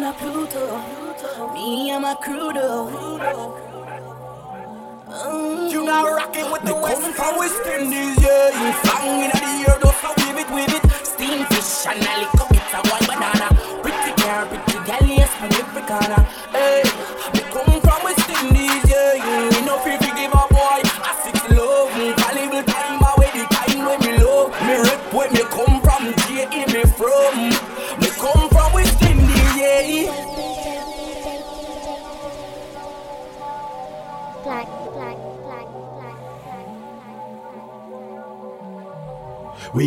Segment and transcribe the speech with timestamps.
[0.00, 1.52] than a Pluto.
[1.54, 2.88] Me and my crew though.
[5.70, 8.66] You now rocking with the West from West Indies, yeah.
[8.66, 11.06] You flying in the air, so with it, with it.
[11.06, 12.37] Steam fish and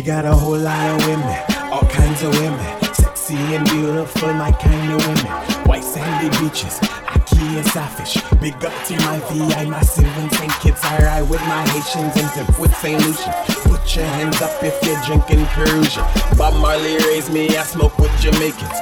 [0.04, 1.38] Got a whole lot of women,
[1.70, 2.82] all kinds of women.
[2.92, 5.32] Sexy and beautiful, my kind of women.
[5.68, 8.18] White sandy beaches, ackee and saltfish.
[8.40, 10.32] Big up to my VI, my massive and.
[10.60, 10.84] Kitts.
[10.84, 13.00] I ride with my Haitians and dip with St.
[13.06, 13.32] Lucian.
[13.70, 16.36] Put your hands up if you're drinking Perusian.
[16.36, 18.78] Bob Marley raised me, I smoke with Jamaicans.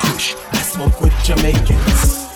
[0.00, 2.29] Kush, I smoke with Jamaicans.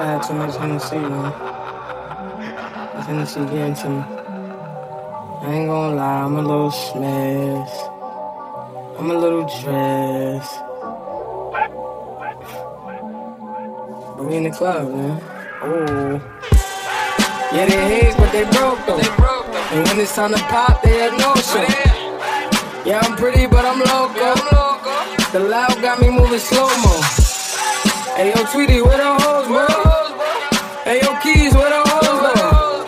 [0.00, 1.32] I had too much Hennessy, man.
[2.94, 4.02] This Hennessy getting to me.
[5.42, 7.84] I ain't gonna lie, I'm a little smashed.
[8.96, 10.60] I'm a little dressed.
[14.16, 15.20] But we in the club, man.
[15.62, 16.20] Oh.
[17.52, 19.00] Yeah, they hate, but they broke though.
[19.72, 21.66] And when it's time to pop, they had no show.
[22.86, 24.34] Yeah, I'm pretty, but I'm loco.
[25.32, 27.00] The loud got me moving slow mo.
[28.14, 29.77] Hey yo, Tweety, where the hoes, bro?
[30.88, 32.84] Hey yo, Keys, where the hoes, though?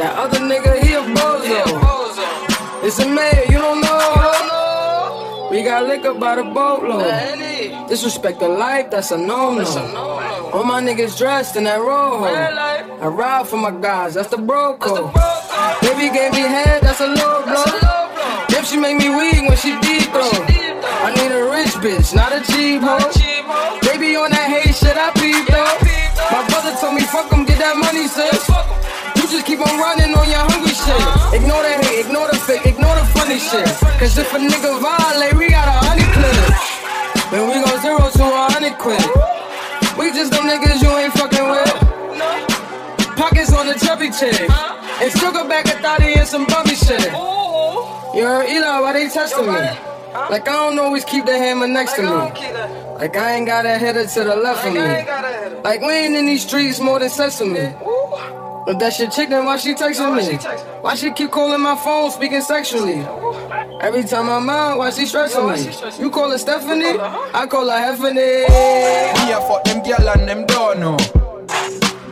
[0.00, 2.82] That other nigga, he a bozo.
[2.82, 5.48] It's a man, you don't know.
[5.50, 7.04] We got liquor by the boatload.
[7.90, 9.66] Disrespect the life, that's a no-no.
[10.54, 12.24] All my niggas dressed in that rojo.
[12.24, 15.12] I ride for my guys, that's the bro code.
[15.82, 17.68] Baby gave me head, that's a low blow.
[18.48, 20.32] If she make me weak when she deep throw.
[21.04, 23.12] I need a rich bitch, not a cheap hoe.
[23.82, 26.01] Baby on that hate shit, I peep though.
[26.30, 28.46] My brother told me, fuck fuck 'em, get that money, sis.
[29.16, 31.02] You just keep on running on your hungry shit.
[31.34, 33.66] Ignore the hate, ignore the fake, ignore the funny shit.
[33.98, 36.38] Cause if a nigga violate, we got a honey clip.
[37.30, 39.02] Then we go zero to a hundred quid.
[39.98, 43.16] We just them niggas you ain't fucking with.
[43.16, 44.48] Pockets on the chubby chick.
[45.00, 47.12] And still go back a thotty and some bummy shit.
[48.14, 49.91] You heard Eli, why they testing me?
[50.12, 52.08] Like I don't always keep the hammer next to me.
[52.08, 55.60] Like I ain't got a header to the left of me.
[55.62, 57.74] Like we ain't in these streets more than sesame.
[58.64, 60.36] But that shit chick, then why she texting me?
[60.82, 63.04] Why she keep calling my phone, speaking sexually?
[63.80, 65.72] Every time I'm out, why she stressing me?
[65.98, 68.46] You call her Stephanie, I call her Heffany.
[69.26, 70.96] Me a fuck them girl and them don't know.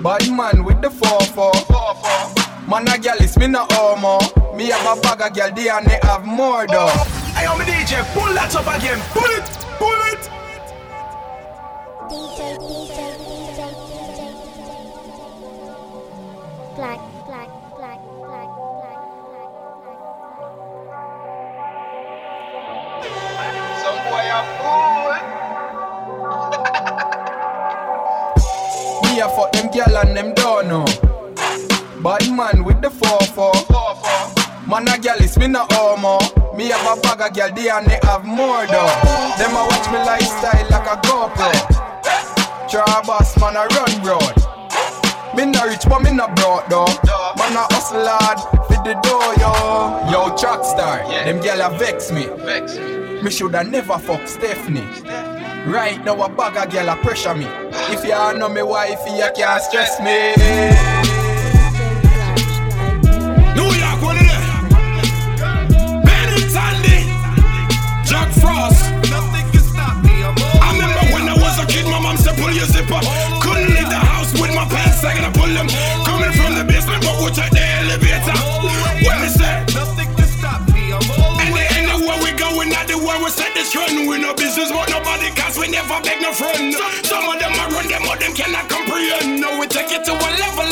[0.02, 2.68] Bad man with the 4-4.
[2.68, 4.18] Man a gyal is me no homo.
[4.56, 7.19] Me have a bag of gyal, they and they have more though.
[7.34, 8.98] Hey, I'm a DJ, pull that up again.
[9.12, 9.44] Pull it,
[9.78, 10.22] pull it.
[12.10, 14.20] DJ, DJ, DJ, DJ.
[16.76, 19.80] Black, black, black, black, black, black, black.
[23.80, 25.10] Some boy a fool.
[29.10, 30.84] Me a fuck them gyal and them don't know.
[32.02, 34.68] Bad man with the 4-4.
[34.68, 36.39] Man a gyal is me no homo.
[36.60, 38.92] Me have a bag of gyal, they and they have more though.
[39.38, 42.68] Them a watch me lifestyle like a GoPro.
[42.68, 44.36] Try boss man a run road.
[45.34, 46.84] Me no rich but me no broke though.
[47.38, 50.12] Man a hustle hard for the door yo.
[50.12, 51.24] Yo track star, yeah.
[51.24, 52.26] them gyal a vex me.
[52.44, 52.76] Vex
[53.24, 54.84] Me shoulda never fuck Stephanie.
[55.64, 57.46] Right now a bag of gyal a pressure me.
[57.88, 60.99] If you know me wife, you can't stress me.
[72.90, 73.42] Said pull your zipper.
[73.42, 75.68] Couldn't leave the house with my pants, I gotta pull them.
[76.04, 78.36] Coming from the basement, but we'll take the elevator.
[79.06, 79.54] When they say,
[81.40, 84.08] any, anywhere we go, we not the one we set this trend.
[84.08, 86.74] We no business, but nobody cause we never beg no friend.
[87.06, 89.40] Some of them are run them, but them cannot comprehend.
[89.40, 90.69] No, we take it to a level and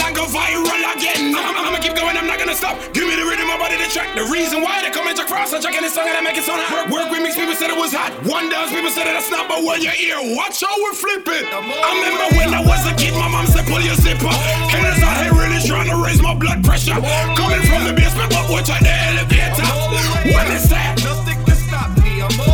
[1.08, 1.34] again.
[1.34, 2.76] I'm, I'm, I'ma keep going, I'm not gonna stop.
[2.93, 4.14] Give me the rhythm, my body, the track.
[4.14, 6.44] The reason why they come check frost and checking this song and I make it
[6.44, 6.90] sound hot.
[6.90, 8.12] Work, work with mix, people said it was hot.
[8.26, 11.44] One dance, people said that's not, but when you hear, watch how we flip it.
[11.49, 14.31] I remember when I was a kid, my mom said pull your zipper.
[14.72, 16.96] Haters out here really trying to raise my blood pressure.
[17.37, 19.66] Coming from the basement, but watch out the elevator.
[20.34, 21.27] When that,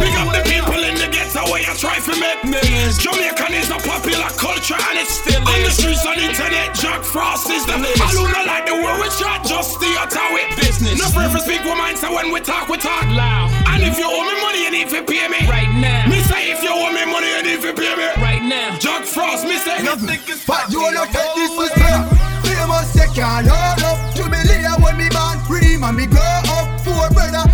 [0.01, 2.99] Big up the people in the ghetto where you try to make millions.
[2.99, 6.75] Jamaican is a popular culture and it's still on the streets on the internet.
[6.75, 8.03] Jack Frost is the latest.
[8.03, 10.99] I do not like the word we chat, just the utter with business.
[10.99, 13.51] No prefer speak with woman, so when we talk, we talk loud.
[13.71, 16.07] And if you owe me money, you need to pay me right now.
[16.09, 18.79] Me say if you owe me money, you need to pay me right now.
[18.79, 22.03] Jack Frost, me say nothing is But you wanna take this to step.
[22.47, 23.99] Famous second, hold up.
[24.15, 26.81] Jubilee when me born free, man, me grow up.
[26.85, 27.54] Four brother, two sister,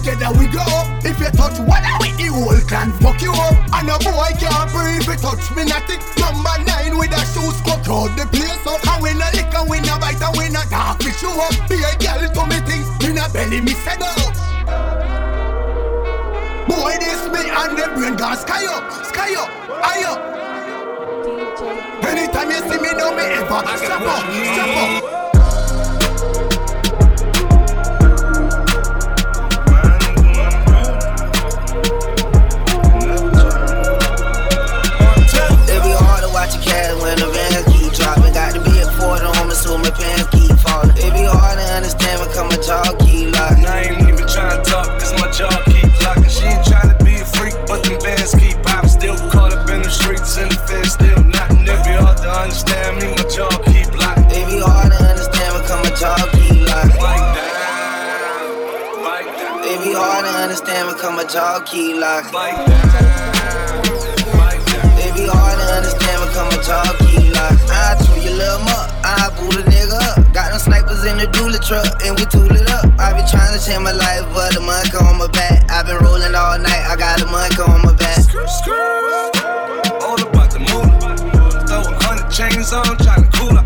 [0.00, 0.88] together we grow up.
[1.04, 3.56] If you touch one with the whole clan, fuck you up.
[3.76, 6.00] And a boy can't breathe, if you touch me nothing.
[6.16, 8.80] Number nine with a shoes, cut out the place up.
[8.88, 11.52] And we no lick and we no bite and we no talk, we show up.
[11.68, 14.32] Be a girl to me things, in a belly me set up.
[16.64, 19.50] Boy, this me and the brain gone sky up, sky up,
[19.84, 20.20] high up.
[22.04, 23.60] Anytime you see me, know me ever.
[23.76, 25.29] Stop up, stop up.
[39.90, 40.96] So pants keep falling.
[40.96, 43.66] It be hard to understand when come my jaw keep locking.
[43.66, 46.30] I ain't even tryna talk, cause my jaw keep locking.
[46.30, 48.90] She ain't tryna be a freak, but them bands keep popping.
[48.90, 51.66] Still caught up in the streets and the feds still knocking.
[51.66, 54.30] It be hard to understand me, my jaw keep locking.
[54.30, 57.00] It be hard to understand when come my jaw keep locking.
[57.00, 58.20] Like that,
[59.02, 62.34] like that, It be hard to understand when come my jaw keep locking.
[62.34, 63.09] like that,
[70.60, 72.84] snipers in the dually truck and we tool it up.
[73.00, 75.64] I be trying to change my life, but the monk on my back.
[75.72, 78.20] I been rolling all night, I got a monk on my back.
[80.04, 80.88] All about the moon.
[81.64, 83.64] Throw a hundred chains on, tryna cool up.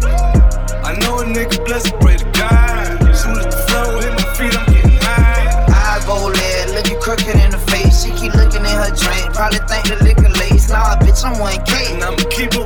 [0.87, 2.87] I know a nigga blessed, pray to God.
[3.11, 5.51] Soon as the flow hit my feet, I'm getting high.
[5.67, 8.05] I go red, look you crooked in the face.
[8.05, 10.71] She keep looking in her drink, probably think the liquor lace.
[10.71, 11.99] Nah, bitch, I'm 1K.
[11.99, 12.64] And I'ma keep it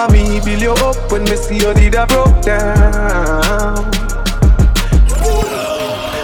[0.00, 3.92] Remember me build you up when me see you did a broke down.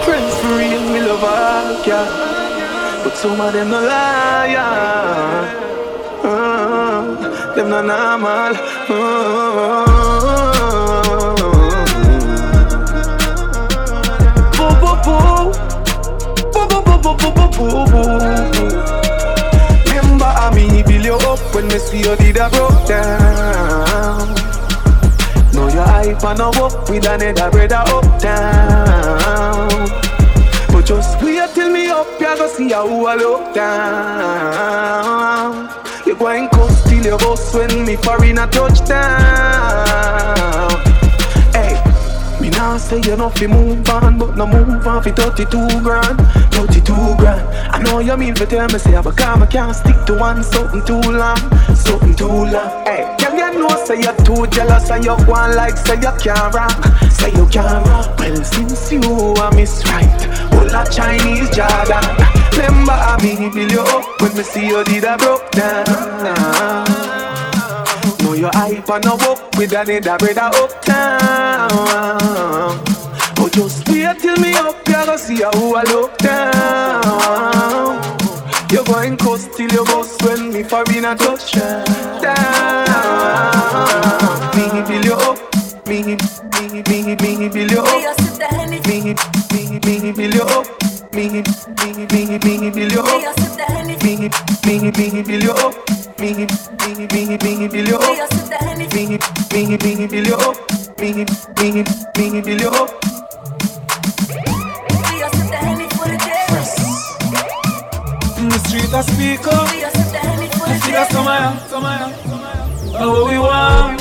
[0.03, 2.07] Friends for real, me love all, yeah.
[3.05, 4.57] But some of them no liar.
[6.25, 8.57] Uh, them no normal.
[8.89, 9.97] Uh.
[19.87, 23.56] Remember me build you up when me see you did a broke down.
[26.27, 29.69] And a up with another brother uptown.
[30.73, 34.89] But just wait till me up, you go see how I look down.
[36.05, 39.07] You going coast till your boss when me foreign a touchdown.
[41.55, 41.81] Hey,
[42.41, 46.19] me now say you know fi move on, but no move on fi 32 grand,
[46.55, 47.49] 32 grand.
[47.73, 50.43] I know you mean for tell me say, but come I can't stick to one
[50.43, 51.39] something too long,
[51.77, 52.85] something too long.
[52.85, 53.15] Hey,
[53.59, 57.47] know say you're too jealous and you want like say you can't rock, say you
[57.47, 58.19] can't rock.
[58.19, 62.05] Well since you are miss right, all that Chinese Jordan.
[62.57, 66.85] Remember I me build you up when me see you did a broke down.
[68.23, 71.69] Know your hype and no up with another brother uptown.
[73.37, 78.26] But just wait till me up, you go see how I look down.
[78.69, 81.85] You going coast till you bust when me for in a touchdown.
[84.57, 85.39] Me build you up,
[85.87, 86.17] me me
[86.67, 87.87] me me build you up.
[88.87, 89.15] Me
[89.85, 90.67] me me build you up.
[91.15, 93.17] Me me me me build you up.
[93.39, 93.51] Me
[94.67, 95.75] me me build you up.
[96.19, 96.47] Me me
[97.13, 98.15] me me build you up.
[98.59, 100.57] Me me me build you up.
[100.99, 101.25] Me me
[102.33, 104.56] me build you up.
[108.59, 109.69] The street I speak up.
[110.69, 112.07] I see that somewhere, somewhere
[112.99, 114.01] Oh, what we want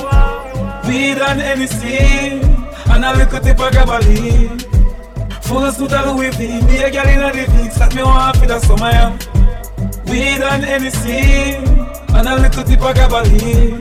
[0.87, 2.43] Weed and anything.
[2.89, 4.59] And a little tip of gabaline
[5.43, 8.37] Full suit of Louis V Be a girl in a the mix That me want
[8.37, 9.17] for that somewhere
[10.07, 11.67] Weed and anything.
[12.15, 13.79] And a little tip of gabaline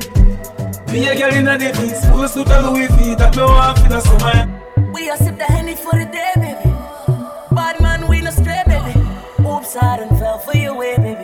[0.91, 3.79] Be a girl in a the mix Full suit of Louis V That me want
[3.79, 6.33] for that somewhere We a sip the Henny for the day,
[9.77, 11.24] I done fell for your way, baby.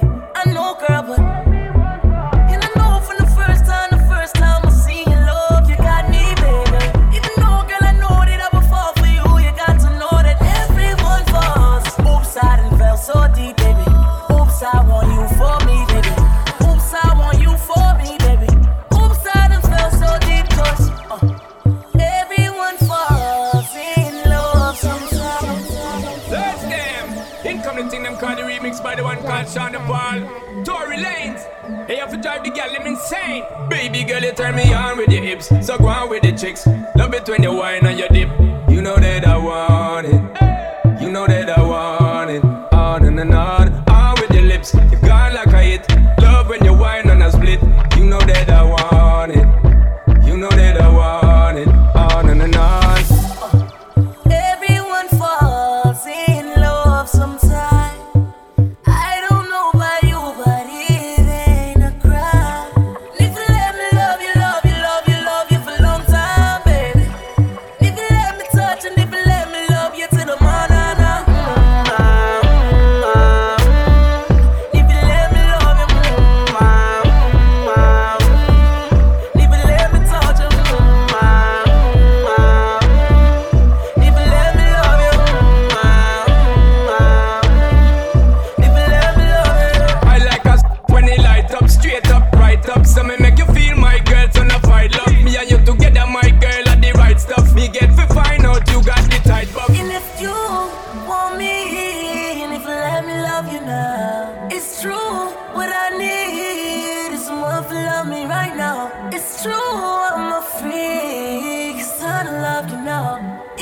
[28.91, 30.19] By the one called Sean Paul.
[30.65, 31.87] Tory Lanez.
[31.87, 33.45] Hey, you have to drive the girl, them insane.
[33.69, 35.47] Baby girl, you turn me on with your hips.
[35.65, 36.67] So go on with the chicks.
[36.97, 38.29] Love it when you whine and your dip.
[38.69, 41.01] You know that I want it.
[41.01, 42.45] You know that I want it.
[42.75, 43.89] On and, on.
[43.89, 44.75] On with your lips.
[44.75, 45.30] You gone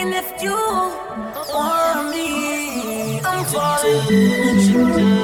[0.00, 5.17] And if you want me, I'm falling.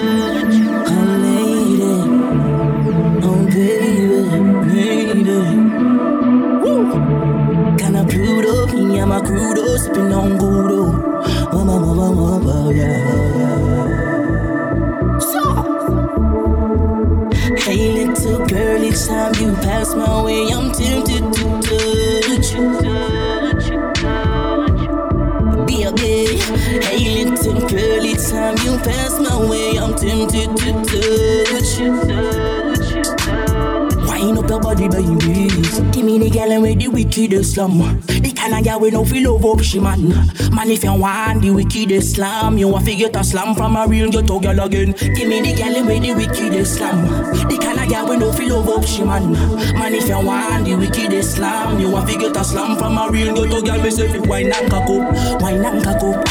[37.25, 37.79] Wickedest slam.
[38.07, 40.09] The kind of girl we no feel love up she man.
[40.55, 43.87] Man, if you want the wickedest slam, you want to get a slam from a
[43.87, 44.93] real ghetto girl again.
[44.93, 47.07] Give me the girl with the wickedest slam.
[47.49, 49.33] The kind of girl we no feel love up she man.
[49.33, 53.09] Man, if you want the wickedest slam, you want to get a slam from a
[53.11, 53.83] real ghetto girl.
[53.83, 56.29] Me say, wine and cock up, wine and cock up.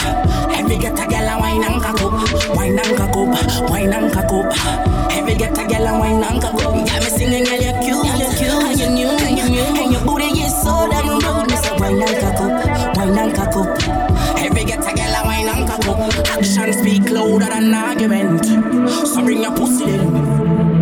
[0.53, 4.13] Every get a girl a wine and cock up, wine and cock up, wine and
[4.13, 5.11] cock up.
[5.11, 6.85] Every get a girl a wine and cock up.
[6.85, 9.32] Got me singing, girl, you're cute, you're cute, and you're new,
[10.63, 11.47] so damn good.
[11.49, 14.39] Me say, wine and cock up, wine and cock up.
[14.39, 15.99] Every get a girl a wine and cock up.
[16.37, 18.45] Action speak louder than argument.
[19.07, 20.15] So bring your pussy in.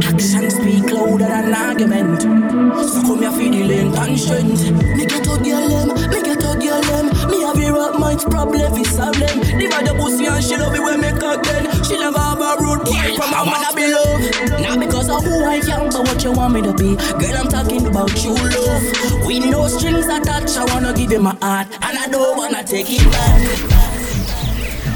[0.03, 2.21] Action speak louder than argument.
[2.21, 4.71] So come here for the length and strength.
[4.97, 7.05] Me get a girl them, me get a girl them.
[7.29, 9.39] Me have a rock mind problem, we solve them.
[9.81, 11.65] The pussy and she love it when me cock then.
[11.83, 14.61] She never have a road boy from I wanna be loved.
[14.61, 16.95] Not because of who I am, but what you want me to be.
[16.95, 19.25] Girl, I'm talking about true love.
[19.25, 22.87] With no strings attached, I wanna give you my heart, and I don't wanna take
[22.89, 23.91] it back.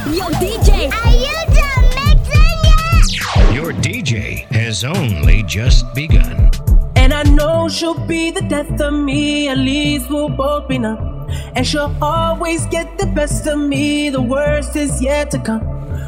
[0.07, 3.53] Yo, DJ, are you done mixing yet?
[3.53, 6.51] Your DJ has only just begun.
[6.95, 11.29] And I know she'll be the death of me, at least we'll both be numb.
[11.55, 15.63] And she'll always get the best of me, the worst is yet to come.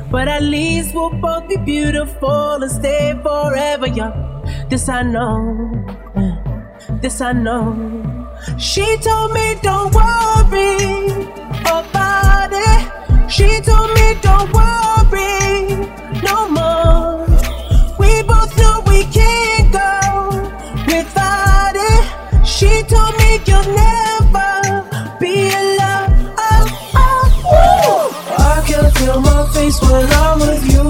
[0.09, 4.15] But at least we'll both be beautiful and stay forever young.
[4.69, 5.36] This I know,
[7.01, 7.65] this I know.
[8.57, 10.75] She told me don't worry
[11.79, 12.81] about it.
[13.36, 15.65] She told me don't worry
[16.29, 17.27] no more.
[18.01, 19.91] We both know we can't go
[20.91, 22.03] without it.
[22.55, 24.53] She told me you'll never
[25.22, 26.10] be alone.
[26.48, 26.65] Oh,
[27.03, 27.25] oh,
[27.60, 28.05] oh,
[28.55, 30.88] I can feel my face when I'm with you,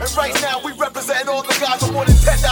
[0.00, 2.47] And right now, we representing all the guys with more than $10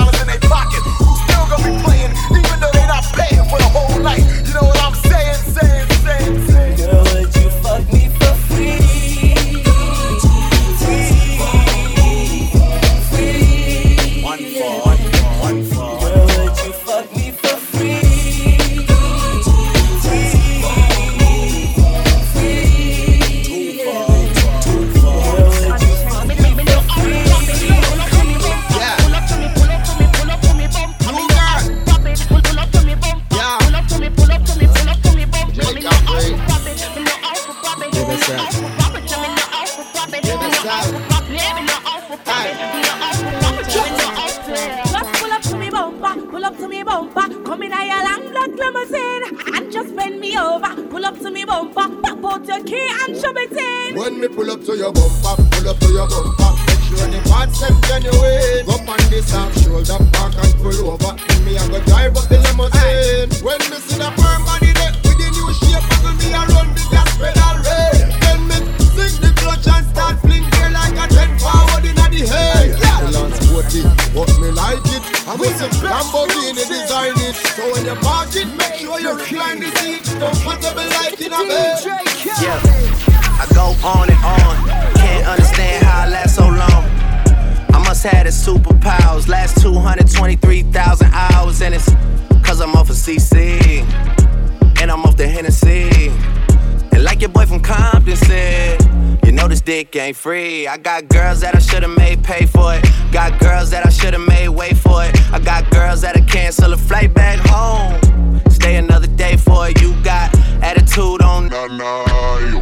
[99.67, 100.69] dick ain't free.
[100.69, 102.85] I got girls that I should've made pay for it.
[103.11, 105.13] Got girls that I should've made wait for it.
[105.33, 108.01] I got girls that'll cancel a flight back home.
[108.49, 109.81] Stay another day for it.
[109.83, 110.33] You got
[110.63, 112.61] attitude on nah, nah, yo.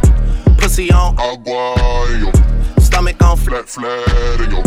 [0.57, 1.75] Pussy on agua,
[2.19, 2.31] yo.
[2.81, 4.63] Stomach on flat, flat, yo.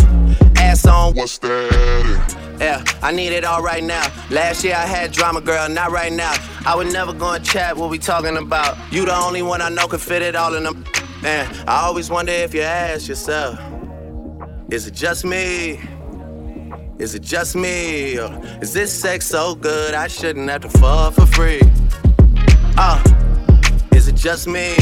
[0.63, 2.57] Ass on what's that?
[2.61, 4.07] Yeah, I need it all right now.
[4.31, 6.35] Last year I had drama, girl, not right now.
[6.65, 8.77] I would never go and chat what we talking about.
[8.93, 10.85] You the only one I know could fit it all in them.
[11.23, 13.59] Man, I always wonder if you ask yourself,
[14.71, 15.81] is it just me?
[16.99, 18.19] Is it just me?
[18.19, 21.61] Or is this sex so good I shouldn't have to fuck for free?
[22.77, 23.03] Uh,
[23.93, 24.77] is it just me?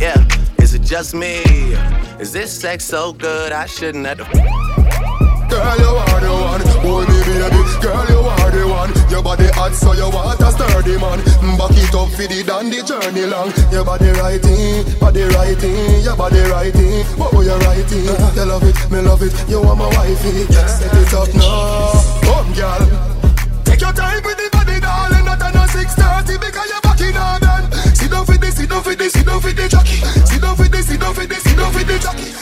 [0.00, 0.26] Yeah,
[0.58, 1.42] is it just me?
[2.18, 4.83] Is this sex so good I shouldn't have to
[5.54, 6.62] Girl, you are the one.
[6.82, 7.62] Hold me, baby.
[7.78, 8.90] Girl, you are the one.
[9.06, 11.22] Your body hot, so you want a sturdy man.
[11.38, 13.54] Mm, back it up for the down the journey long.
[13.70, 17.06] Your body righting, body righting, your body righting.
[17.14, 18.02] What were you writing?
[18.02, 19.30] You love it, me love it.
[19.46, 20.50] You want my wifey.
[20.50, 22.82] Set it up now, come, girl.
[23.62, 25.22] Take your time with the body, darling.
[25.22, 27.70] Not on a six thirty because you're back in on.
[27.94, 30.02] Sit down for this, sit down for this, sit down for the jockey.
[30.26, 32.34] Sit down for this, sit down for this, sit down for the jockey.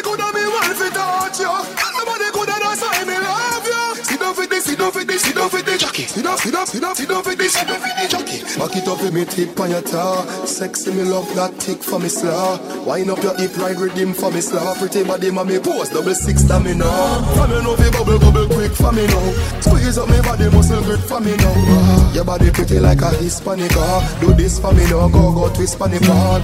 [0.00, 1.46] All your body good on me, one fit touch you.
[1.46, 4.04] All your body good on us, I me love you.
[4.04, 6.04] Sit down for this, sit down for this, sit down for the jockey.
[6.04, 8.40] Sit sit down, sit down, down for this, sit down for the jockey.
[8.58, 10.26] Back it up with me tip on your tar.
[10.46, 12.56] Sexy me love that tick for me slaw.
[12.84, 14.74] Wind up your hip, ride rhythm for me slaw.
[14.74, 16.88] Pretty body, mommy pose double six that me know.
[17.36, 19.32] From me know fi bubble bubble quick for me now.
[19.60, 22.12] Squeeze up me body muscle grip for me now.
[22.14, 23.72] Your body pretty like a Hispanic.
[23.76, 24.18] ah.
[24.20, 26.42] Do this for me now, go go twist for the part.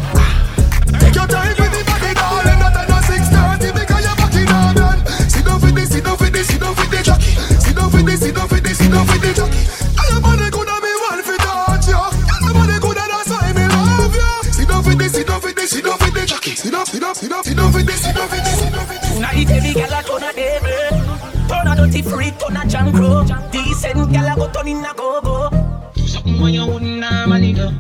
[1.01, 1.66] Take your time
[16.87, 16.93] jockey.
[16.93, 18.73] Sit down, sit down, sit down, sit down for this, sit down for this, sit
[18.73, 19.15] down for this.
[19.15, 23.25] Tonight every gal a turn a devil Turn a dirty freak, turn a junk crow
[23.51, 25.51] Decent gal a go turn in a go-go
[26.07, 27.71] Something when you wouldn't normally do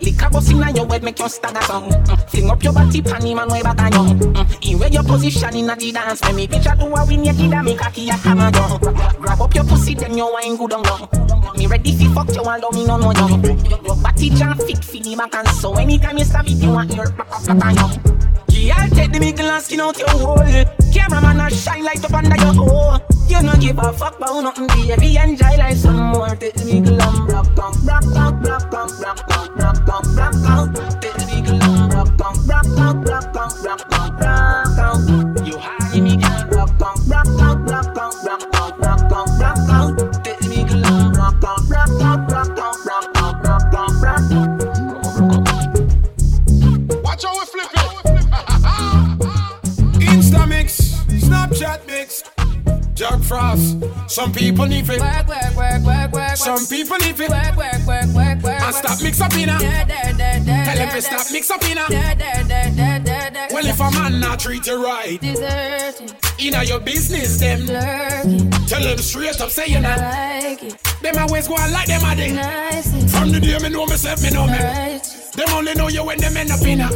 [0.00, 2.30] Liquor go sing on your head, make you stagger song mm.
[2.30, 4.70] Fling up your body, panty man way back on you mm.
[4.70, 7.32] In where your position in a the dance When me picture to a win, you
[7.32, 10.56] kid a make a key a hammer down Grab up your pussy, then you wine
[10.56, 11.08] good on down
[11.56, 15.00] Me ready fi fuck you, although me no know you Your body jam fit fi
[15.00, 18.31] the back and so Anytime you stab it, you want your pop up on you
[18.62, 20.36] yeah, take the middle and skin out your hole.
[20.92, 23.00] Cameraman a shine light up under your hole.
[23.28, 25.16] You no give a fuck about nothing, baby.
[25.16, 26.36] Enjoy like some more.
[26.36, 30.34] Take the middle and rock on, rock on, rock on, rock on, rock on, rock
[30.50, 31.00] on.
[31.00, 35.46] Take the middle and rock on, rock on, rock on, rock on, rock on.
[35.46, 39.70] You high, me girl, rock on, rock on, rock on, rock on, rock on, rock
[39.70, 40.22] on.
[40.22, 42.81] Take the middle and rock on, rock on, rock on,
[51.62, 52.22] Snapchat mix,
[52.94, 53.76] Jack Frost.
[54.08, 55.00] Some people need it.
[55.00, 56.36] Work, work, work, work, work.
[56.36, 57.30] Some people need it.
[57.30, 58.62] Work, work, work, work, work.
[58.62, 59.58] And stop mix up inna.
[59.58, 61.86] Tell him to stop mix up inna.
[63.52, 67.66] Well, if a man not treat you right, Deserting, inna your business, them.
[67.66, 69.98] lurking, Tell them straight up, say you not.
[69.98, 73.86] like it, Them always go on like them a nice From the day me know
[73.86, 74.52] myself, me know me.
[74.58, 75.11] right.
[75.34, 76.88] Them only know you when them end up in a.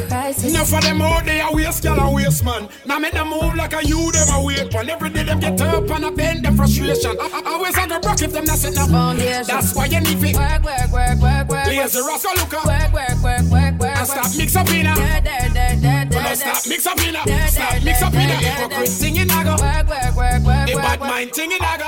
[0.44, 3.72] Enough of them out there waste gal and waste man Now make them move like
[3.72, 6.56] a you them a wait on Every day them get up and a bend them
[6.56, 8.90] frustration I, I always on the rock if them not set up.
[9.46, 11.66] That's why you need it Work, work, work, work, work.
[11.66, 13.85] Lazy Roscoe look up Work, work, work, work, work.
[13.96, 16.34] And stop mix up in a Da, da, da, da, da, Well, da.
[16.34, 20.74] stop mix up in a Stop mix up in a Hypocrite singing a go The
[20.76, 21.86] bad mind singing a go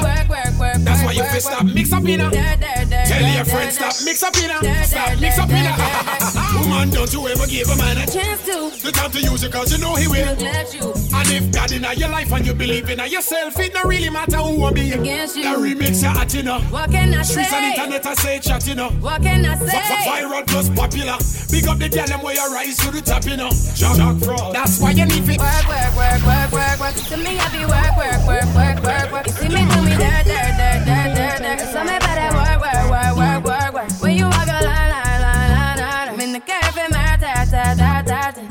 [0.84, 3.74] That's why you fi stop mix up in a Da, da, da, Tell your friends
[3.74, 6.60] stop mix up in a Stop mix up in da, a da, da.
[6.60, 8.70] woman, don't you ever give a man a chance to.
[8.82, 10.28] The time to use it cause you know he will.
[10.28, 14.36] And if God in your life and you believe in yourself, it don't really matter
[14.38, 15.42] who will be Against you.
[15.44, 16.60] The remix you hot, you know.
[16.70, 18.90] What can I Streets and internet I say chat, you know.
[19.00, 19.78] What can I say?
[20.08, 21.16] Viral plus popular.
[21.50, 23.50] Big up the girl them where you rise to the top, you know.
[23.74, 24.52] Jack, Jack Frost.
[24.52, 25.38] That's why you need it.
[25.38, 26.94] Work, work, work, work, work, work.
[26.94, 29.26] To me, I be work, work, work, work, work, work.
[29.26, 31.60] You see me do me dirt, dirt, dirt, dirt, dirt, dirt.
[31.74, 33.90] So me better work, work, work, work, work, work.
[34.02, 36.08] When you walk a line, line, line, line, line.
[36.14, 38.44] I'm in the cafe, my ta, ta, ta, ta, ta.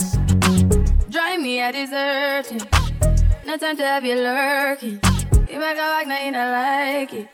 [1.09, 2.51] Drive me a dessert.
[3.45, 4.99] No time to have you lurking.
[5.47, 7.27] You make a like, now you don't like it.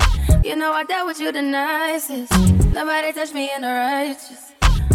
[0.46, 2.32] You know I dealt with you the nicest.
[2.74, 4.53] Nobody touched me in the righteous.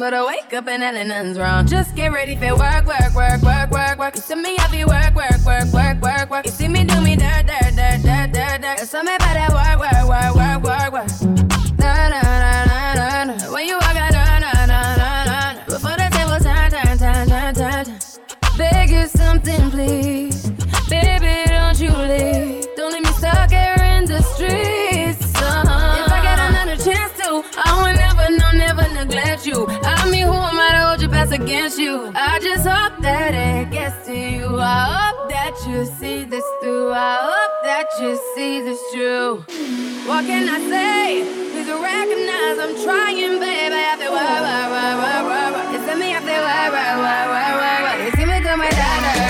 [0.00, 1.66] But I wake up and hell nothing's wrong.
[1.66, 4.14] Just get ready for work, work, work, work, work, work.
[4.16, 6.46] You see me, I be work, work, work, work, work, work.
[6.46, 8.78] You see me do me dirt, dirt, dirt, dirt, dirt, dirt.
[8.88, 11.10] So me better work, work, work, work, work, work.
[11.78, 13.52] Na na na na na na.
[13.52, 15.64] When you walk out, na na na na na.
[15.66, 18.56] Before the table turn, turn, turn, turn, turn, turn.
[18.56, 20.29] Beg you something, please.
[29.68, 32.12] I mean, who am I to hold your best against you?
[32.14, 34.58] I just hope that it gets to you.
[34.58, 36.92] I hope that you see this through.
[36.92, 39.44] I hope that you see this true.
[40.08, 41.24] What can I say?
[41.52, 43.76] Please recognize I'm trying, baby.
[43.76, 45.74] I feel wah, wah, wah, wah, wah, wah.
[45.76, 48.04] It's me, I feel wah, wah, wah, wah, wah, wah.
[48.04, 49.29] You see me do my da,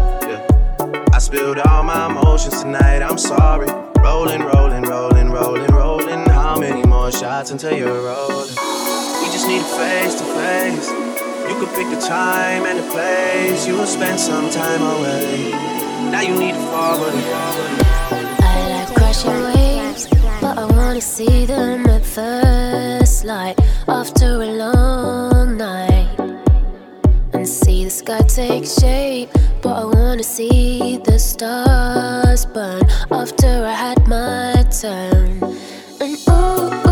[1.31, 3.67] Spilled all my emotions tonight, I'm sorry.
[4.03, 6.25] Rolling, rolling, rolling, rolling, rolling.
[6.29, 8.49] How many more shots until you're rolling?
[8.49, 10.89] We just need a face to face.
[11.47, 13.65] You could pick the time and the place.
[13.65, 15.51] You will spend some time away.
[16.11, 17.13] Now you need to forward.
[18.43, 20.07] I like crashing waves,
[20.41, 25.30] but I wanna see them at first light after a long.
[27.41, 29.31] And see the sky take shape,
[29.63, 35.41] but I wanna see the stars burn after I had my turn.
[35.99, 36.90] And ooh,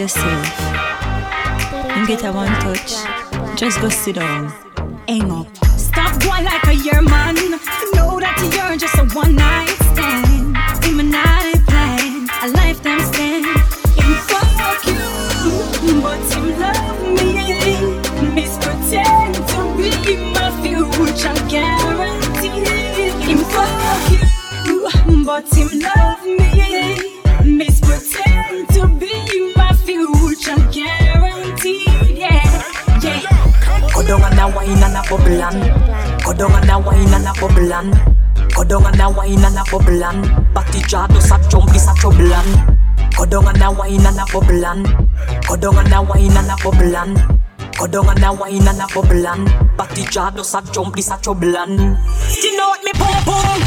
[0.00, 0.60] yourself.
[1.92, 2.94] And get a one touch.
[3.54, 4.48] Just go sit down.
[5.06, 5.46] Hang up.
[5.76, 7.34] Stop going like a year man.
[7.94, 10.56] Know that you're just a one night stand.
[10.86, 13.44] In my night plan, a lifetime stand.
[13.44, 15.04] And fuck you,
[16.00, 17.30] but you love me.
[18.34, 22.64] Miss pretend to be my future guarantee.
[23.30, 26.19] And fuck you, but you love
[34.40, 37.72] and a wine and a bubble and Go down and a wine and a bubble
[37.72, 41.74] and Go down and a wine and a bubble and Batty jaw does a jump
[41.74, 42.78] is a trouble and
[43.16, 44.86] Go down and a wine and a bubble and
[45.46, 47.40] Go down and a wine and a bubble and
[47.78, 51.10] Go down and a wine and a bubble and Batty jaw does a jump is
[51.10, 51.98] a trouble and
[52.42, 53.60] You know what me pum pum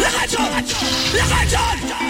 [0.00, 0.64] Look at John
[1.12, 2.01] Look at John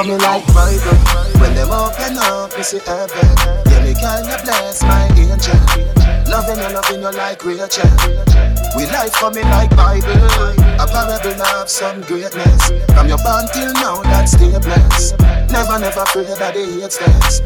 [0.00, 0.96] coming like Bible
[1.40, 3.28] When them open up, you see heaven.
[3.68, 5.60] Yeah, me kinda bless my angel?
[6.24, 7.90] Loving you, loving you like Rachel.
[8.76, 10.08] We life coming like Bible.
[10.80, 12.72] A parable of some greatness.
[12.94, 15.18] From your born till now, that's stay blessed
[15.52, 17.42] Never, never pray that they hate steps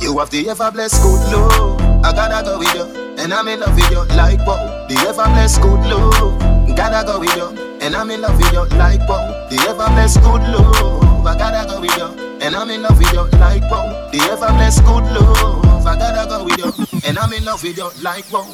[0.00, 3.60] You have the ever blessed good love I gotta go with you And I'm in
[3.60, 4.86] love with you like wow.
[4.88, 7.48] The ever blessed good love Gotta go with you
[7.80, 9.48] And I'm in love with you like wow.
[9.50, 12.08] The ever blessed good love I gotta go with you
[12.40, 16.28] And I'm in love with you like wow The ever blessed good love I gotta
[16.28, 16.72] go with you
[17.06, 18.46] And I'm in love with you like wow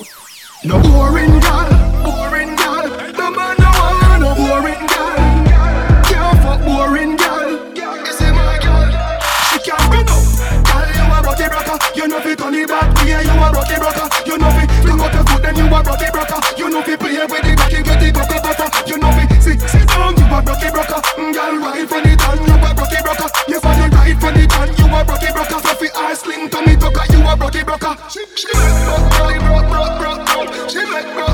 [0.65, 1.69] No boring girl,
[2.05, 2.89] boring girl.
[3.13, 5.17] No man no want no boring girl.
[6.05, 7.24] Can't fuck boring girl
[11.75, 13.07] broker You know fi turn it back.
[13.07, 15.79] Yeah you a rocky broker You know fi fling out your foot Then you a
[15.83, 19.11] rocky broker You know fi play with the rocky With the broker butter You know
[19.13, 22.55] fi sit sit down You a rocky broker mm, Girl right from the tan You
[22.55, 25.73] a rocky broker You for the right from the tan You a rocky broker So
[25.75, 29.95] fi ass sling tummy tucker You a rocky broker She she broke broke broke broke
[29.99, 31.34] broke broke She make broke broke broke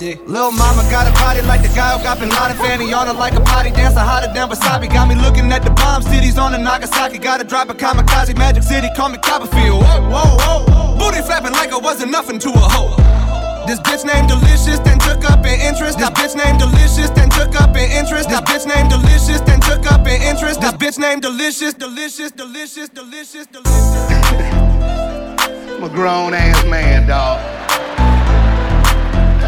[0.00, 0.16] D.
[0.24, 3.12] Lil' mama got a body like the guy who got Bin Laden fanny on her
[3.12, 4.88] like a potty dancer hotter than wasabi.
[4.88, 7.18] Got me looking at the bomb cities on the Nagasaki.
[7.18, 9.84] Gotta drop a kamikaze, Magic City, call me Copperfield.
[9.84, 10.96] Whoa, whoa, whoa.
[10.96, 12.96] Booty flapping like I wasn't nothing to a hoe.
[13.68, 15.98] This bitch named Delicious, then took up an interest.
[15.98, 18.30] This bitch named Delicious, then took up an interest.
[18.30, 20.62] This bitch named Delicious, then took up an interest.
[20.62, 23.68] This bitch named Delicious, Delicious, Delicious, Delicious, Delicious.
[25.76, 27.69] I'm a grown ass man, dog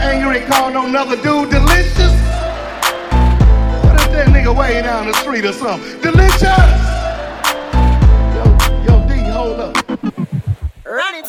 [0.02, 2.12] angry Call no another dude delicious?
[3.82, 6.00] What if that nigga way down the street or something?
[6.00, 6.42] Delicious!
[8.34, 8.44] Yo,
[8.86, 9.88] yo, D, hold up.
[10.84, 11.24] Run it.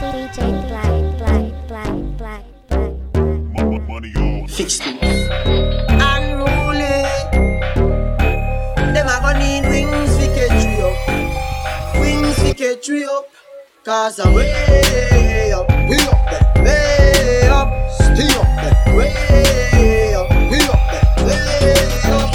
[0.00, 3.88] DJ Black, Black, Black, Black, Black.
[3.88, 4.48] Money on.
[4.48, 4.97] 60.
[12.78, 13.26] Catch we up.
[13.84, 15.68] Cause I'm way up.
[15.90, 16.62] We up there.
[16.62, 17.90] Way up.
[17.90, 18.96] Stay up there.
[18.96, 20.30] Way up.
[20.30, 21.26] We up there.
[21.26, 22.32] Way up.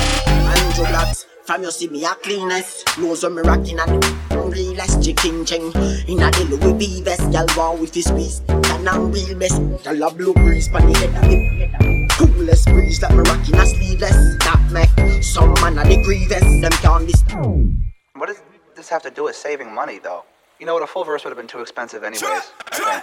[0.52, 1.28] Andrew Blacks.
[1.46, 4.04] From you see me a cleanest Nose when me rocking and
[4.52, 5.72] realest chicken ching
[6.08, 9.62] In a the Louis V vest Y'all want with his squeeze And I'm real best
[9.86, 13.66] Y'all a blue breeze Pan the head of it Coolest breeze Like me rocking a
[13.66, 17.14] sleeveless That make Some man a the grievous Them can't be
[18.16, 18.42] What does
[18.76, 20.24] this have to do with saving money, though?
[20.64, 20.84] You know what?
[20.84, 22.24] A full verse would have been too expensive, anyways.
[22.24, 23.02] Okay.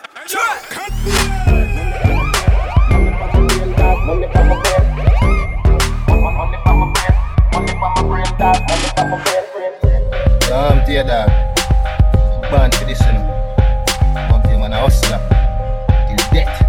[10.50, 11.28] Um, dear dog.
[12.48, 13.28] Born for this, you know.
[14.30, 15.20] One thing man, a hustler.
[16.08, 16.64] Till death.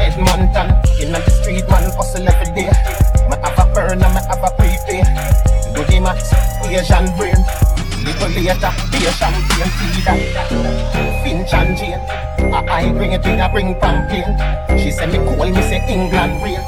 [0.00, 0.66] Edmonton,
[1.00, 2.72] in the street, man, hustle every day.
[3.30, 5.04] Me have a burn and me have a prepay.
[5.76, 6.34] Do the maths,
[6.66, 7.67] Asian brain.
[8.18, 12.27] 不列当，列上天梯，让让，进山间。
[12.38, 14.24] I, I bring it in, I bring pampain.
[14.78, 16.62] She say me call me say England real.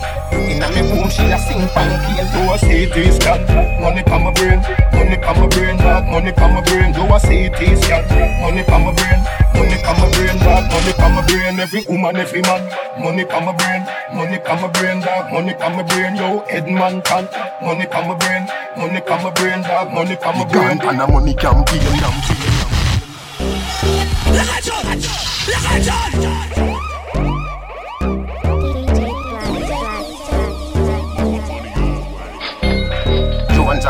[0.51, 2.27] Inna me room, she a sing pancake.
[2.35, 3.41] Do a CT scan,
[3.81, 4.61] money pa my brain,
[4.93, 6.93] money pa my brain, dog, money pa my brain.
[6.93, 8.03] Do a CT scan,
[8.43, 9.21] money pa my brain,
[9.55, 11.61] money pa my brain, dog, money pa my brain.
[11.61, 12.63] Every woman, every man,
[12.99, 13.83] money pa my brain,
[14.15, 16.17] money pa my brain, dog, money pa my brain.
[16.17, 17.25] Yo, Edmonton,
[17.63, 18.43] money pa my brain,
[18.77, 20.81] money pa my brain, dog, money pa my brain.
[20.83, 22.61] And a money campaign, campaign.
[24.63, 25.30] Jones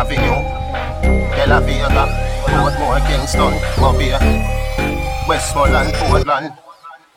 [0.01, 0.43] Avenue,
[1.03, 2.09] De La Vega,
[2.47, 4.19] Portmore, Kingston, Mobile,
[5.29, 6.70] Westmoreland, Portland.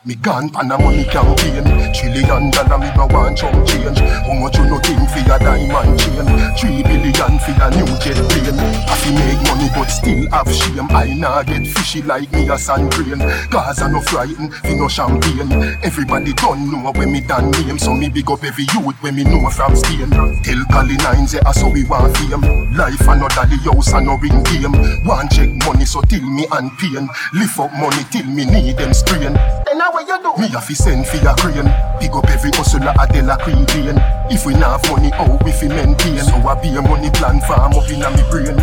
[0.06, 1.64] Me gone pan a money campaign.
[1.94, 3.98] Trillion dollar me no want chunk change.
[3.98, 6.28] How much you no think for a diamond chain?
[6.60, 8.60] Three billion for a new jet plane.
[8.84, 10.92] I fi make money but still have shame.
[10.92, 13.18] I nah get fishy like me a sand grain.
[13.48, 15.50] Cause I no frighten fi no champagne.
[15.82, 17.78] Everybody don't know when me done name.
[17.78, 20.10] So me big up every youth when me know from Spain.
[20.10, 22.44] Tell Cali nine say ah, so we want fame.
[22.76, 24.76] Life another the house and no ring game.
[25.06, 27.08] Want check money so till me and pain.
[27.32, 29.32] Lift up money till me need them strain.
[29.64, 30.34] Then now what you do?
[30.42, 31.70] me have to send for your crane.
[32.02, 34.02] Pick up every hustler at De La Cream Lane.
[34.28, 36.18] If we not have money, how we fi maintain?
[36.18, 38.58] So I be a money plan farm up in a me brain.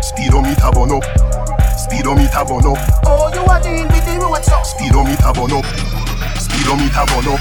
[0.00, 1.04] Speedometer burn up.
[1.76, 2.80] Speedometer burn up.
[3.04, 4.56] Oh, you are dealing with the road so.
[4.64, 5.66] Speedometer burn up.
[6.40, 7.40] Speedometer burn up.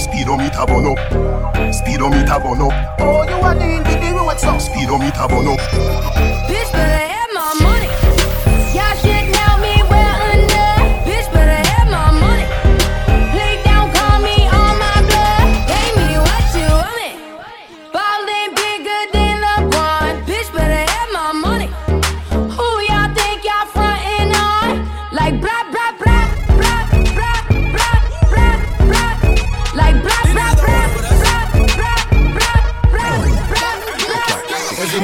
[0.00, 0.98] Speedometer burn up.
[1.74, 2.72] Speedometer burn up.
[2.98, 4.56] Oh, you are dealing with the road so.
[4.58, 5.60] Speedometer burn up.
[6.48, 7.15] Bitch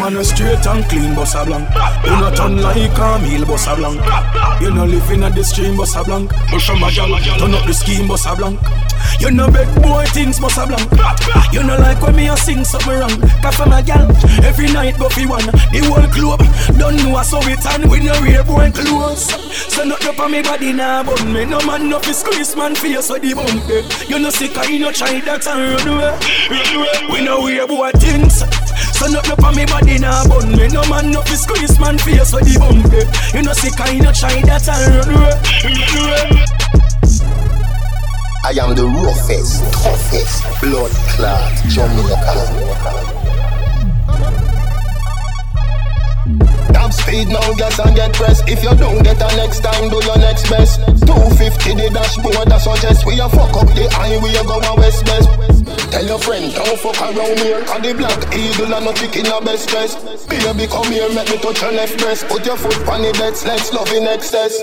[0.03, 1.68] man a straight and clean, boss a blank.
[2.05, 4.03] You not turn like a meal, boss a blank.
[4.61, 6.30] You no living at the stream, boss a blank.
[6.50, 8.59] Push my gal, turn up the scheme, boss a blank.
[9.20, 10.90] You no beg boy things, boss a blank.
[11.53, 13.14] You no like when me a sing something wrong.
[13.42, 14.11] Cause for my gal,
[14.42, 15.46] every night go fi one.
[15.70, 16.42] The whole club
[16.78, 19.30] don't know a so it and with no real boy clothes.
[19.72, 22.74] So not up on me body now, but me no man no fi squeeze man
[22.74, 24.09] face so the bump.
[24.09, 25.62] You no sick I no try that and.
[25.72, 27.12] Run away.
[27.12, 28.42] We no wear boy things.
[29.03, 31.98] So not up on me body now, but me no man no fi squeeze man
[31.98, 33.36] face so the bump eh.
[33.36, 35.34] You no sick and you no try that and run away.
[38.44, 43.21] I am the roughest, toughest, blood clot Jamaican.
[46.70, 48.48] Dubstep speed now, gas and get pressed.
[48.48, 50.80] If you don't get a next time, do your next best.
[51.06, 53.06] 250 the dashboard, I suggest.
[53.06, 55.28] We a fuck up the highway, go a west best.
[55.92, 57.60] Tell your friend, don't fuck around here.
[57.64, 59.96] Cause the black eagle and no chicken a best dress.
[60.26, 62.26] Baby, come here, make me touch your left breast.
[62.28, 64.56] Put your foot on the bed, let's love in excess.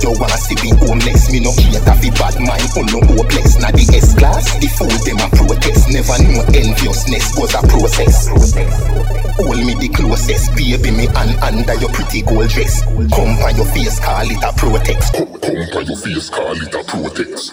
[0.00, 3.60] You wanna see me homeless, me no cater fi bad mind, oh no hopeless.
[3.60, 5.92] Now the S class, the fool them a protest.
[5.92, 9.21] Never know enviousness was a process.
[9.36, 12.82] Hold me the closest, baby me and under your pretty gold dress.
[12.84, 15.12] Come by your face, call it a protex.
[15.12, 17.50] Come, come by your face, call it a protex.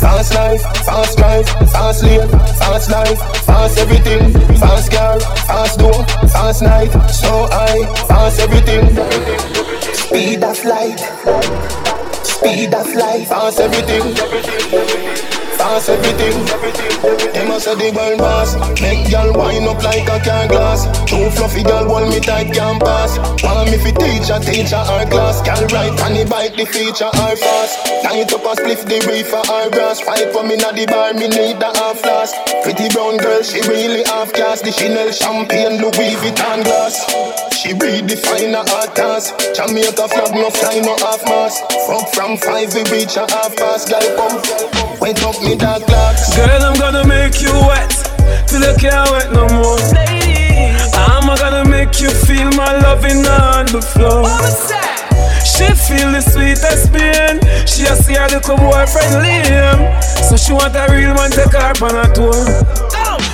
[0.00, 2.28] Fast life, fast drive, fast lane,
[2.58, 8.88] fast life, fast everything, fast girl, fast door, fast night, so high, fast everything.
[9.94, 10.98] Speed of light,
[12.24, 15.41] speed of light, fast everything fast everything.
[15.62, 18.58] Them a say the world boss.
[18.82, 20.86] Make girl wind up like a car glass.
[21.06, 23.16] Too fluffy girl hold me tight can't pass.
[23.44, 25.38] Want me fi teach a teacher her class.
[25.46, 27.78] Girl right on the bike the feature her fast.
[28.02, 30.00] Light up a spliff the reefer her grass.
[30.00, 32.34] Fight for me na the bar me need the half flask.
[32.64, 34.62] Pretty brown girl she really half class.
[34.62, 37.51] The Chanel champagne Louis Vuitton glass.
[37.62, 39.38] She redefine her art task.
[39.54, 41.60] Jamaica flag no fly no half mass.
[41.86, 43.86] Fuck from five we reach a half past.
[43.86, 46.34] Girl come wait up me dark clocks.
[46.34, 47.94] Girl, I'm gonna make you wet
[48.48, 49.78] till you can't wet no more.
[51.06, 54.26] I'm gonna make you feel my loving on the floor.
[55.46, 57.38] She feel the sweetest pain.
[57.64, 61.72] She a see her little boyfriend Liam, so she want a real man take her
[61.78, 62.91] on a tour.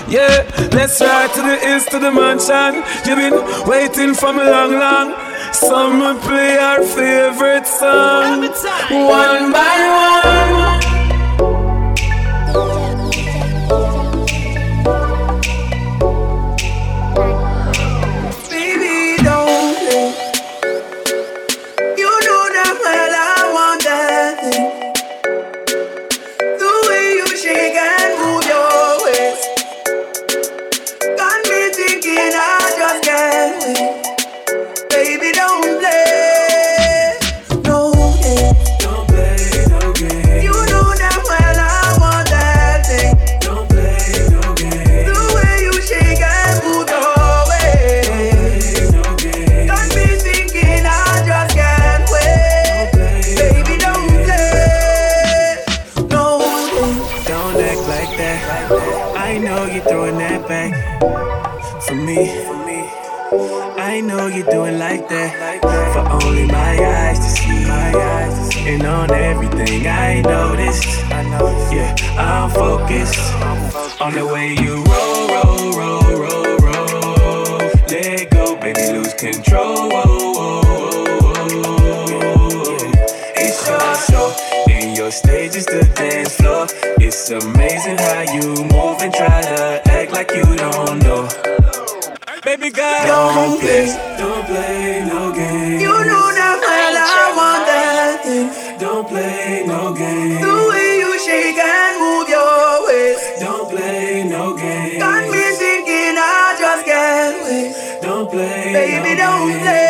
[0.09, 2.83] Yeah, let's ride to the east to the mansion.
[3.05, 5.15] You've been waiting for me long, long.
[5.53, 10.38] Summer play our favorite song, one by one.
[68.85, 70.87] On everything I ain't noticed.
[71.73, 73.19] Yeah, I'm focused
[74.01, 77.59] on the way you roll, roll, roll, roll, roll.
[77.91, 79.91] Let go, baby, lose control.
[83.37, 84.29] It's your show,
[84.71, 86.67] and your stage is the dance floor.
[87.01, 91.08] It's amazing how you move and try to act like you don't know.
[92.49, 93.85] Baby girl, don't play,
[94.17, 95.81] don't play no game.
[95.85, 98.49] You know that well I want that thing.
[98.81, 100.41] Don't play no game.
[100.41, 103.45] The way you shake and move your waist.
[103.45, 104.97] Don't play no game.
[104.99, 108.01] Got me thinking I just can't wait.
[108.01, 109.61] Don't play, Baby, no don't game.
[109.61, 109.88] play.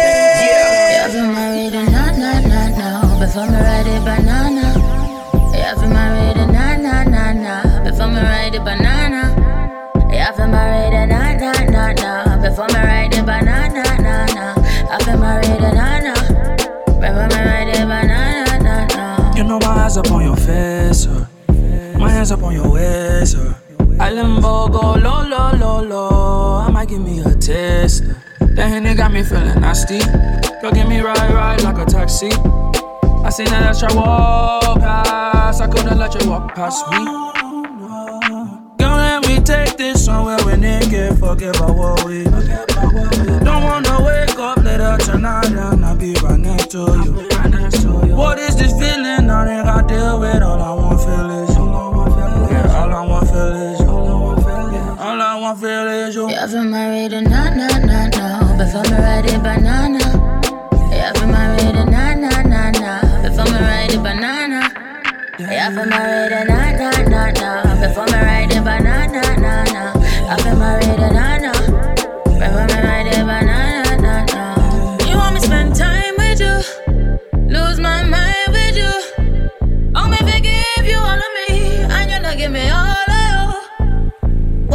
[19.37, 21.27] You know my eyes up on your face, uh.
[21.99, 23.37] my hands up on your waist.
[23.37, 23.55] Uh.
[24.01, 26.57] I limbo go low, low, low, low.
[26.59, 28.03] I might give me a taste.
[28.05, 28.47] uh.
[28.57, 30.01] That Henny got me feeling nasty.
[30.61, 32.31] Girl, give me ride, ride like a taxi.
[33.25, 35.63] I seen that extra walk past.
[35.63, 37.05] I couldn't let you walk past me.
[38.79, 42.25] Girl, let me take this somewhere they get forget about what we.
[42.25, 44.28] Don't wanna wake
[44.97, 47.13] tonight and I be right next to you.
[48.17, 49.29] What is this feeling?
[49.31, 51.67] I think I deal with all I want feel is you.
[52.51, 53.89] Yeah, all I want feel is you.
[53.89, 56.29] All I want feel is you.
[56.31, 60.05] You have been married and na na na na before me ride a banana.
[60.91, 64.61] You have been married and na na na na before me ride a banana.
[65.39, 69.65] You have been married and na na na na before me ride a banana na
[69.65, 69.85] na.
[70.31, 71.28] I've been married and na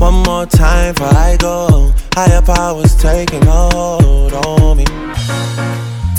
[0.00, 1.92] One more time before I go.
[2.14, 4.86] Higher powers taking a hold on me.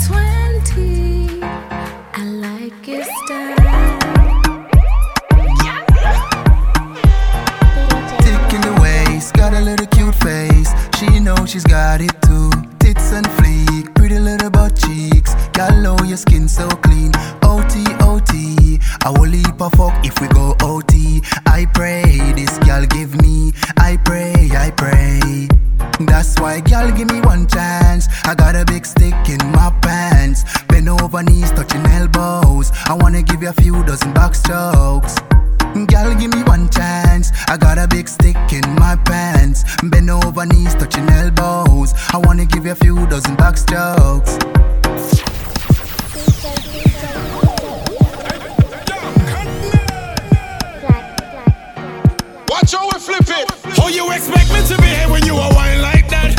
[0.06, 3.56] 20, I like your style.
[8.22, 10.72] Thick in the waist, got a little cute face.
[10.96, 12.50] She knows she's got it too.
[12.78, 15.34] Tits and fleek, pretty little butt cheeks.
[15.52, 17.10] Gal, know your skin so clean.
[17.42, 17.91] OT, OT.
[19.04, 21.22] I will leap a fuck if we go OT.
[21.46, 23.52] I pray this gal give me.
[23.76, 25.48] I pray, I pray.
[26.00, 28.08] That's why, gal, give me one chance.
[28.24, 30.44] I got a big stick in my pants.
[30.68, 32.70] Bend over knees, touching elbows.
[32.86, 35.16] I wanna give you a few dozen box strokes.
[35.74, 37.32] Girl, give me one chance.
[37.48, 39.64] I got a big stick in my pants.
[39.82, 41.92] Bend over knees, touching elbows.
[42.12, 44.38] I wanna give you a few dozen back strokes.
[52.62, 53.50] Watch how we flip it.
[53.76, 56.30] How you expect me to behave when you are wine like that?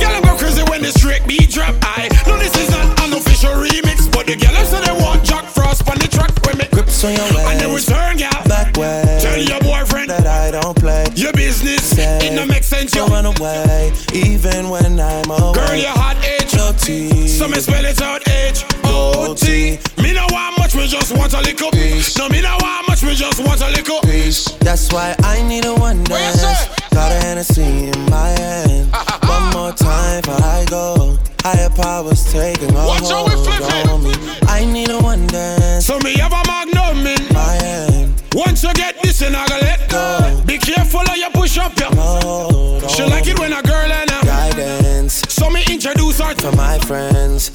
[0.00, 1.76] Girl, I go crazy when the straight beat drop.
[1.82, 5.44] I know this is not an official remix, but the girl say they want Jack
[5.44, 6.64] Frost on the track with me.
[6.72, 7.52] Grips on your waist.
[7.52, 8.48] And the return, girl.
[8.48, 9.18] Back way.
[9.20, 11.04] Tell your boyfriend that I don't play.
[11.14, 11.84] Your business.
[11.84, 13.04] Say, It no make sense, yo.
[13.06, 15.60] Don't run away, even when I'm away.
[15.60, 16.56] Girl, your hot H.
[16.56, 17.28] OT.
[17.28, 19.76] So me spell it out H O T.
[20.00, 20.55] Me no want much,
[20.86, 21.70] me just want a little.
[22.16, 24.00] No, me no want much, me just want a little.
[24.02, 24.44] Peace.
[24.60, 26.42] That's why I need a one dance.
[26.90, 28.92] Got a Hennessy in my hand.
[29.26, 31.18] One more time before I go.
[31.42, 33.86] Higher powers taking a Watch how we flip it.
[33.86, 34.14] hold on me.
[34.46, 35.86] I need a one dance.
[35.86, 38.22] So me have a magnum in my hand.
[38.32, 40.42] Once you get this, and I gotta let go.
[40.46, 42.78] Be careful how you push up, yo.
[42.88, 45.24] She like it when a girl and a guidance.
[45.28, 47.50] So me introduce her to my friends.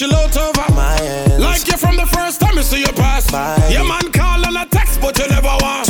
[0.00, 1.38] Have fun, we chill out over my ends.
[1.38, 3.30] Like you from the first time you see you pass.
[3.30, 3.68] Bye.
[3.70, 5.89] Your man call on a text, but you never want.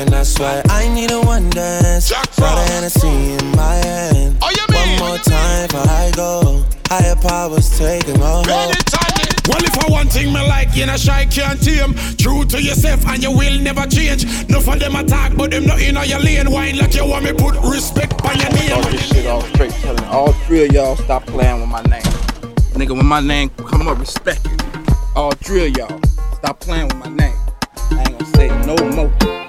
[0.00, 0.18] And bad.
[0.18, 2.10] that's why I need a one dance.
[2.10, 4.38] Got a Hennessy in my hand.
[4.42, 4.98] Oh, you One mean?
[4.98, 6.64] more time before I go.
[6.88, 8.46] Higher powers taking a hold.
[8.46, 8.70] Well,
[9.64, 11.94] if I one thing me like, you know, shy can't tame.
[12.16, 14.24] True to yourself, and you will never change.
[14.48, 16.50] Enough of them attack, but them not in your lane.
[16.50, 18.68] Wine like you want me put respect by your name.
[18.70, 22.02] Talk this shit off straight, telling all three of y'all stop playing with my name.
[22.74, 24.62] Nigga, when my name come up, respect it.
[25.16, 26.00] All three of y'all
[26.34, 27.36] stop playing with my name.
[27.90, 29.39] I ain't gonna say no more.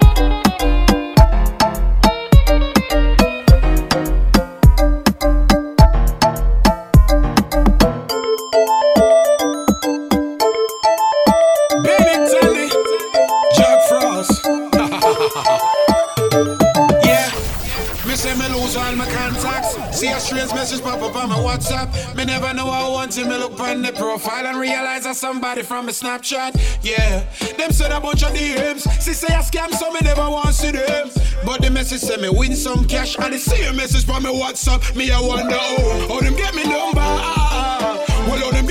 [20.02, 22.16] See a strange message pop up on my WhatsApp.
[22.16, 25.88] Me never know I until me look on the profile and realize that somebody from
[25.88, 26.58] a Snapchat.
[26.82, 27.22] Yeah,
[27.56, 28.80] them said a bunch of DMs.
[29.00, 31.08] See say I scam, so me never want see them.
[31.46, 34.96] But the message say me win some cash and the same message from my WhatsApp.
[34.96, 36.98] Me I wonder oh, how them get me number.
[36.98, 38.66] Well, how them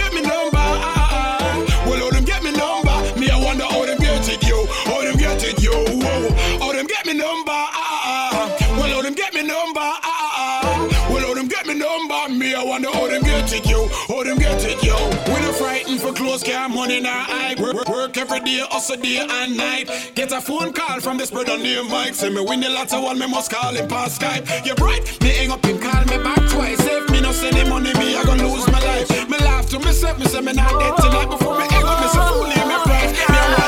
[12.72, 13.90] wonder how them get it, yo.
[14.08, 14.96] How them get it, yo.
[15.28, 17.56] We no frightened for close, car money our eye.
[17.60, 19.90] Work, work, every day, also day and night.
[20.16, 22.16] Get a phone call from this brother named Mike.
[22.16, 24.66] Say me win the lotto one, me must call him past Skype.
[24.66, 26.80] You bright, me hang up and call me back twice.
[26.80, 29.10] If me no send him money, me I gonna lose my life.
[29.30, 31.30] Me laugh to myself, me say me not dead tonight.
[31.30, 32.56] Before me hang up, me say fool me
[32.88, 33.12] price.
[33.30, 33.62] Me I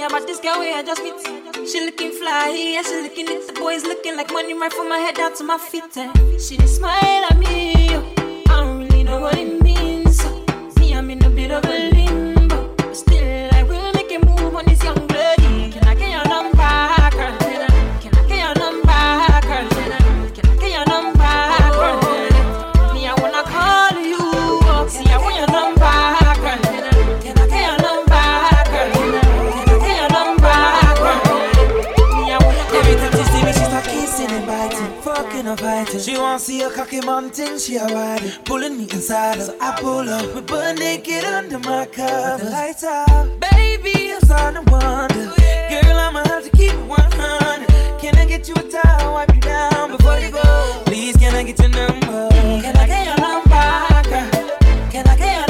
[0.00, 0.08] how
[0.42, 1.68] your way, I just meet.
[1.68, 4.98] She looking fly, yeah, she looking at the boys looking like money right from my
[4.98, 5.94] head down to my feet.
[5.96, 6.12] eh.
[6.38, 8.14] She just smile at me, oh.
[8.48, 10.18] I don't really know what it means.
[10.20, 10.44] so
[10.78, 11.99] Me, I'm in a bit of a
[35.50, 36.00] and fighting.
[36.00, 39.42] She wanna see a cocky mountain, she a riding, pulling me inside.
[39.42, 42.44] So I pull up, we butt naked under my cover.
[42.44, 45.32] The lights out, baby, I'm starting to wonder.
[45.70, 48.00] Girl, I'ma have to keep it 100.
[48.00, 50.82] Can I get you a towel, wipe you down before you go?
[50.86, 52.28] Please, can I get your number?
[52.30, 53.50] Can I get your number,
[54.08, 54.30] girl?
[54.90, 55.49] Can I get your number,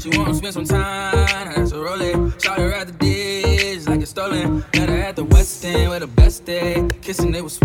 [0.00, 2.32] She wanna spend some time, now that's a rolling.
[2.38, 4.64] Shot her at the dish like it's stolen.
[4.74, 6.88] Met her at the West End with the best day.
[7.02, 7.58] Kissing, they was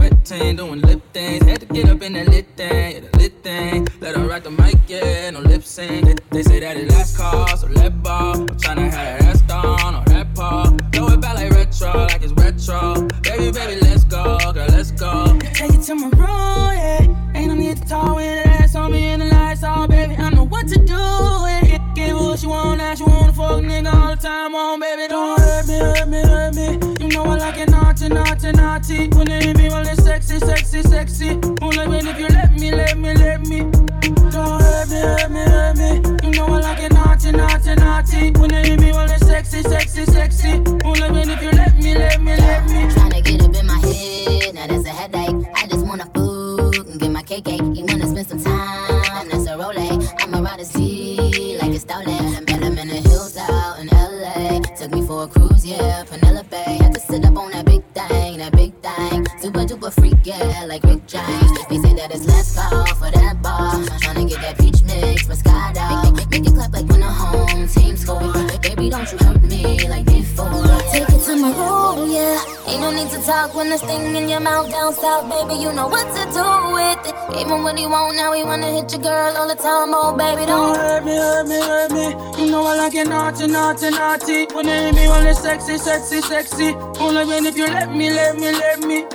[83.48, 84.56] naughty, naughty, naughty.
[84.56, 86.74] When they hit me, well it's sexy, sexy, sexy.
[87.00, 89.06] Only when if you let me, let me, let me.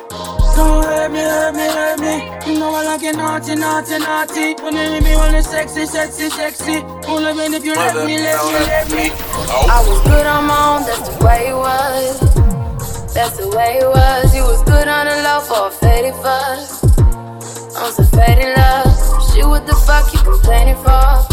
[0.56, 2.52] Don't hurt me, hurt me, hurt me.
[2.52, 4.54] You know I like it naughty, naughty, naughty.
[4.62, 6.76] When they hit me, well it's sexy, sexy, sexy.
[7.08, 9.10] Only when if you let me, let me, let me.
[9.70, 13.14] I was good on my own, that's the way it was.
[13.14, 14.34] That's the way it was.
[14.34, 16.84] You was good on the low for a faded fuss.
[17.76, 19.32] On some faded love.
[19.32, 21.29] Shit, what the fuck you complaining for?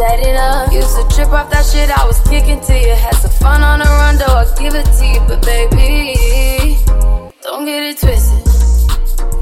[0.00, 0.72] Jaded up.
[0.72, 2.94] Used to trip off that shit I was kicking to you.
[2.96, 5.20] Had some fun on the run, though I give it to you.
[5.28, 6.16] But baby,
[7.42, 8.40] don't get it twisted.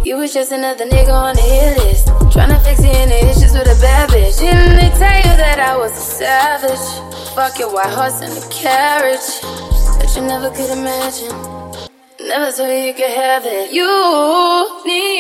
[0.05, 2.09] You was just another nigga on the hit list.
[2.35, 4.41] Tryna fix any issues with a bad bitch.
[4.41, 6.87] Didn't they tell you that I was a savage?
[7.37, 9.31] Fuck your white horse and the carriage.
[10.03, 11.39] That you never could imagine.
[12.19, 13.71] Never thought you could have it.
[13.73, 13.87] You
[14.85, 15.18] needed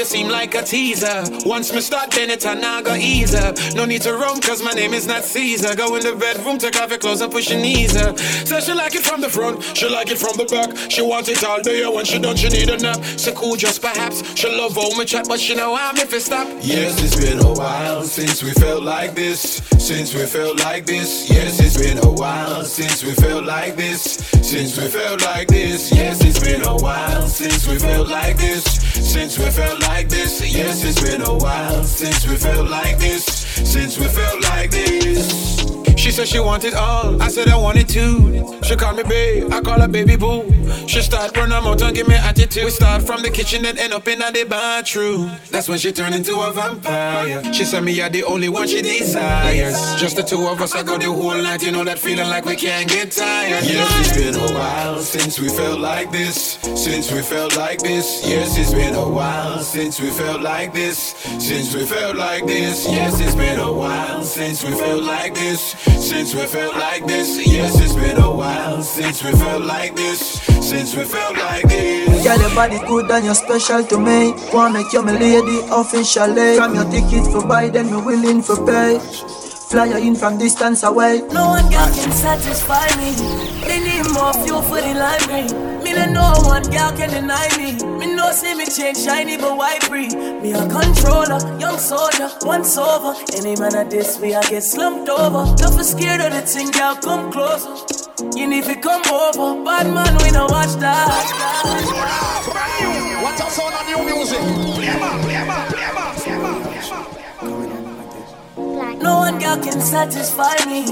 [0.00, 1.24] you seem like a teaser.
[1.44, 3.54] Once me start, then it and I ease up.
[3.74, 5.76] No need to run, cause my name is not Caesar.
[5.76, 8.18] Go in the bedroom, take off your clothes and push your knees up.
[8.18, 10.90] Say she like it from the front, she like it from the back.
[10.90, 12.96] She wants it all day, when she done, she need a nap.
[13.18, 14.24] So cool, just perhaps.
[14.34, 16.48] She love all me chat, but she know I'm if it stop.
[16.62, 19.60] Yes, it's been a while since we felt like this.
[19.78, 21.28] Since we felt like this.
[21.28, 24.00] Yes, it's been a while since we felt like this.
[24.40, 25.92] Since we felt like this.
[25.92, 28.64] Yes, it's been a while since we felt like this.
[29.10, 30.40] Since we felt like this.
[30.54, 33.39] Yes, it's been a while since we felt like this.
[33.64, 35.50] Since we felt like this.
[36.00, 37.20] She said she wanted all.
[37.20, 38.58] I said I wanted two.
[38.62, 39.52] She called me babe.
[39.52, 40.50] I call her baby boo.
[40.86, 42.64] She start run her mouth and give me attitude.
[42.64, 45.30] We start from the kitchen and end up in the bathroom.
[45.50, 47.52] That's when she turned into a vampire.
[47.52, 49.76] She said me are the only one she desires.
[50.00, 50.74] Just the two of us.
[50.74, 51.62] I go the whole night.
[51.62, 53.64] You know that feeling like we can't get tired.
[53.64, 56.58] Yes, it's been a while since we felt like this.
[56.74, 58.26] Since we felt like this.
[58.26, 61.14] Yes, it's been a while since we felt like this.
[61.38, 62.86] Since we felt like this.
[62.88, 65.72] Yes, it's been a while since we felt like this.
[65.98, 70.40] Since we felt like this, yes, it's been a while since we felt like this.
[70.60, 72.24] Since we felt like this.
[72.24, 74.34] Girl, your body good and you're special to me.
[74.52, 76.56] Wanna make you my lady officially.
[76.56, 78.98] From your ticket for buy, then me willing for pay.
[79.70, 81.22] Fly you in from distance away.
[81.32, 83.14] No one girl can satisfy me.
[83.66, 87.72] Me need more fuel for the lime Me no one girl can deny me.
[87.98, 90.08] Me no see me change shiny but white free.
[90.08, 93.14] Me a controller, young soldier, once over.
[93.34, 95.52] Any man at this way I get slumped over.
[95.56, 97.74] Don't be scared of the thing, girl, come closer.
[98.36, 101.08] You need to come over, bad man, we no watch that.
[103.22, 104.38] What's up, sound of new music?
[104.76, 105.66] Play play play play.
[109.02, 110.84] No one girl can satisfy me.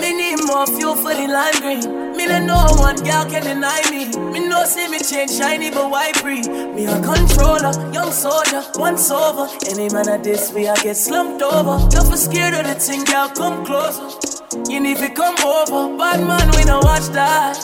[0.00, 2.16] Me need more fuel for the lime green.
[2.16, 4.06] Me let no one girl can deny me.
[4.32, 6.42] Me no see me change shiny but white free.
[6.42, 9.48] Me a controller, young soldier, once over.
[9.68, 11.88] Any man at this way I get slumped over.
[11.90, 14.08] Don't be scared of the thing, girl, come closer.
[14.70, 17.58] You need to come over, bad man, we no watch that.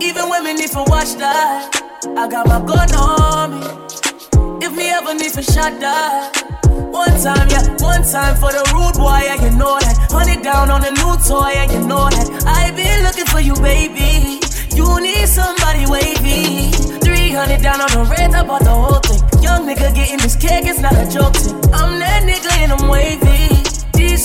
[0.00, 1.70] Even women need to watch that,
[2.16, 4.66] I got my gun on me.
[4.66, 6.57] If me ever need to shot that.
[6.98, 10.10] One time, yeah, one time for the rude boy, yeah, you know that.
[10.10, 12.26] Honey down on the new toy, yeah, you know that.
[12.44, 14.42] I been looking for you, baby.
[14.74, 16.72] You need somebody wavy.
[16.98, 19.22] 300 down on the red, I bought the whole thing.
[19.40, 21.54] Young nigga getting this cake, it's not a joke thing.
[21.72, 23.67] I'm that nigga and I'm wavy.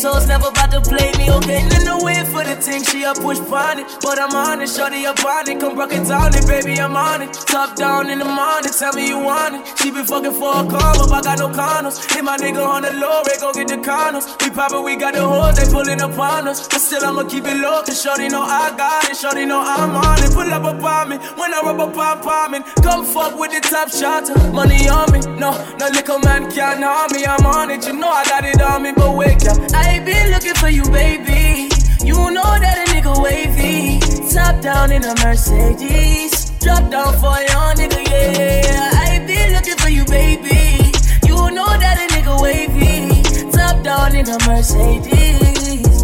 [0.01, 1.61] Hoes never about to play me, okay?
[1.61, 3.87] In the way for the thing, she a push on it.
[4.01, 5.59] But I'm on it, shorty up on it.
[5.59, 7.31] Come rock it down it, baby, I'm on it.
[7.33, 9.61] Top down in the morning, tell me you want it.
[9.79, 12.03] She been fucking for a come up, I got no condoms.
[12.11, 14.27] Hit my nigga on the low, they go get the condoms.
[14.41, 16.67] We poppin', we got the hoes, they pulling up on us.
[16.67, 19.15] But still, I'ma keep it low, cause shorty know I got it.
[19.15, 20.33] Shorty know I'm on it.
[20.33, 22.63] Pull up upon me, when I rub up on palming.
[22.81, 25.19] Come fuck with the top shot, money on me.
[25.39, 27.85] No, no little man can't harm me, I'm on it.
[27.87, 29.57] You know I got it on me, but wake up.
[30.05, 31.69] Been looking for you, baby.
[32.03, 33.99] You know that a nigga wavy.
[34.33, 36.51] Top down in a Mercedes.
[36.59, 38.91] Drop down for your nigga, yeah.
[39.05, 40.91] I been looking for you, baby.
[41.27, 43.51] You know that a nigga wavy.
[43.51, 46.03] Top down in a Mercedes.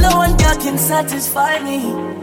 [0.00, 1.78] No one girl can satisfy me.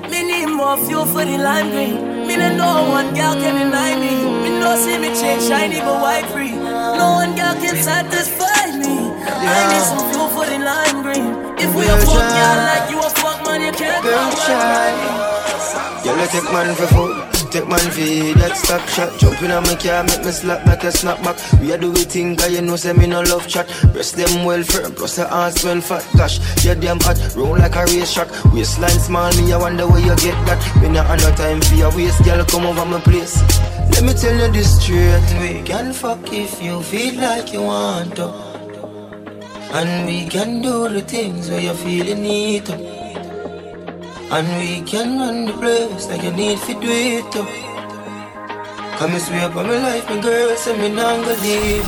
[0.09, 2.28] Me need more fuel for the lime green.
[2.28, 4.14] Me no one girl can deny me.
[4.43, 6.62] Me no see me change shiny but white free.
[6.91, 8.95] No one girl can satisfy me.
[9.23, 11.31] I need some fuel for the lime green.
[11.57, 16.03] If we a fuck girl like you a fuck man, you can't come shine.
[16.03, 17.32] Girl, you take man for food.
[17.53, 19.19] Take man for that stop shot.
[19.19, 21.37] Jump in on my car, make me slap like a snapback.
[21.61, 23.67] We a do we thing, cause you know say me no love chat.
[23.93, 26.03] Breast them well firm, plus the ass well fat.
[26.17, 28.29] Gosh, you damn hot, roll like a race track.
[28.51, 30.81] Waistline small, me I wonder where you get that.
[30.81, 33.39] Me not have no time for your waist, girl, come over my place.
[33.91, 38.15] Let me tell you this straight, we can fuck if you feel like you want
[38.15, 38.33] to.
[39.77, 43.02] And we can do the things where you feel you need to.
[44.36, 47.34] And we can run the place like you need to do it.
[48.97, 51.86] Come and swear up on my life, my girl, say me not gonna leave.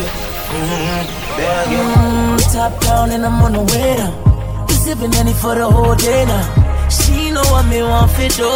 [0.53, 1.71] Mm-hmm.
[1.71, 4.65] You Mm, top down and I'm on the way now.
[4.67, 6.87] We sipping any for the whole day now.
[6.87, 8.53] She know what me want for do.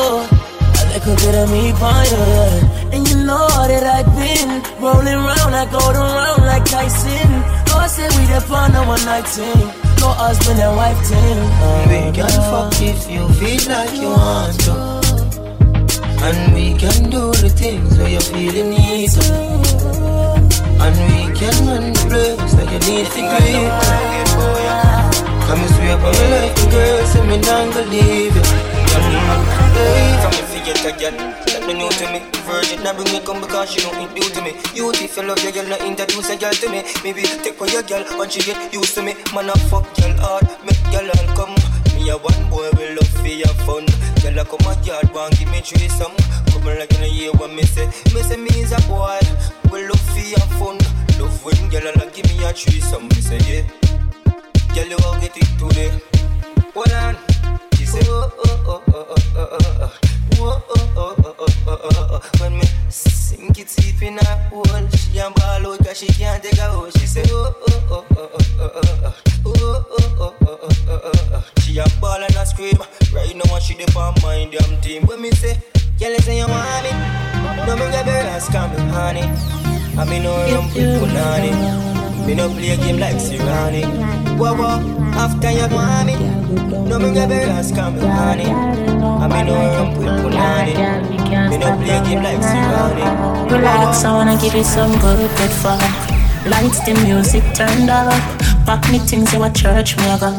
[0.80, 2.94] A little bit of me fire.
[2.94, 7.30] And you know that I've been rolling round, I go around like Tyson.
[7.66, 9.89] God said we the on a one night thing.
[10.00, 11.39] No husband and wife thing.
[11.89, 14.74] We can fuck if you feel like you want to.
[16.24, 19.24] And we can do the things where you feel you need to.
[20.80, 23.72] And we can run the place like you need to it.
[25.45, 28.43] Come and sweep on my life, girl, say me gonna leave you.
[28.88, 29.06] Come
[30.34, 32.20] and see get a Me new to me.
[32.50, 34.58] Virgin, now bring me come because she don't new to me.
[34.74, 36.82] You if you love your girl, not introduce a girl to me.
[37.04, 39.14] Maybe take for your girl when she get used to me.
[39.36, 41.54] Man, I fuck girl hard, make girl and come.
[41.94, 43.86] Me a one boy, we love for your fun.
[44.26, 46.16] Girl, I come a yard, one give me three some.
[46.50, 47.86] Come like in a year when me say.
[48.18, 49.20] Me say me is a boy,
[49.72, 50.78] we love for your fun.
[51.22, 53.08] Love when girl, I give me a three some.
[53.10, 53.62] Me say yeah.
[54.74, 55.94] Girl, you all get it today.
[56.74, 57.16] Hold on.
[57.78, 60.19] She say, oh, oh, oh, oh, oh, oh, oh, oh.
[60.40, 62.30] Oh, oh, oh, oh, oh, oh, oh.
[62.40, 66.70] When me sink it deep in her hole, she a ball she can't take a
[66.70, 66.94] hold.
[66.94, 68.30] She say, oh, oh, oh, oh,
[68.60, 69.14] oh, oh,
[69.46, 71.46] oh, oh, oh, oh, oh, oh, oh, oh, oh.
[71.62, 72.78] She a ball and a scream.
[73.14, 75.04] Right now, she dey on damn team.
[75.08, 75.58] When me say,
[76.00, 76.92] girl, say you want me,
[77.80, 79.79] me grab your ass, come me honey.
[80.00, 81.52] I me no run with punani.
[82.26, 83.84] Me no play a game like Sirani.
[84.39, 84.80] Whoa, whoa,
[85.20, 86.16] after you want me,
[86.88, 88.45] no me your ass, come me honey.
[88.45, 90.76] I me no run with punani.
[91.50, 93.52] Me no play a game like Sirani.
[93.52, 95.80] Relax, I wanna give you some good good fun.
[96.50, 98.14] Lights, the music turned up.
[98.66, 100.32] Pack me things, you a church, me a go.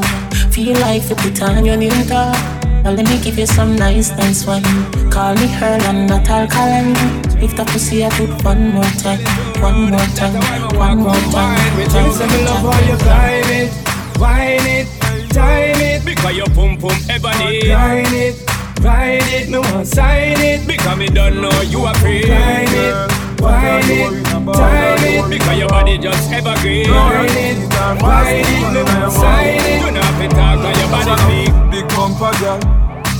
[0.52, 2.59] Feel like you put on your new top.
[2.82, 4.62] Now let me give you some nice, nice wine.
[5.10, 6.96] Call me her and not alkaline.
[7.42, 9.20] If the pussy I put one more time,
[9.60, 10.34] one more time,
[10.76, 11.78] one more time.
[11.78, 13.70] Me tell say me love how you climb it,
[14.18, 14.88] wine it,
[15.30, 16.04] time it.
[16.04, 17.62] Because your pum pum ebony.
[17.62, 18.34] Grind it,
[18.80, 20.66] ride it, me want sign it.
[20.66, 22.24] Because me don't know you are free.
[22.24, 24.24] Climb it, wine it,
[24.54, 25.30] time it.
[25.30, 26.86] Because your body just evergreen.
[26.86, 27.58] Grind it,
[28.00, 29.84] ride it, me want sign it.
[29.84, 31.52] You know have to talk on your body speak.
[31.70, 32.60] Big bumper girl,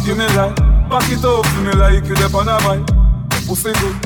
[0.05, 0.57] give me life.
[0.91, 2.87] Back it up to me like you dep on a bike.
[3.47, 3.97] Pussy good,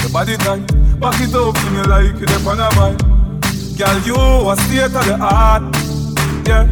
[0.00, 0.66] your body tight.
[1.00, 2.98] Back it up to me like you dep on a bike.
[3.76, 4.16] Girl, you
[4.50, 5.62] a state of the art,
[6.46, 6.68] yeah.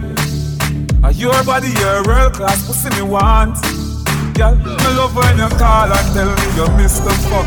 [1.04, 3.56] And your body, your world class pussy me want.
[4.38, 7.42] Girl, me love when you call and tell me you miss the fuck.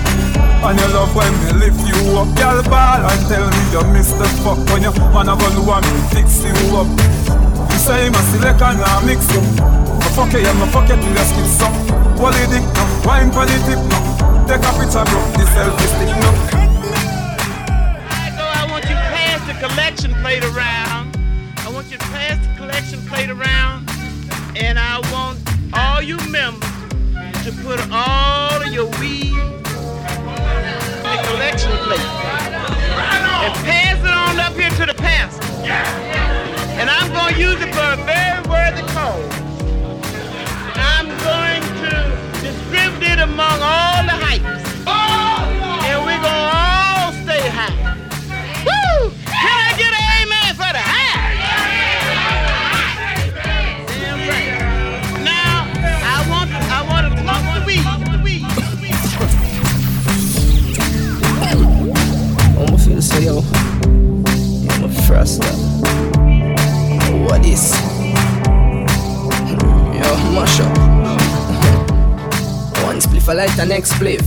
[0.59, 2.27] And you love when me lift you up.
[2.35, 4.59] Girl, ball and tell me you miss the fuck.
[4.67, 6.91] When you man a gonna want me fix you up.
[7.71, 9.39] You say a select and I mix you.
[9.39, 11.71] Me fuck you, yeah, me fuck you till you skip some.
[12.19, 13.97] Wally dick no, wine for the tip no.
[14.51, 16.29] Take a picture, bro, the selfie stick no.
[18.35, 21.15] So I want you pass the collection plate around.
[21.63, 23.87] I want you to pass the collection plate around.
[24.59, 25.39] And I want
[25.71, 26.80] all you members
[27.43, 29.63] to put all of your weed in
[31.01, 31.99] the collection plate.
[33.41, 35.43] And pass it on up here to the pastor.
[36.79, 39.33] And I'm going to use it for a very worthy cause.
[40.75, 44.61] I'm going to distribute it among all the hypes.
[44.85, 46.60] And we're going
[63.21, 63.43] yo.
[64.71, 65.37] I'm a up.
[67.29, 67.71] What is?
[69.93, 70.77] Yo, mash up.
[72.83, 74.23] One spliff I light the next spliff.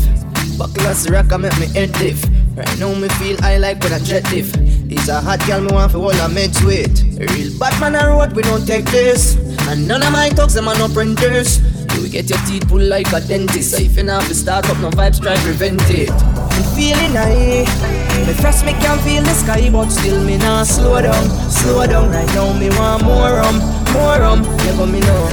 [0.57, 2.25] Buckle rock I make me head diff.
[2.57, 4.23] Right now me feel I like when I jet.
[4.33, 7.03] It's a hot girl me want for all I meds with.
[7.19, 9.35] Real Batman I road we don't take this.
[9.69, 11.59] And none of my talks them are no printers.
[12.15, 13.73] You will get your teeth pulled like a dentist.
[13.73, 16.11] So if you not have to start up no vibes try to prevent it.
[16.15, 17.67] I'm feeling high.
[18.23, 22.13] Me first me can feel the sky, but still me not slow down, slow down.
[22.15, 23.59] Right now me want more rum,
[23.91, 24.47] more rum.
[24.63, 25.27] You got me know.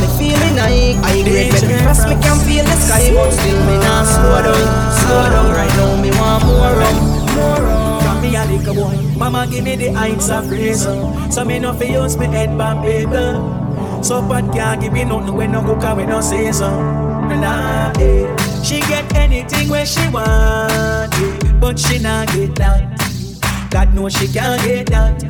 [0.00, 1.52] Me feeling high, I agree.
[1.52, 4.64] Me first me can feel the sky, but still me not slow down,
[5.04, 5.52] slow down.
[5.52, 6.96] Right now me want more rum,
[7.36, 8.00] more rum.
[8.00, 10.88] From me a little boy, mama give me the heights of praise.
[11.28, 13.61] So me no fi use me head band paper.
[14.02, 16.68] So bad can't give me nothing when no cook and we no say so.
[16.70, 18.26] Nah, eh.
[18.62, 21.52] She get anything where she want, eh.
[21.60, 23.68] but she not get that.
[23.70, 25.22] God knows she can't get that.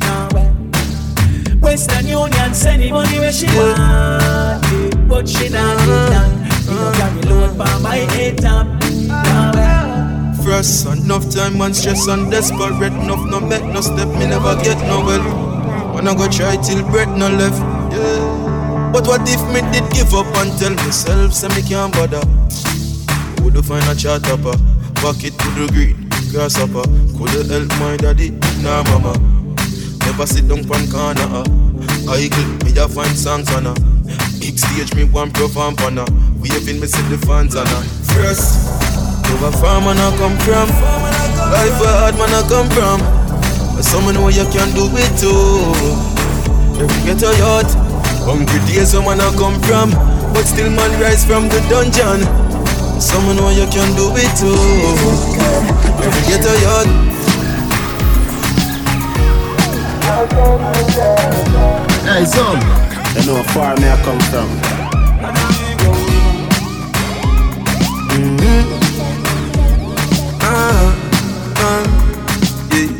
[0.00, 0.54] Nah, well.
[1.60, 4.90] Western Union send the money where she want, eh.
[5.08, 6.30] but she not get that.
[6.68, 8.66] Me no carry load for my head top.
[9.06, 10.34] Nah, well.
[10.44, 14.78] First, enough time and stress and desperate enough no make no step me never get
[14.86, 15.50] no well.
[15.92, 17.60] Wanna go try till breath no left,
[17.90, 18.90] yeah.
[18.92, 22.22] But what if me did give up and tell myself say me can't bother?
[23.42, 24.94] Would find a chat upper, uh?
[25.00, 26.82] pocket to the green, grasshopper.
[27.16, 28.30] Could help my daddy,
[28.62, 29.14] nah mama.
[30.06, 31.44] Never sit down pan corner, uh.
[32.10, 33.74] Idle, me a find songs on her.
[34.40, 36.06] Big stage me one perform on uh.
[36.06, 36.12] her.
[36.40, 37.82] Waving me see the fans on her.
[38.14, 38.66] First,
[39.40, 40.68] where far man I come from?
[41.50, 43.00] Life where hard man I come from.
[43.76, 46.09] But someone know you can do it too.
[46.78, 47.90] If you get a yacht,
[48.24, 49.90] Hungry days where man I come from,
[50.34, 52.20] but still man rise from the dungeon.
[53.00, 54.54] Someone know you can do it too.
[56.04, 56.88] Every ghetto yard.
[62.04, 62.60] Hey, son.
[63.16, 64.48] You know how far me I come from.
[68.12, 68.62] Mm-hmm.
[70.42, 70.92] Ah,
[71.56, 71.82] ah,
[72.74, 72.90] yeah.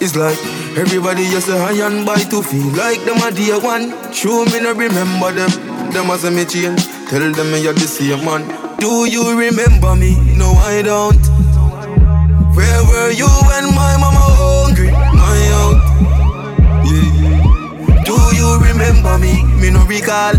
[0.00, 3.90] It's like everybody just a high and by to feel like them a dear one.
[4.12, 5.50] True, me no remember them.
[5.92, 6.86] Them as a me change.
[7.08, 8.46] Tell them me you're the same man.
[8.78, 10.16] Do you remember me?
[10.36, 11.20] No, I don't.
[12.56, 14.90] Where were you when my mama hungry?
[14.90, 15.78] My out.
[16.86, 18.04] Yeah.
[18.04, 19.44] Do you remember me?
[19.60, 20.34] Me no recall.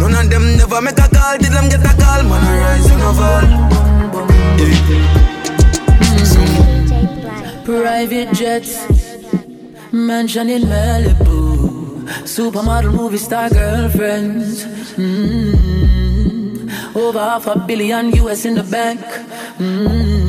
[0.00, 1.38] None of them never make a call.
[1.38, 2.22] Did them get a call?
[2.24, 3.46] Man, I rise and I fall.
[4.58, 5.30] Mm.
[7.64, 8.74] Private jets,
[9.92, 14.64] mansion in Malibu, supermodel movie star girlfriends.
[14.96, 16.70] Mm.
[16.94, 19.00] Over half a billion US in the bank.
[19.58, 20.28] Mm.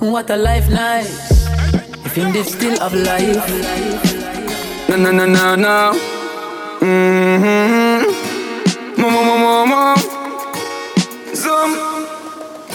[0.00, 1.46] What a life nice.
[2.04, 3.48] If in this still of life.
[4.88, 5.92] No, no, no, no, no.
[6.80, 8.04] Mm-hmm.
[9.00, 9.96] Mama, mama, mama.
[9.98, 10.15] Some.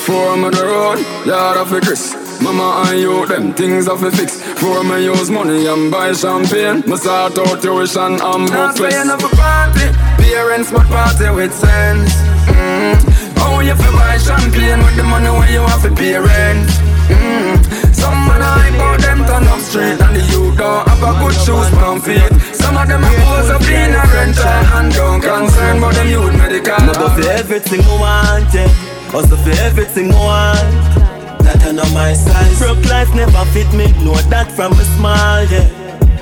[0.06, 0.97] Four on the road,
[1.28, 2.18] yard of the Chris.
[2.41, 4.41] Mama and you, them things have to fix.
[4.58, 6.82] For me use money and buy champagne.
[6.89, 8.49] Me sort out tuition and books.
[8.49, 9.93] Not paying up a party.
[10.18, 12.10] Parents but party with sense.
[12.49, 13.45] Mm-hmm.
[13.45, 16.66] Oh, you fi buy champagne with the money when you have to pay rent.
[17.14, 17.93] Mm-hmm.
[17.93, 21.36] Some man I bought them turn up straight And the youth don't have a good
[21.36, 25.78] shoes on feet Some of them are pose up in a rental And don't concern
[25.78, 30.24] about them youth medical Me go for everything I want, yeah Hustle for everything I
[30.24, 34.86] want That I know my size Broke life never fit me Know that from a
[34.95, 35.68] small, yeah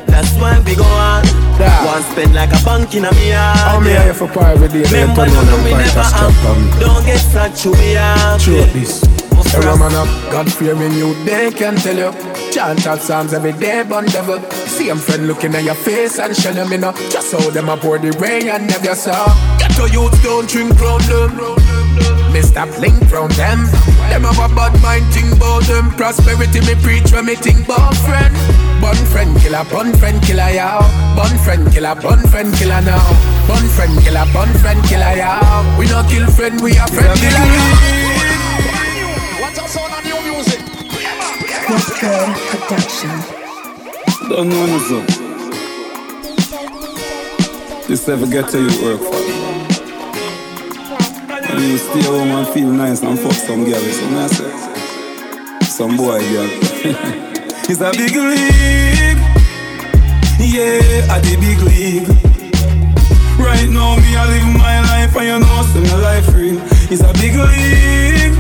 [0.10, 1.24] That's why we go on
[1.62, 1.86] Yeah.
[1.86, 4.84] One spend like a bank in a me heart I'm here for private day.
[4.90, 6.80] Remember on nothing and we never have.
[6.82, 8.74] Don't get such who we have True yeah.
[8.74, 9.04] this.
[9.54, 12.12] Every man up, God fearing you, they can tell you.
[12.52, 14.40] Chant out psalms every day, but devil.
[14.52, 16.94] See them friend looking at your face and shell them in a.
[17.10, 19.26] Just how them a pour the rain and never saw.
[19.58, 21.89] Get your youth, don't drink round them.
[22.34, 22.66] Mr.
[22.78, 23.66] Blink from them.
[24.10, 25.91] Them have a bad mind, think about them.
[25.91, 28.34] Prosperity, me preach when me think about friend.
[28.82, 30.82] Bun friend killer, bun friend killer, yow.
[31.16, 33.04] Bun friend killer, bun friend killer now.
[33.47, 35.78] Bun friend killer, bun friend killer, yow.
[35.78, 38.10] We no kill friend, we a friend killer.
[41.70, 43.12] What's good production?
[44.28, 45.06] Don't know nothing.
[47.88, 49.39] This ever get to you work for.
[51.52, 55.66] And you stay home and feel nice and fuck some girl, so I say.
[55.66, 56.50] Some boy girl.
[57.70, 59.18] it's a big league.
[60.39, 62.08] Yeah, at the big league.
[63.39, 66.60] Right now, me I live my life and you know, see my life real.
[66.91, 68.38] It's a big league.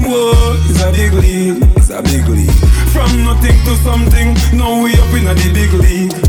[0.00, 2.50] Whoa, it's a big league, it's a big league.
[2.92, 6.27] From nothing to something, now we up in a the big league.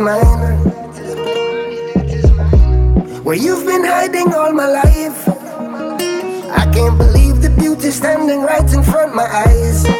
[0.00, 0.56] Mine.
[3.24, 5.28] Where you've been hiding all my life.
[6.50, 9.97] I can't believe the beauty standing right in front my eyes.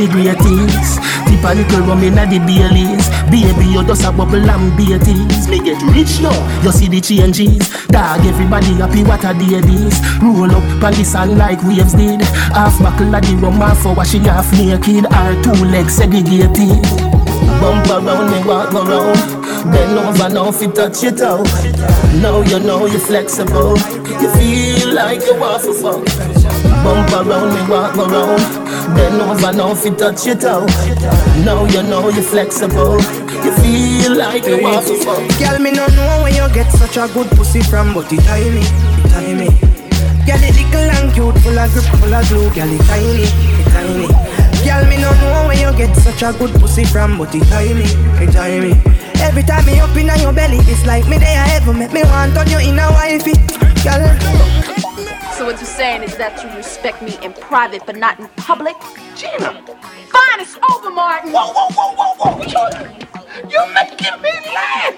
[0.00, 0.96] The greatest.
[1.28, 3.08] Tip a little rum inna the Baileys.
[3.28, 5.48] Baby, you just a bubble and beaties.
[5.48, 7.68] Me get rich now, you see the changes.
[7.88, 10.00] Dog, everybody happy, what a day this.
[10.22, 12.22] Roll up on the like waves did.
[12.56, 15.06] Half buckle of the rum, half for washing half naked.
[15.12, 16.80] Our two legs segregated.
[17.60, 19.20] Bump around me, walk around.
[19.70, 21.44] Bend over now, fit touch it out.
[22.22, 23.76] Now you know you're flexible.
[23.76, 26.04] You feel like you want to fuck.
[26.84, 28.59] Bump around me, walk around.
[28.94, 30.68] Bend over now, fit touch it out.
[31.44, 33.00] Now you know you're flexible.
[33.44, 35.22] You feel like you want to fuck.
[35.38, 38.60] Girl, me no know where you get such a good pussy from, but it tiny,
[38.60, 39.48] it tiny.
[40.26, 42.50] Girl, it little and cute, full of grip, full of glue.
[42.54, 44.08] Girl, it tiny, it tiny.
[44.64, 47.40] Girl, me no know where you get such a good pussy from, but it
[47.74, 47.84] me,
[48.20, 48.72] it me.
[49.22, 52.36] Every time me up in your belly, it's like me there ever make me want
[52.36, 53.34] on you in a wifey.
[53.82, 54.69] Girl.
[55.50, 58.76] What you're saying is that you respect me in private, but not in public?
[59.16, 59.60] Gina.
[60.06, 61.32] Fine, it's over, Martin.
[61.32, 62.70] Whoa, whoa, whoa, whoa, whoa!
[63.50, 64.94] You're making me laugh.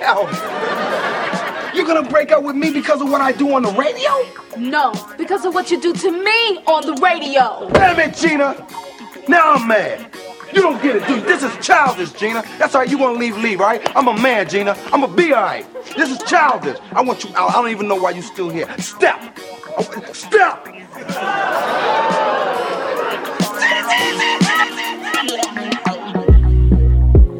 [1.74, 4.10] You're gonna break up with me because of what I do on the radio?
[4.58, 7.70] No, because of what you do to me on the radio.
[7.72, 8.54] Damn it, Gina!
[9.28, 10.06] Now I'm mad.
[10.52, 11.24] You don't get it, dude.
[11.24, 12.44] This is childish, Gina.
[12.58, 12.90] That's all right.
[12.90, 13.80] You want to leave, leave, right?
[13.96, 14.76] I'm a man, Gina.
[14.92, 15.64] I'm gonna be all right.
[15.96, 16.76] This is childish.
[16.92, 17.48] I want you out.
[17.48, 18.68] I don't even know why you're still here.
[18.78, 19.18] Step.
[20.12, 20.68] Step.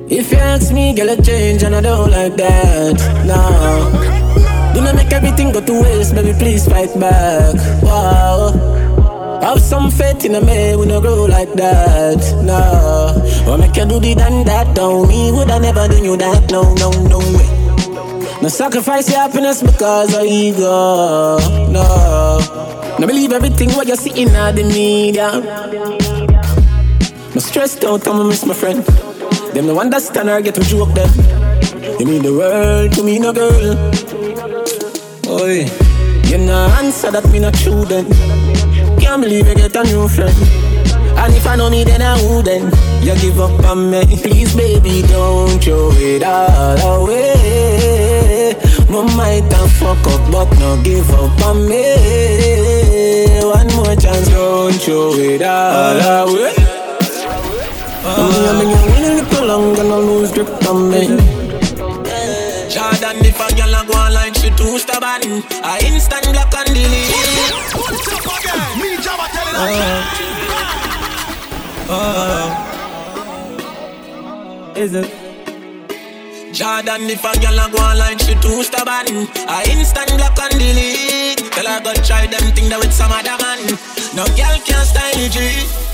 [0.09, 2.97] If you ask me, girl, a change and I don't like that.
[3.27, 4.73] No.
[4.75, 7.55] Do not make everything go to waste, baby, please fight back.
[7.83, 9.41] Wow.
[9.43, 12.21] Have some faith in a man, we no grow like that.
[12.43, 13.53] No.
[13.53, 15.09] Or make you do the done that down.
[15.09, 16.51] Me would I never do you that.
[16.51, 17.62] No, no, no way.
[18.43, 21.39] No sacrifice your happiness because of ego.
[21.71, 22.39] No.
[22.99, 25.31] No believe everything what you're see in the media.
[27.35, 28.83] No stressed out, I'ma miss my friend.
[29.55, 31.09] Them no understand or get to joke them.
[32.01, 33.79] You mean the world to me, no girl.
[35.31, 35.63] Oi,
[36.27, 38.11] you know answer that me not true then.
[38.99, 40.35] Can't believe you get a new friend.
[41.17, 42.75] And if I know me, then I wouldn't.
[43.05, 47.82] You give up on me, please, baby, don't throw it all away.
[48.93, 51.81] My might have fuck up, but no give up on me.
[53.41, 56.53] One more chance, don't throw it all away.
[58.05, 61.07] I'm in your winning little long, gonna lose grip on me.
[62.69, 65.43] Jordan, if a girl a go online, she too stubborn.
[65.65, 67.13] I instant block and delete.
[67.73, 68.77] What's up again?
[68.79, 69.57] Me Jabba telling
[71.89, 71.97] uh,
[74.75, 75.22] uh, Is it?
[76.53, 79.27] Jordan, if a girl a go online, she too stubborn.
[79.49, 81.39] I instant block and delete.
[81.51, 83.59] Tell her go try them thing that with some other man.
[84.15, 85.92] No girl can style it.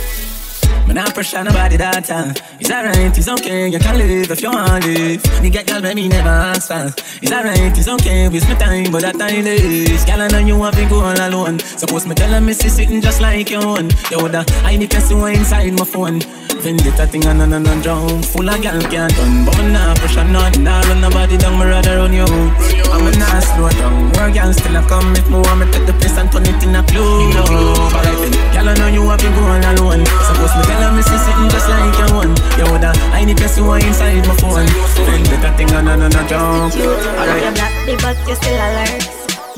[0.86, 2.34] Man, I pressure nobody that time.
[2.60, 5.52] It's alright, it's okay, you can live if you want to live.
[5.52, 6.92] Get girl, me never ask for.
[7.22, 10.04] It's alright, it's okay, waste my time, but that time is.
[10.04, 11.58] Girl, I know you have to go all alone.
[11.58, 13.90] Suppose me tell her me see sitting just like you one.
[14.10, 16.20] You woulda, I need to see what inside my phone.
[16.58, 19.94] Vendetta thing and on and on drown Full of gal can't done But me nah
[19.94, 22.50] pressure nothing Nah run nobody down Me rather run you out
[22.90, 25.86] I'm a nah slow down More gal still a come If me want me take
[25.86, 29.20] the place And turn it in a clue Alright then Gal I know you have
[29.22, 32.66] been going alone Suppose me tell her me see sitting just like you one You
[32.66, 34.66] woulda I need to see what inside my phone.
[35.06, 37.42] Vendetta thing and on and on drown Alright.
[37.42, 39.06] You're black but you still alert.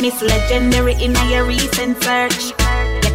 [0.01, 2.53] Miss Legendary in your recent search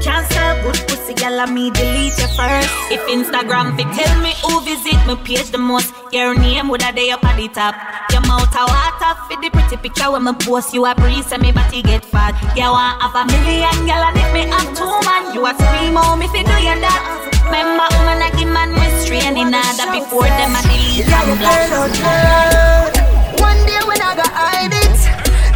[0.06, 2.70] can't sell good pussy, girl, I me delete you first.
[2.93, 6.95] If Instagram fi tell me who visit me page the most, your name would have
[6.95, 7.73] day up at the top.
[8.14, 11.41] Your mouth a water for the pretty picture when me post you a breeze and
[11.41, 12.38] me body get fat.
[12.53, 15.98] You want have a million, girl, and if me have two man, you a scream
[15.98, 17.02] out me fi do you that.
[17.49, 22.94] Remember, woman, I give man mystery and in order before them a delete and block.
[23.41, 25.02] One day when I got hide it,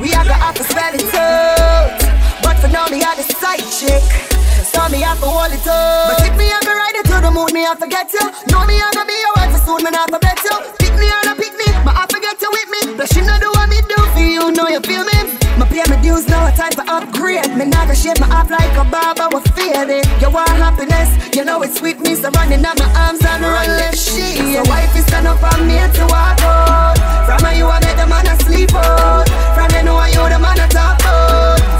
[0.01, 2.01] we are gonna have to spell it out.
[2.41, 4.38] But for now, me are the side chick.
[4.69, 6.13] So me have to hold it up.
[6.13, 8.21] But if me to ride it to the moon, me have to get you.
[8.53, 10.55] Know me have to be your wife soon, me not to bet you.
[10.77, 12.81] Pick me or not pick me, but I forget you with me.
[12.93, 15.19] But she know do what me do for you, know you feel me?
[15.57, 17.49] Me pay my dues now, time to upgrade.
[17.57, 20.05] Me not gonna shape my off like a barber, we feel it.
[20.21, 23.67] You want happiness, you know it's sweet me, so running out my arms and run
[23.73, 24.37] left shit.
[24.37, 26.97] So wife is stand up on me to walk out.
[27.25, 29.27] From you, I make the man a sleep out.
[29.57, 31.38] From you know you the man a talk out.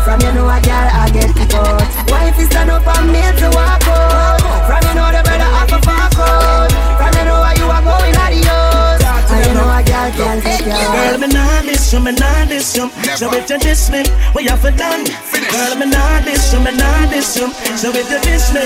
[0.10, 1.86] From you know a girl I get it out.
[2.10, 4.42] Wife is stand up on me to walk out.
[4.66, 6.72] From you know the brother have a fuck out.
[6.98, 9.06] From you know why you are going adios.
[9.06, 10.74] I know a girl can't take you.
[10.74, 12.90] Girl, me nah diss you, me nah diss you.
[13.18, 14.04] So if you diss me,
[14.40, 15.06] you have done?
[15.52, 17.52] Girl, me nah diss you, me nah diss you.
[17.78, 18.62] So if you diss me,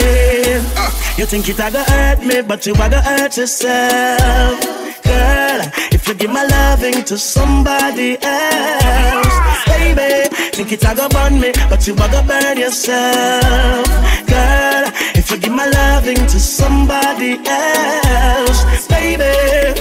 [1.17, 4.59] you think it a go hurt me, but you a go hurt yourself.
[5.03, 11.39] Girl, if you give my loving to somebody else, baby, think it a go burn
[11.39, 13.87] me, but you a go burn yourself.
[14.27, 14.83] Girl,
[15.15, 19.79] if you give my loving to somebody else, baby.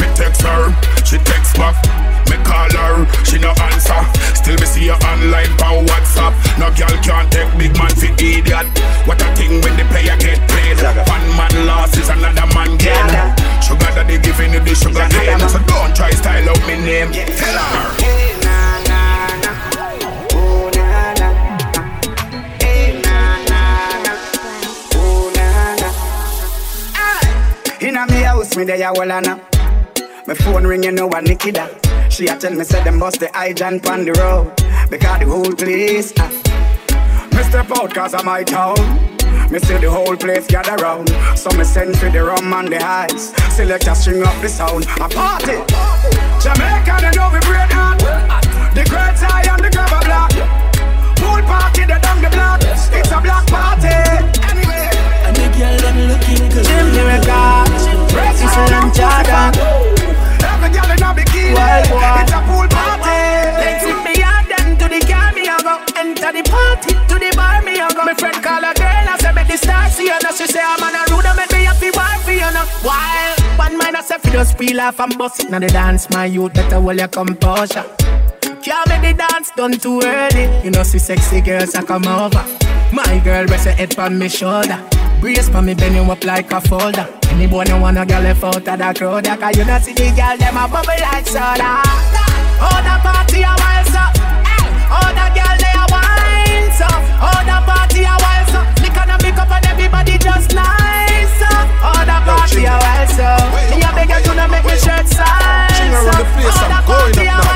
[0.00, 0.74] Me text her,
[1.04, 2.01] she text back.
[2.62, 3.98] Call her, she no answer.
[4.38, 6.30] Still me see her online on WhatsApp.
[6.62, 8.70] No girl can't take big man for idiot.
[9.02, 10.78] What a thing when the player get played.
[10.78, 13.10] One man loses, another man gain.
[13.58, 15.42] Sugar daddy giving you the sugar cane.
[15.50, 17.10] So don't try style out me name.
[17.34, 17.96] Tell her.
[27.80, 29.40] Inna me house, me there all now.
[30.28, 31.81] My phone ring, you know what Nikki da.
[32.12, 34.52] She a tell me say them bust the hydrant on the road
[34.90, 36.12] because the whole place.
[36.20, 36.28] Uh,
[37.34, 38.76] me step out cause of my town.
[39.50, 41.08] Me see the whole place gather round.
[41.34, 43.32] So me send for the rum and the ice.
[43.56, 44.84] Select a string up the sound.
[45.00, 45.64] A party.
[46.44, 47.96] Jamaica, they know we break out.
[48.76, 50.36] The great eye and the grabber block.
[51.16, 52.60] Pool party, they down the block.
[52.92, 53.88] It's a black party.
[54.52, 54.92] Anyway.
[55.24, 56.66] And the girl them looking good.
[56.68, 57.72] Jim Lyrica.
[58.36, 60.01] Cecil and Jordan.
[60.72, 62.22] Every girl in a bikini.
[62.22, 63.20] It's a pool party.
[63.60, 67.16] Let's hit me out then to the car me a go Enter the party to
[67.18, 68.04] the bar me a go.
[68.04, 70.60] My friend call a girl I say make the star see her now She say
[70.62, 72.66] I'm on a rude and make me happy wife for you now.
[72.82, 75.50] While one man I say fi just peel off and bust it.
[75.50, 77.84] Now the dance my youth better hold your composure.
[78.62, 80.64] Can't make the dance done too early.
[80.64, 82.44] You know see sexy girls I come over.
[82.92, 84.78] My girl rest her head on me shoulder
[85.22, 87.06] Brace for me bend you up like a folder.
[87.30, 89.94] Any boy no want a girl left out of the crowd Cause you know see
[89.94, 91.78] the girl them a bubble like soda.
[92.58, 94.02] Oh the party a wild so
[94.90, 96.90] Oh the girl they a wine so
[97.22, 101.30] Oh the party a wild so Lick on a make up and everybody just nice
[101.38, 101.50] so
[101.86, 103.30] Oh the party a wild so
[103.70, 107.38] Me a beg you to not make me shirt size so Oh the party a
[107.38, 107.51] wild so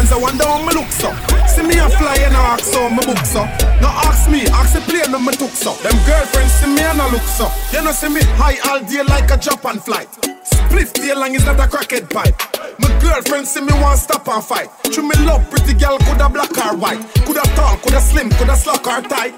[0.00, 1.12] Pagans, I wonder how me look so.
[1.46, 3.44] See me a fly and I ask how me book so.
[3.84, 5.74] No ask me, ask the plane on me took so.
[5.84, 7.52] Them girlfriends see me and I look so.
[7.72, 10.08] You know see me high all day like a Japan flight.
[10.44, 12.32] Split day long is not a crackhead pipe.
[12.80, 14.70] My girlfriend see me want stop and fight.
[14.84, 18.86] True me love pretty girl, coulda black or white, coulda tall, coulda slim, coulda slack
[18.86, 19.36] or tight.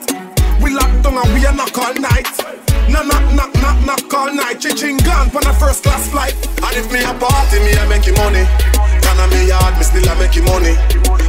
[0.63, 2.31] We lock down and we a knock all night.
[2.87, 4.61] No knock knock knock knock all night.
[4.61, 6.39] Ching gone on a first class flight.
[6.63, 8.47] And if me a party, me a make you money.
[9.13, 10.73] Can a me yard, me still a make you money.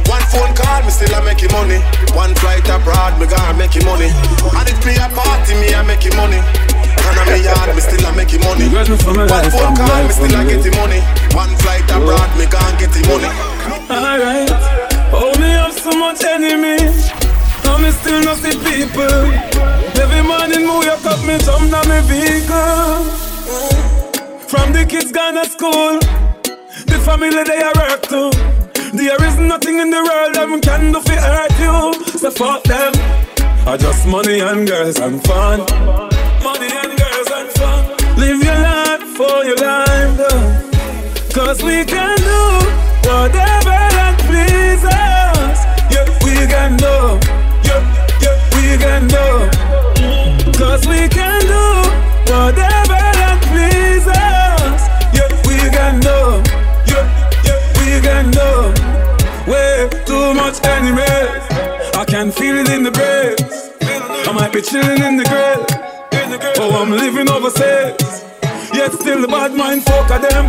[0.08, 1.84] One phone call, me still a make you money.
[2.16, 4.08] One flight abroad, me gonna make you money.
[4.08, 6.40] And if me a party, me a make you money.
[6.96, 8.72] Can a me yard, me still a make you money.
[8.72, 10.72] Guys know from my One phone call, me still a from get you.
[10.72, 11.00] you money.
[11.36, 13.28] One flight abroad, me gonna get you money.
[13.92, 14.48] Alright,
[15.12, 17.12] oh me have so much enemies
[17.68, 19.04] And me still not see people
[20.00, 23.04] Every morning me wake up, me jump down me vehicle
[24.48, 26.23] From the kids gone to school The
[27.04, 28.30] family they are work to
[28.92, 32.92] There is nothing in the world that can do fi hurt you So fuck them
[33.66, 35.60] I just money and girls and fun
[36.42, 37.82] Money and girls and fun
[38.16, 40.70] Live your life for your life though.
[41.34, 42.42] Cause we can do
[43.08, 45.58] whatever that pleases.
[45.92, 46.96] Yeah, we can do.
[47.68, 47.82] Yeah,
[48.22, 50.58] yeah, we can do.
[50.58, 51.33] Cause we can
[62.24, 63.68] I can feel it in the breeze.
[64.26, 65.60] I might be chilling in the grave.
[66.56, 68.24] Oh, I'm living overseas.
[68.72, 70.48] Yet still the bad mind fuck of them.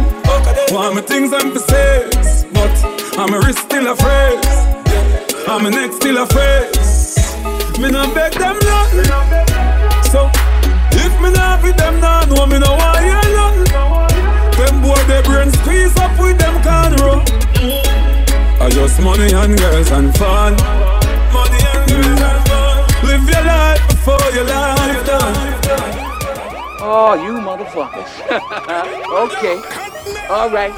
[0.72, 2.46] Want me things I'm for sales.
[2.56, 2.72] But
[3.20, 4.40] I'm a wrist still afraid.
[5.52, 6.72] I'm a neck still afraid.
[7.84, 9.12] Me not beg them nothing.
[10.16, 10.32] So
[10.96, 13.68] if me not with them now, no me no want hear nothing.
[14.56, 17.20] Them boy their brain squeeze up with them can roll.
[18.64, 21.05] I just money and girls and fun.
[21.88, 25.36] Live your life before your life done.
[26.88, 28.12] Oh, you motherfuckers.
[29.26, 30.28] okay.
[30.30, 30.74] All right.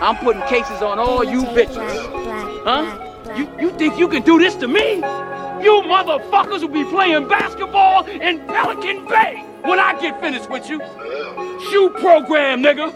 [0.00, 2.64] I'm putting cases on all you bitches.
[2.64, 3.34] Huh?
[3.36, 4.96] You, you think you can do this to me?
[4.96, 10.78] You motherfuckers will be playing basketball in Pelican Bay when I get finished with you.
[10.78, 12.92] SHU program, nigga.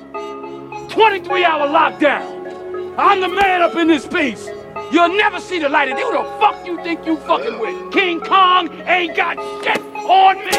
[0.91, 2.95] 23 hour lockdown.
[2.97, 4.49] I'm the man up in this piece.
[4.93, 6.03] You'll never see the light of day.
[6.03, 7.93] Who the fuck you think you fucking with?
[7.95, 10.51] King Kong ain't got shit on me.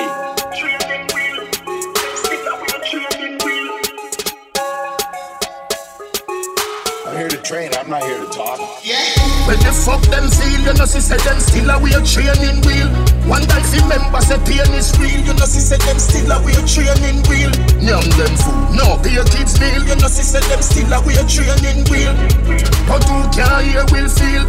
[7.06, 8.60] I'm here to train, I'm not here to talk.
[9.44, 12.88] When you fuck them seal, you know, see say them still a way training wheel.
[13.28, 16.40] One guy fi member say pain is real, you know, see say them still a
[16.44, 17.52] way training wheel.
[17.84, 21.20] Nyam them food, no pay kids meal, you know, see say them still a way
[21.28, 22.16] training wheel.
[22.88, 24.48] But who can hear will feel?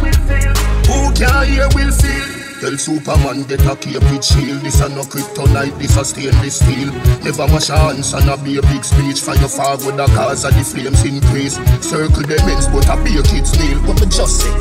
[0.87, 2.34] Who can hear will feel?
[2.61, 6.91] Tell Superman get a with shield This a no kryptonite, this a stainless steel.
[7.23, 9.19] Never wash your hands and a be a big speech.
[9.19, 11.55] For your father the cause of the flames increase.
[11.83, 14.53] Circle the ends but a be a kid's meal But me just say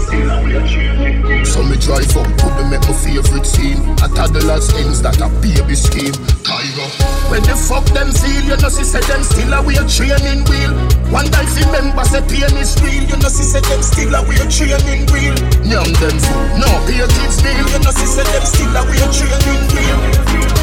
[1.45, 3.81] So me drive up to the make my favorite scene.
[4.03, 6.15] A toddler's ends that a baby scheme.
[6.43, 10.45] Cairo When the fuck them seal, you know see say them still a way training
[10.47, 10.73] wheel.
[11.11, 14.21] One time fi member say pain is real, you know see say them still a
[14.29, 15.37] way training wheel.
[15.65, 19.03] Nyam them food, no pay kids bill, you know see say them still a way
[19.11, 19.99] training wheel.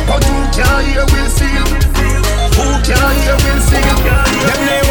[0.06, 1.66] But who can hear will feel?
[2.56, 3.98] Who can hear will feel?
[4.46, 4.82] Them they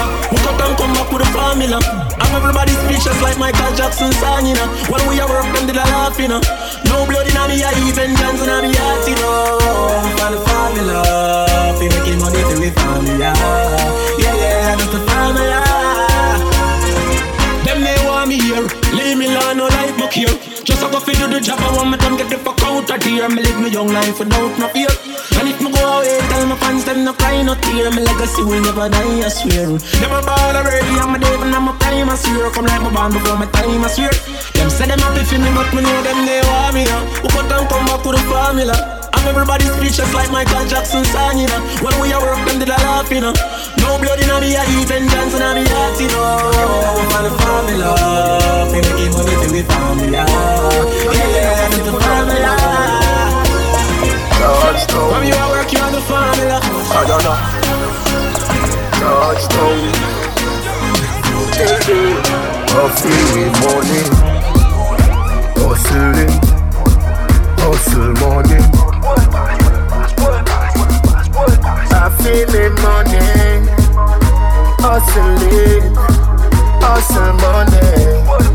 [0.00, 1.78] up, who cut and come back with a formula.
[2.18, 4.64] I'm everybody speechless like Michael Jackson song, you uh.
[4.64, 4.68] know.
[4.92, 6.38] When we are work, them did a laugh, you uh.
[6.38, 6.40] know.
[6.88, 9.58] No blood in me, I even dance in me heart, you know.
[10.20, 11.00] For the formula,
[11.80, 13.32] fi making money to we formula.
[14.20, 15.60] Yeah, yeah, that's the formula.
[17.64, 20.36] Them they want me here, leave me alone, no life, no care.
[20.62, 22.90] Just a go fi do the job, I want me to get the fuck out
[22.90, 23.28] of here.
[23.28, 24.92] Me live my young life without no fear.
[25.78, 27.90] And away, tell my fans them no cry, no tear.
[27.90, 29.70] My legacy will never die, I swear.
[30.02, 32.50] Never born already, I'm a devil, I'm a prime, I swear.
[32.50, 34.10] Come like my band before my time, I swear.
[34.58, 37.06] Them say them happy for me, but me know them they want me now.
[37.22, 38.76] Who cut and come back to the formula?
[39.14, 41.60] I'm everybody's speechless like Michael Jackson song, you know.
[41.82, 43.34] When we are work, them did a laugh, you know.
[43.78, 46.42] No blood in me, I even dance in me heart, you know.
[47.10, 47.90] For the formula,
[48.70, 50.22] fi making money to the formula.
[50.26, 53.07] Yeah, yeah, that's the formula.
[54.38, 55.10] Touchdown.
[55.10, 56.60] From you I work, you on the formula.
[56.62, 57.36] I don't know.
[59.00, 59.98] Touchdown.
[62.70, 64.08] Hustling morning.
[65.58, 66.32] Hustling.
[67.58, 68.64] Hustle morning.
[71.90, 73.26] I feeling money.
[74.78, 75.84] Hustling.
[76.80, 78.47] Hustle money.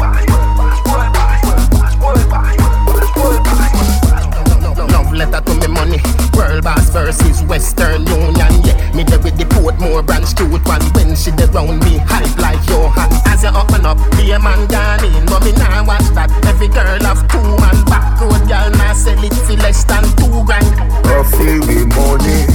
[5.14, 6.00] Love letter to me money.
[6.36, 8.54] World boss versus Western Union.
[8.66, 10.82] Yeah, me there with the Portmore branch cute one.
[10.98, 13.10] When she dey round me, hype like your Johan.
[13.28, 15.26] As you open up, be a man gone in.
[15.28, 16.32] But me nah watch that.
[16.48, 20.44] Every girl have two man back road girl nah sell it for less than two
[20.50, 20.66] grand.
[21.06, 22.50] Hustling money.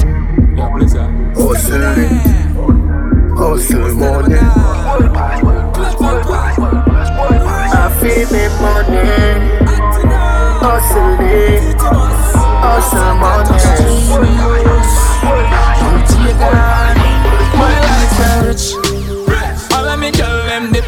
[1.39, 2.19] Hustling.
[3.39, 4.39] Hustle money.
[7.71, 9.07] I feel me money.
[10.59, 12.18] Hustling.
[17.55, 18.73] My lifestyle rich.
[19.73, 20.85] All of me girl them dip.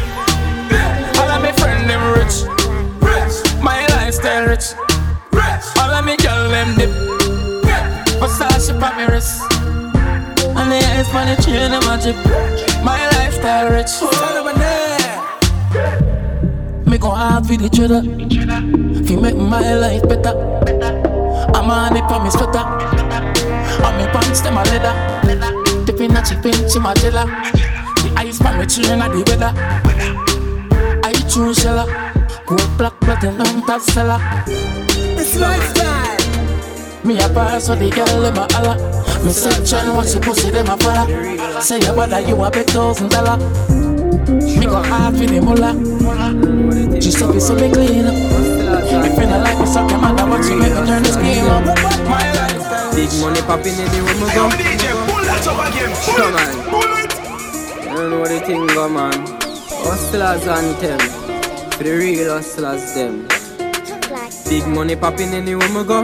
[1.18, 2.44] All of me friend them rich.
[3.62, 4.74] My lifestyle rich.
[5.78, 6.90] All of me girl them dip.
[8.20, 9.42] Versace pa me wrist.
[10.44, 12.16] And the eyes for the chain them a drip.
[12.84, 13.92] My lifestyle rich.
[16.86, 18.02] Me go hard for the cheddar.
[19.06, 21.21] Fi make my life better.
[21.54, 22.64] I'm on it for me sweater.
[23.84, 24.94] And me pants them a leather.
[25.84, 27.24] Dipping a chip in chimajella.
[28.02, 29.52] The ice pan me chain a the weather.
[31.04, 31.86] I choose shella.
[32.46, 34.20] Gold black platinum top seller.
[34.46, 36.12] It's lifestyle.
[37.04, 38.76] Me a pass so the girl them a holla.
[39.24, 41.60] Me section watch the pussy them a follow.
[41.60, 43.36] Say your brother you a bet thousand dollar.
[44.28, 45.74] Me go hard for the mullah.
[47.00, 48.61] She suck it so me clean.
[48.74, 51.64] If you like me suck your mother, but you make me turn this game up.
[52.94, 54.48] Big money popping anywhere we go.
[56.16, 56.48] Come on.
[57.82, 59.12] You don't know the thing go man.
[59.84, 61.00] Hustlers anthem.
[61.72, 63.28] For the real hustlers them.
[64.48, 66.02] Big money popping anywhere we go.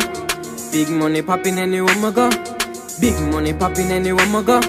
[0.73, 2.31] Big money popping anywhere we go.
[3.01, 4.61] Big money popping anywhere we go.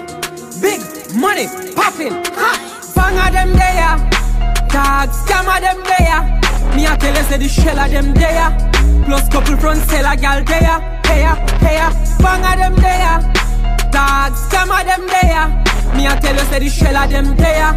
[0.60, 0.80] Big
[1.14, 2.12] money popping.
[2.36, 2.50] Ha!
[2.94, 3.96] Bang of them there,
[4.68, 6.39] dog scam of them there.
[6.80, 8.48] Me a tell you say the shell of them there.
[9.04, 10.80] Plus couple front seller gal there.
[11.04, 11.28] Hey,
[11.60, 11.76] hey,
[12.22, 13.20] bang of them there,
[13.92, 15.69] dog scam of them there.
[15.96, 17.72] Me a tell you say the shell of them there.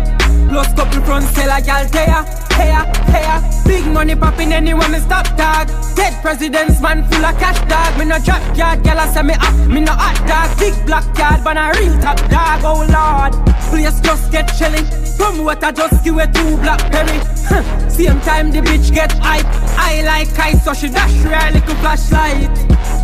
[0.50, 2.24] Plus couple front seller gal there.
[2.54, 2.72] Hey,
[3.12, 5.68] hey, big money popping anywhere me stop dog.
[5.96, 7.98] Dead presidents man full of cash dog.
[7.98, 9.56] Me no drop yard, gal I say me up.
[9.68, 10.58] Me no hot dog.
[10.60, 12.62] Big black card, but a real top dog.
[12.64, 13.34] Oh lord,
[13.70, 14.86] place just get chilling.
[15.18, 17.20] From what I just give it two blackberry.
[17.90, 19.46] Same time the bitch get hype.
[19.78, 22.50] I like ice, so she dash her little flashlight.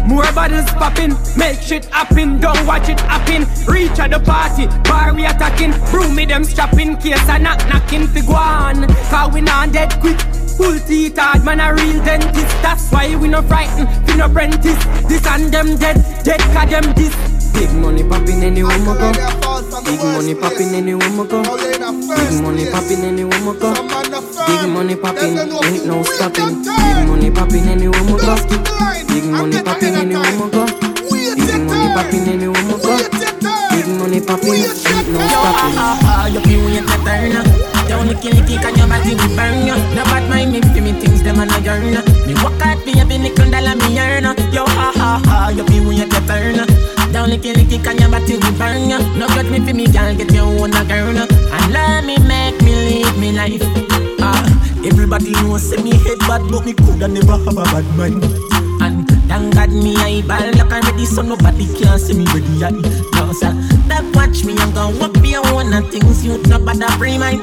[0.10, 2.40] More bottles popping, make shit happen.
[2.40, 3.46] Don't watch it happen.
[3.72, 5.72] Reach at the party, bar we attacking.
[5.92, 8.88] Broom me them strapping, case I knock knocking fi go on.
[9.12, 10.20] Cause we not dead quick.
[10.58, 12.56] Full teeth hard, man a real dentist.
[12.64, 14.84] That's why we no frightened, fi no apprentice.
[15.08, 17.14] This and them dead, dead cause them this.
[17.54, 19.49] Big money popping anywhere we go.
[19.86, 21.42] Big money popping anywhere we go.
[21.58, 23.74] Big money popping anywhere we go.
[24.48, 26.64] Big money popping, ain't no stopping.
[26.64, 28.36] Big money popping anywhere we go.
[29.08, 30.66] Big money popping anywhere we go.
[31.10, 32.98] Big money popping anywhere we go.
[33.72, 36.10] Big money popping, ain't no stopping.
[36.30, 37.32] You feel when you get turn
[37.90, 40.82] You only kill it and your body will burn you No bad mind me for
[40.82, 41.96] me things them and I yearn
[42.28, 45.88] Me work hard for every nickel dollar me earn Yo ha ha ha You feel
[45.88, 49.00] when you get turn Down licky licky can your body will burn ya?
[49.18, 52.62] No got me for me girl get your own a girl And let me make
[52.62, 53.64] me live me life.
[54.22, 54.46] Ah,
[54.86, 58.24] Everybody knows say me head bad But me coulda never have a bad mind.
[58.82, 62.70] And thank God me I ball like already So nobody can see me ready I
[62.72, 63.52] No sir,
[63.90, 67.42] that watch me and go up your one of things You no bother free mind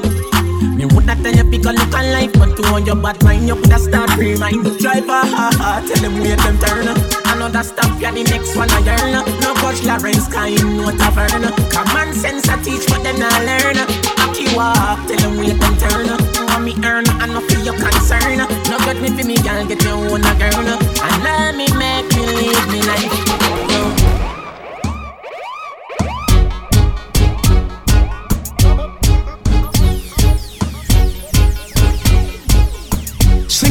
[0.61, 3.47] me woulda tell you pick a look on life, but to on your bad mind,
[3.47, 4.63] you coulda start remind.
[4.79, 6.87] Driver, ha ha, tell them wait them turn.
[7.25, 9.13] Another stop, yeah, the next one I yearn.
[9.41, 11.43] No coach Lawrence, kind no tavern.
[11.69, 13.77] Common sense I teach, but then I learn.
[14.23, 16.07] Aki walk, tell them wait them turn.
[16.47, 18.37] Want me earn, and no feel your concern.
[18.69, 20.65] No get me for me, girl, get your own a girl.
[20.65, 23.76] And let me make me live me life.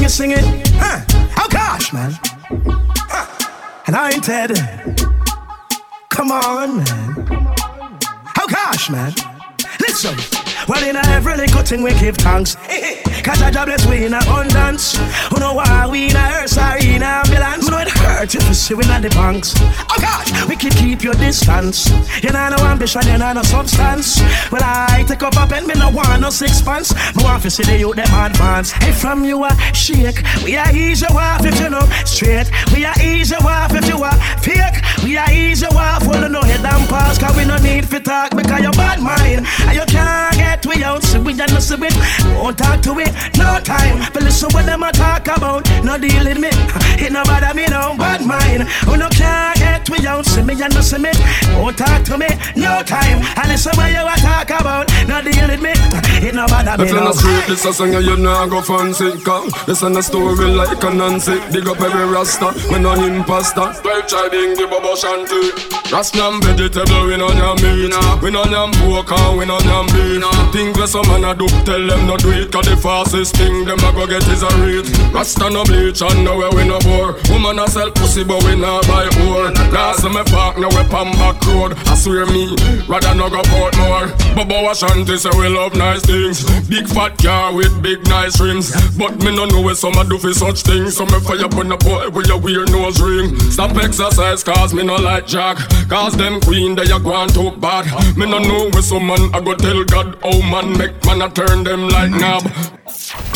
[0.07, 0.45] It, sing it.
[0.77, 1.05] Huh.
[1.37, 2.13] Oh gosh, man.
[3.11, 3.83] Huh.
[3.89, 4.53] And I ain't dead.
[6.11, 7.27] Come on, man.
[8.39, 9.13] Oh gosh, man.
[9.81, 10.46] Listen.
[10.69, 12.57] Well, in every little thing we give thanks.
[13.27, 14.97] Cause I job bless we in abundance.
[15.31, 17.65] Who know why we in a hearse or in a ambulance?
[17.65, 19.55] You know it hurt if you see we in the banks.
[19.59, 21.91] Oh gosh, we can keep your distance.
[22.23, 24.21] You know no ambition, you know no substance.
[24.51, 26.95] Well, I take up a pen, me no want no sixpence.
[27.17, 28.71] Me want to see the youth them advance.
[28.73, 32.51] Hey, from you a shake, we are easy off if you know straight.
[32.73, 34.83] We are easy off if you are fake.
[35.03, 37.19] We are easy off, well, no head and pass.
[37.19, 39.47] Cause we no need for talk because you're bad mind.
[39.67, 41.95] And you can't get we out, see we no see it.
[42.41, 43.99] Won't talk to it, no time.
[44.13, 46.51] But listen what them a talk about, no deal with me.
[46.97, 48.63] It no bother me, no bad mind.
[48.87, 51.19] Who no can't get we out, see me and no see it.
[51.59, 53.21] Won't talk to me, no time.
[53.37, 55.75] And listen what you a talk about, no deal with me.
[56.27, 57.05] It no bother me, If you no.
[57.13, 60.91] not street, this a song you nah go fancy Come, this a story like a
[60.91, 65.53] Nancy Dig up every rasta, we no imposter Twelve try bing the bubble shanty
[65.93, 70.25] Rasta and vegetable, we no yam meat We no yam pork we no yam beef
[70.53, 73.65] Think where some man a do, tell them no do it Cause the fastest thing
[73.65, 76.79] them a go get is a rate Rasta no bleach and no way we no
[76.81, 77.17] bore.
[77.31, 79.49] Woman a sell pussy but we no buy whore.
[79.73, 81.73] Last me park no we pan back road.
[81.89, 82.55] I swear me,
[82.87, 84.13] rather no go Portmore.
[84.37, 86.45] Bubba Shanty say we love nice things.
[86.69, 88.73] Big fat car with big nice rims.
[88.97, 90.97] But me no know where some a do for such things.
[90.97, 93.39] So me fire pon a boy with a weird nose ring.
[93.51, 95.57] Stop exercise cause me no like jack.
[95.89, 97.87] Cause them queen they a gone too bad.
[98.17, 101.31] Me no know where some man I go tell God Oh man make man a
[101.31, 102.43] turn them like knob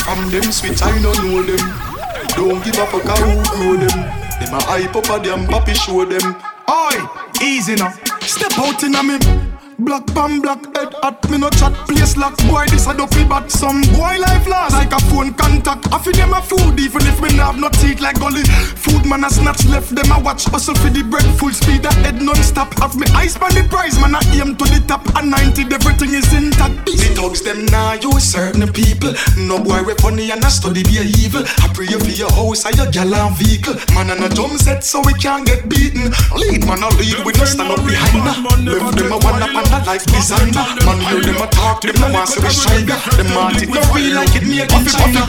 [0.05, 1.91] From them switch, I don't know them.
[2.35, 3.99] Don't give up a fuck how who grow them.
[4.41, 6.37] Them a hype up a damn papi show them.
[6.69, 7.93] Oi, easy now.
[8.21, 9.50] Step out in a me.
[9.81, 13.51] Black pan, black head at me no chat place lock Boy, this a dopey but
[13.51, 17.21] some boy life lost Like a phone contact I feel them a food even if
[17.23, 18.43] me not have no teeth like gully
[18.77, 21.93] Food man a snatch left them a watch Hustle for the bread full speed a
[22.05, 25.31] head non-stop Have me eyes on the prize man I aim to the top And
[25.31, 29.13] 90 everything is intact The thugs them now use certain people.
[29.37, 31.43] No boy we funny and I study be evil.
[31.45, 33.75] I pray for your house and your gal and vehicle.
[33.95, 36.11] Man and a drum set so we can't get beaten.
[36.37, 38.67] Lead man a lead we no stand up behind.
[38.67, 40.67] Left them a one up and a like designer.
[40.85, 42.83] Man hear them a talk them no want to be shy.
[42.83, 43.71] Them heart it.
[43.71, 45.23] No feel like it made in China.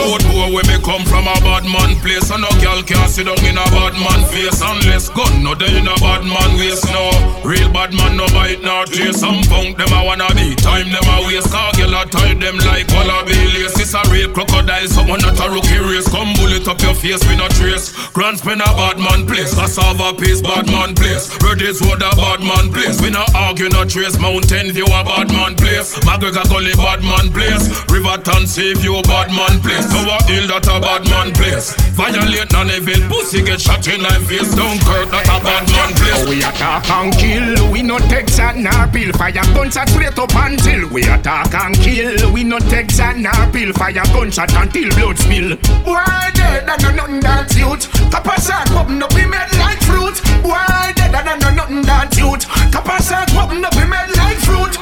[0.00, 2.30] Load boy where me come from a bad man place.
[2.32, 4.60] And no girl can't sit down in a bad man face.
[4.64, 7.12] Unless gun no day in a bad man waist no.
[7.44, 10.56] Real bad man no bite nor chase Some punk them a wanna be.
[10.56, 11.52] Time them a waste.
[11.52, 13.76] Car girl a tie them like wallaby lace.
[13.76, 16.08] This a real crocodile Someone not a rookie race.
[16.08, 17.92] Come bullet up your face we no trace.
[18.16, 19.54] Grants Pen a bad man place.
[19.54, 21.28] Cassava Piece bad man place.
[21.44, 23.00] Redis what a bad man place.
[23.00, 27.32] We no argue no trace Mountain view a bad man place McGregor gully bad man
[27.32, 32.52] place Riverton save you bad man place Tower hill that a bad man place Violate
[32.52, 36.38] non evil pussy get shot in my face Dunkirk that a bad man place We
[36.42, 39.12] attack and kill, we no take shot nor pill.
[39.12, 42.32] Fire gunshot straight up until we attack and kill.
[42.32, 43.72] We no take shot nor pill.
[43.72, 45.56] Fire gunshot until blood spill.
[45.84, 47.88] Why dead and no nothing that youth?
[48.10, 50.18] Copper shot open up, we made like fruit.
[50.44, 52.44] Why dead and no nothing that youth?
[52.74, 54.74] Copper shot open up, we made like fruit.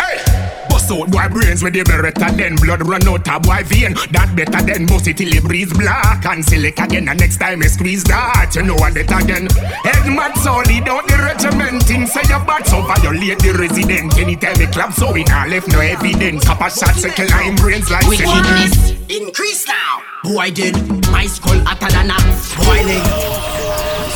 [0.00, 0.44] Hey.
[0.68, 4.32] Bust out boy brains with the beretta Then blood run out a boy vein That
[4.36, 7.68] better than bust it till it breathes black And select again and next time you
[7.68, 9.48] squeeze that You know what it again
[9.86, 14.58] Head mad solid out the regiment Things say you bad so violate the resident Anytime
[14.58, 18.94] we clap so we not left no evidence Copper shot second line brains like Wickedness
[19.08, 20.02] increase now.
[20.22, 20.74] Boy did
[21.10, 22.18] my skull hotter than a
[22.64, 23.73] boiling.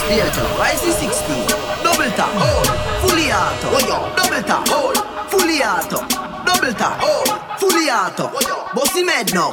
[0.09, 2.67] Theater, YC60, double tap, hold,
[3.05, 3.69] fully auto,
[4.17, 4.97] double tap, hold,
[5.31, 5.99] fully auto,
[6.47, 7.29] double tap, hold,
[7.61, 8.31] fully auto,
[8.75, 9.53] bossy med now.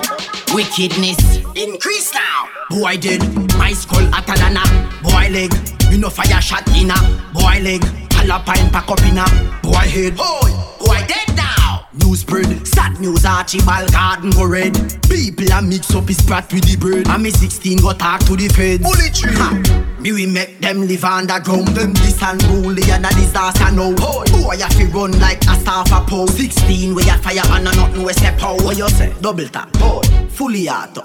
[0.53, 1.19] Wickedness
[1.55, 2.47] increase now.
[2.69, 3.21] Boy did
[3.57, 4.63] my skull hotter than a
[5.03, 5.51] boiling.
[5.91, 6.97] You know fire shot in a
[7.33, 7.81] boy leg.
[8.15, 9.25] Alapine pack up in a
[9.61, 10.15] boy head.
[10.15, 11.64] Boy, boy dead now.
[11.99, 14.73] News spread, sad news Archibald garden go red.
[15.09, 17.07] People a mix up his brat with the bread.
[17.07, 18.83] And me 16 go talk to the feds.
[18.83, 19.31] Bullet tree.
[19.33, 19.95] Ha.
[19.99, 21.67] Me we make them live underground.
[21.69, 23.93] Them this and bully and a disaster now.
[23.95, 26.27] Boy, boy a fi run like a staff a pole.
[26.27, 28.61] 16 we you fire and a nothing we step out.
[28.61, 29.13] What you say?
[29.21, 29.71] Double tap.
[29.73, 31.03] Boy, fully auto.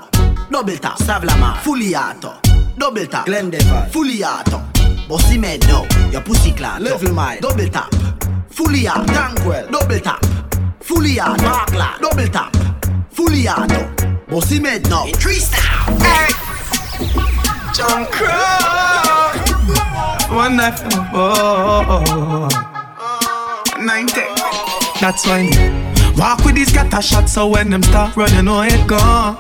[0.51, 0.99] Double tap.
[0.99, 1.57] Savlama.
[1.59, 2.35] Fully auto.
[2.77, 3.27] Double tap.
[3.27, 3.87] Glendale.
[3.91, 4.61] Fully auto.
[5.09, 5.87] Bossy med now.
[6.11, 6.83] Your pussy clan.
[6.83, 7.43] Level mind.
[7.43, 7.95] Double tap.
[8.51, 9.12] Fully auto.
[9.12, 9.71] Gankwell.
[9.71, 10.50] Double tap.
[10.91, 11.45] Fully auto.
[11.45, 12.01] Markland.
[12.03, 12.57] Double tap.
[13.12, 13.87] Fully auto.
[14.29, 15.07] Bossy med now.
[15.07, 15.87] Increase now.
[16.03, 16.27] Hey.
[17.73, 18.27] John Crow.
[20.37, 22.49] One night for the ball.
[23.79, 24.27] Ninety.
[25.01, 25.55] That's why me
[26.19, 27.35] walk with these scatter shots.
[27.35, 29.37] So when them start running, you know it gone.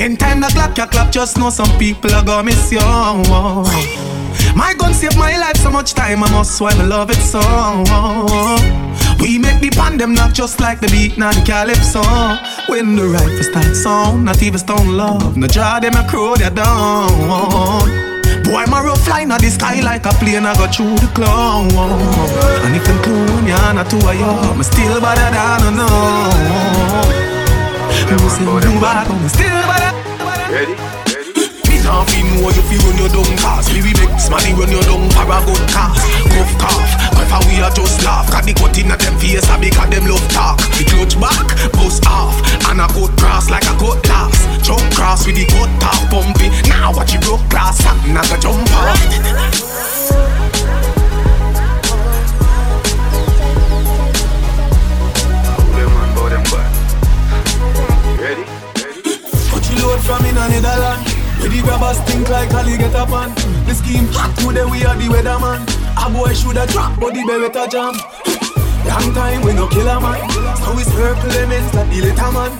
[0.00, 2.80] In time the clock ya clap, just know some people are gonna miss you.
[4.54, 7.40] My gun saved my life so much time, I must why me love it so.
[9.20, 12.02] We make the band them not just like the beat, not the calypso.
[12.68, 16.50] When the rifle start sound, not even stone love, no draw them a crow they
[16.50, 17.88] down.
[18.44, 21.72] Boy, my rough fly in the sky like a plane, I go through the cloud.
[22.64, 27.30] And if them clone ya, not two of you, me still better than I know.
[28.10, 29.92] Me say you bad, but me still better.
[30.52, 30.99] Ready?
[31.90, 34.86] Nah fi know you fi run your dung cars Me we make money run your
[34.86, 35.98] dung for a good cause.
[36.30, 38.30] Cuff cough, if we are just laugh.
[38.30, 40.62] Cause the cut inna them face a because them love talk.
[40.78, 42.38] The clutch back, bust off
[42.70, 44.38] And a cut cross like a cut glass.
[44.62, 48.38] Jump cross with the cut top pumpy Now watch you broke glass, something I go
[48.38, 48.94] jump off
[58.20, 58.44] Ready?
[59.50, 61.09] Put your load from me in a Netherland.
[61.40, 63.34] Where the grabbers think like Ali get up on.
[63.64, 65.64] The scheme hot today we are the weatherman.
[65.96, 67.96] A boy shoulda drop, but the beretta jam.
[68.84, 70.20] Long time we no kill a man.
[70.60, 72.52] So we circle elements like the little man.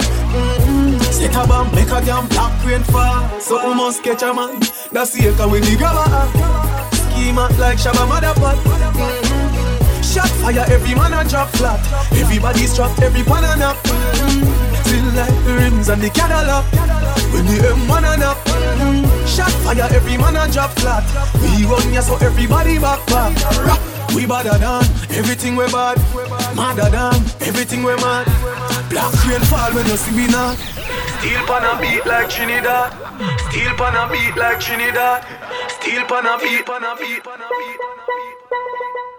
[1.12, 3.28] Set a bomb, make a damn black rain fall.
[3.40, 4.61] So we must catch a man.
[4.93, 6.94] That's the echo when the grabber act.
[6.94, 8.57] Schema like Shabba Motherpot.
[10.02, 11.81] Shot fire, every man a drop flat.
[12.12, 13.77] Everybody's trapped, every pan a nap.
[14.90, 16.66] Still like the rims and the Cadillac.
[17.30, 18.36] When the M1 a nap.
[18.42, 19.24] Mm-hmm.
[19.24, 21.06] Shot fire, every man a drop flat.
[21.38, 23.30] We run ya so everybody back back.
[23.62, 23.78] Rock.
[24.18, 24.82] We badder than
[25.14, 25.94] everything we bad.
[26.58, 28.26] Madder than everything we mad.
[28.90, 30.58] Black rain fall when you see me not.
[30.58, 32.90] Steel pan a beat like Trinidad.
[33.46, 35.22] Steel pan a beat like Trinidad.
[35.78, 37.78] Steel pan a beat, pan a beat, pan a beat.
[37.78, 39.10] Steel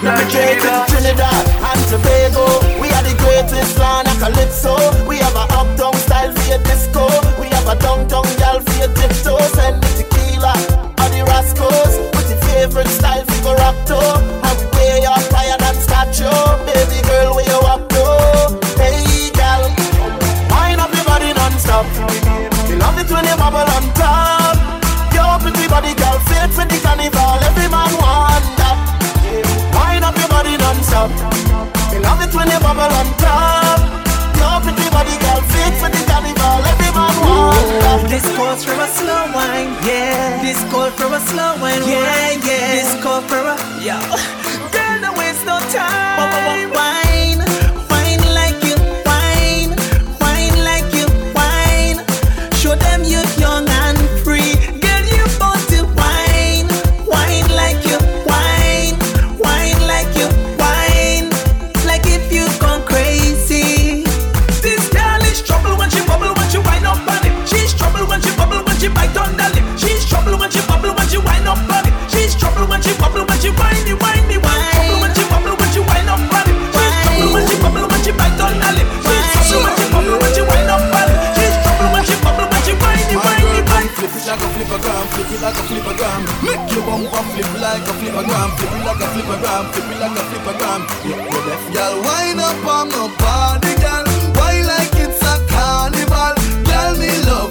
[0.00, 1.46] pan a beat Let me like take it to Trinidad.
[1.60, 2.80] And Tobago.
[2.80, 4.76] We are the greatest land of calypso.
[5.06, 7.06] We have a uptown style for your disco.
[7.40, 9.40] We have a downtown gal for your tiptoe.
[9.54, 10.54] Send me tequila
[11.00, 11.94] or the Rascals.
[12.16, 13.98] With your favorite style for your rock to.
[13.98, 16.30] And we way up higher than statue.
[16.66, 18.04] Baby girl, where you up to?
[18.80, 19.68] Hey gal,
[20.50, 21.86] wind up your body non-stop.
[22.68, 24.56] We love it when you bubble on top.
[25.12, 27.19] Your pretty body girl, fit for the carnival.
[31.08, 31.92] Non-stop.
[31.92, 33.80] Me love it when you bubble on top.
[34.36, 36.60] Your pretty body girl, fit for the carnival.
[36.70, 38.00] Every man want that.
[38.08, 40.42] This calls for a slow wine, yeah.
[40.42, 42.74] This calls for a slow wine, yeah, yeah.
[42.76, 44.00] This calls for a yeah.
[44.74, 46.89] Girl, don't waste no time.
[87.20, 90.80] Your flip like a flip it like a flip it like a.
[91.04, 94.04] Yeah, the deaf girl wind up on my body, girl.
[94.36, 96.34] Why like it's a carnival?
[96.64, 97.49] Girl, me love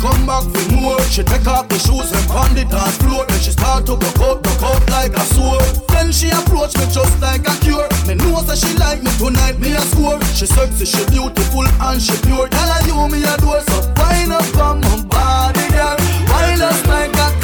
[0.00, 1.00] come back for more.
[1.12, 3.28] She take off the shoes and pound it on floor.
[3.28, 5.60] Then she start to broke out, broke out like a sword.
[5.92, 7.84] Then she approach me just like a cure.
[8.08, 10.16] Me know that she like me tonight, me a score.
[10.32, 12.48] She sexy, she beautiful and she pure.
[12.48, 15.96] Tell her you me a door, so wind up on my body, girl.
[16.32, 17.43] Wind like a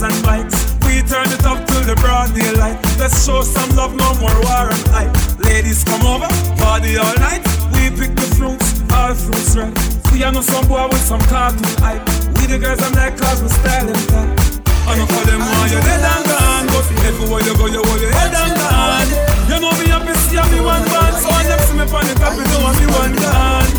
[0.00, 0.74] cars and bikes.
[0.86, 2.78] We turn it up till the broad daylight.
[2.98, 5.12] Let's show some love, no more war and hype.
[5.44, 7.44] Ladies come over, party all night.
[7.72, 9.74] We pick the fruits, all fruits right.
[10.12, 12.02] We are no some boy with some cartoon hype.
[12.36, 14.60] We the girls I'm like cause we styling tight.
[14.88, 18.00] I know for them why you're dead and gone But everywhere you go you hold
[18.00, 19.10] your head and gone
[19.46, 22.14] You know me happy see me one band So when them see me on the
[22.18, 23.70] top you know I'm me one gone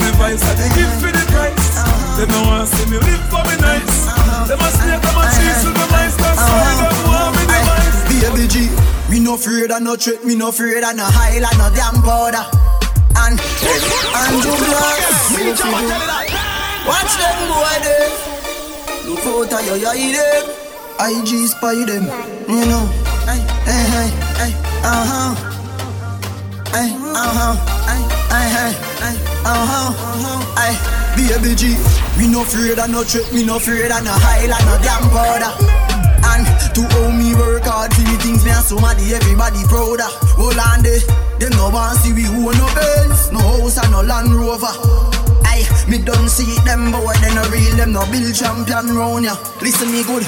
[0.00, 1.65] me vibes are they give for the price
[2.16, 4.08] They don't want see me live for me nice
[4.48, 7.44] Them a snake, them a cheese with me mice That's why them want me
[8.20, 8.70] Baby G,
[9.10, 12.02] me no afraid of no trick, me no afraid of no high like no damn
[12.02, 12.42] powder.
[13.16, 15.00] And and you black,
[16.88, 18.08] watch them boy there.
[19.06, 20.44] Look out of your eye them,
[20.98, 22.04] IG spy them,
[22.48, 22.88] you know.
[23.28, 24.08] Hey, hey, hey,
[24.40, 24.52] hey,
[24.82, 25.32] uh huh.
[26.72, 27.54] Hey, uh huh.
[27.86, 28.72] Hey, hey, hey,
[29.02, 29.90] hey, uh huh.
[30.56, 30.74] Hey,
[31.16, 31.76] baby G,
[32.18, 35.04] me no afraid of no trick, me no afraid of no high like no damn
[35.10, 35.52] powder.
[36.26, 36.44] And
[36.74, 40.12] to how me work hard for me things me and somebody everybody proud of.
[40.36, 41.00] Hold on there,
[41.38, 44.74] them no want see we own no Benz, no house and no Land Rover.
[45.46, 49.36] Aye, me done see them boy, they no real, them no bill champion round ya.
[49.62, 50.24] Listen me good,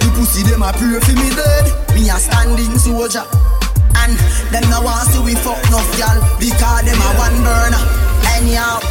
[0.00, 1.66] the pussy them a pray for me dead.
[1.94, 3.22] Me a standing soldier.
[4.02, 4.18] And
[4.50, 7.82] them no want see we fuck enough gal because them a one burner.
[8.34, 8.82] Anyhow,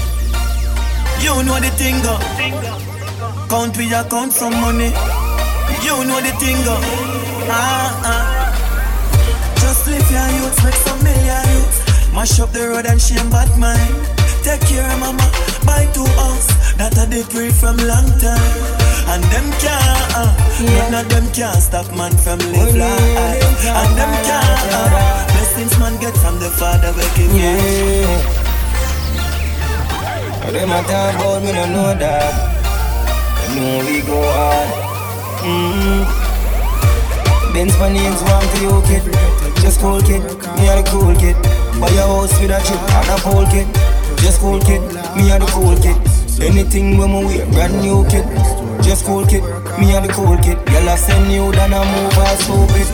[1.20, 2.16] you know the thing go.
[3.50, 4.92] Count we a count some money.
[5.84, 6.58] You know the thing.
[7.52, 8.42] Ah ah.
[9.60, 12.14] Just live your youth, make some million youth.
[12.14, 13.96] Mash up the road and shame bad mind.
[14.44, 15.28] Take care, mama.
[15.66, 16.48] Buy two house
[16.78, 18.81] that I did pray from long time.
[19.08, 23.66] And them can't, uh, none of them can't stop man from live life.
[23.66, 28.52] And them can't, uh, blessings man get from the Father we give Yeah.
[30.42, 32.34] But them a talk about me, no know that.
[33.38, 34.70] They know we go hard.
[35.42, 36.22] Mm-hmm.
[37.54, 39.04] Benz my names want to you kid.
[39.62, 40.24] Just cool kid,
[40.58, 41.36] me a the cool kid.
[41.80, 43.68] Buy a house with a chip and a pole kid.
[44.24, 44.82] Just cool kid,
[45.18, 45.98] me a the cool kid.
[46.42, 48.26] Anything when we wear, brand new kid.
[48.82, 49.44] Just cool kid,
[49.80, 50.58] me a the cool kid.
[50.66, 52.88] Girl I send you down a move a stupid.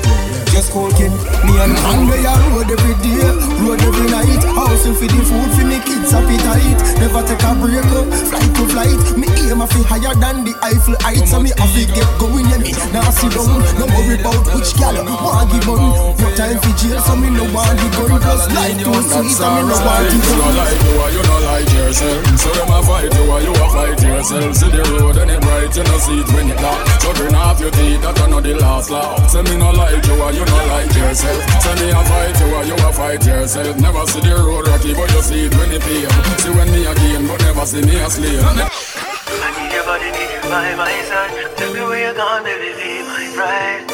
[0.52, 1.12] Just cool kid,
[1.48, 3.24] me a the cool Man, we a road every day,
[3.64, 4.44] road every night.
[4.44, 6.80] Hustle for the food for me kids appetite.
[7.00, 7.88] Never take a break,
[8.30, 9.02] flight to flight.
[9.18, 11.32] Me aim a fi higher than the Eiffel Heights.
[11.32, 12.76] So me a fi get going, yeah me.
[12.92, 16.18] Now sit down, no worry about which gal want give on.
[16.20, 18.20] No time for jail, so me no want the gun.
[18.20, 20.36] Plus life too sweet, and me no want the gun.
[20.36, 20.42] You it.
[20.42, 22.22] no like you, or you no like yourself.
[22.38, 24.52] So them a fight you, or you a fight yourself.
[24.58, 26.82] See the road and it bright, you no see it when it dark.
[27.02, 29.30] So bring off your teeth, that a know the last laugh.
[29.30, 31.42] Say me no like you, or you no like yourself.
[31.62, 33.78] Say me a fight you, or you a fight yourself.
[33.78, 36.10] Never see the road rocky, but you see it when it pay.
[36.42, 38.42] See when me a gain, but never see me a slave.
[38.42, 41.58] I need your body, need you by my side.
[41.58, 43.86] Tell me where you're gone, baby, be my bride.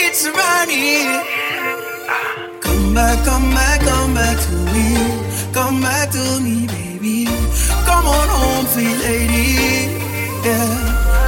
[0.00, 1.04] It's Ronnie.
[2.08, 2.48] Ah.
[2.60, 4.88] Come back, come back, come back to me.
[5.52, 7.41] Come back to me, baby.
[8.02, 9.86] Come on home, sweet lady.
[10.42, 10.74] Yeah.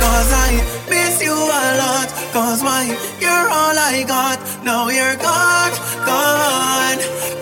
[0.02, 0.58] Cause I
[0.90, 2.08] miss you a lot.
[2.32, 2.86] Cause why?
[3.20, 4.40] You're all I got.
[4.64, 5.70] Now you're gone,
[6.04, 6.98] gone,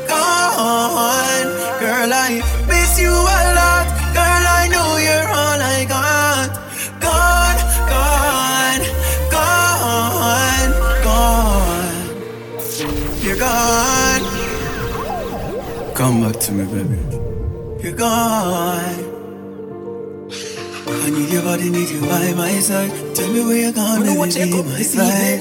[0.06, 1.48] gone.
[1.80, 3.88] Girl, I miss you a lot.
[4.12, 6.52] Girl, I know you're all I got.
[7.00, 8.84] Gone, gone,
[9.32, 10.72] gone,
[11.08, 11.96] gone.
[13.24, 14.24] You're gone.
[15.94, 16.98] Come back to me, baby.
[17.82, 19.11] You're gone.
[21.00, 22.92] I need your body, need you by my side.
[23.14, 25.40] Tell me where you're gone, Wanna baby, be you my side.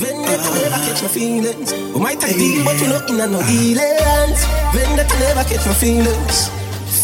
[0.00, 1.72] Vendetta never catch my feelings.
[1.72, 4.40] We might have deal, but we not in a no dealings.
[4.72, 6.48] Vendetta never catch my feelings.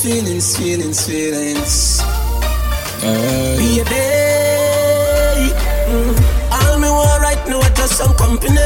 [0.02, 2.00] Feelings, feelings, feelings.
[3.58, 5.50] Be a day.
[5.92, 6.16] Mm.
[6.56, 8.56] All me want right now is just some company.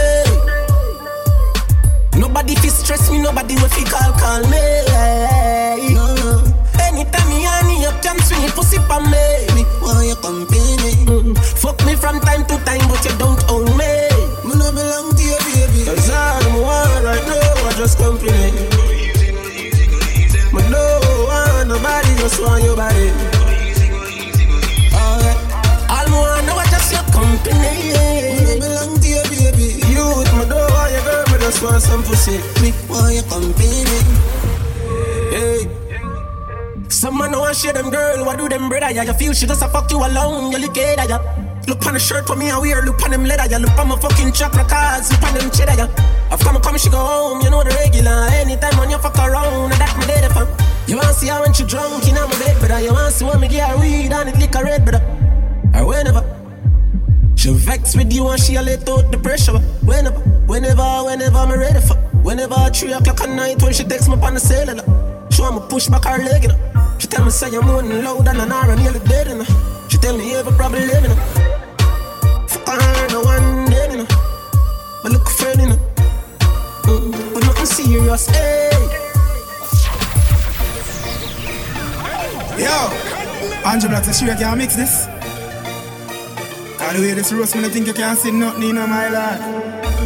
[2.16, 5.94] Nobody fi stress me, nobody will fi call call me.
[5.94, 6.49] No, no.
[6.89, 9.24] Anytime me honey up, can swing it pussy pa me.
[9.55, 10.93] Me want your company.
[11.07, 11.36] Mm.
[11.61, 13.93] Fuck me from time to time, but you don't own me.
[14.44, 15.85] Me no belong to you, baby.
[15.85, 18.51] Cause all I'm want right now, I just company.
[20.51, 20.82] Me no
[21.28, 23.11] want nobody, just want your body.
[24.97, 25.39] Alright.
[25.89, 27.94] All want now, I just your company.
[27.94, 29.78] Me no belong to you, baby.
[29.89, 32.43] You with me, don't want your girl, me just want some pussy.
[32.61, 33.85] Me want your company.
[35.31, 35.80] Hey.
[37.01, 38.93] Some man want share them girl, what do them brother?
[38.93, 41.16] Yeah, you feel she just a fuck you alone, you look at ya.
[41.66, 43.56] Look on the shirt for me, I wear, look on them leather, yeah.
[43.56, 46.28] Look on my fucking chakra cards, look on them cheddar, yeah.
[46.31, 48.28] I've come, come, she go home, you know the regular.
[48.36, 50.44] Anytime when you fuck around, that me dead for.
[50.93, 52.85] You want to see her when she drunk in my bed, brother.
[52.85, 55.01] You want to see when me get her weed and it lick her red, brother.
[55.81, 56.20] Or whenever.
[57.35, 59.56] She vex with you and she a let out the pressure.
[59.89, 61.97] Whenever, whenever, whenever me ready for.
[62.20, 64.85] Whenever three o'clock at night when she takes me on the cellular.
[65.31, 66.69] She want me push back her leg, you know.
[67.01, 69.44] She tell me say you're moaning loud and an hour nearly dead, you know.
[69.89, 72.47] She tell me you have a problem living, you know.
[72.47, 74.06] Fuck her, no one dead, you know.
[75.02, 75.78] But look friend, you know.
[76.85, 78.70] Mm, but nothing serious, hey.
[82.59, 82.77] Yo,
[83.64, 85.06] Andrew Black, so sure you can mix this?
[86.77, 89.40] Cause the way this roast, me, I think you can't see nothing in my life.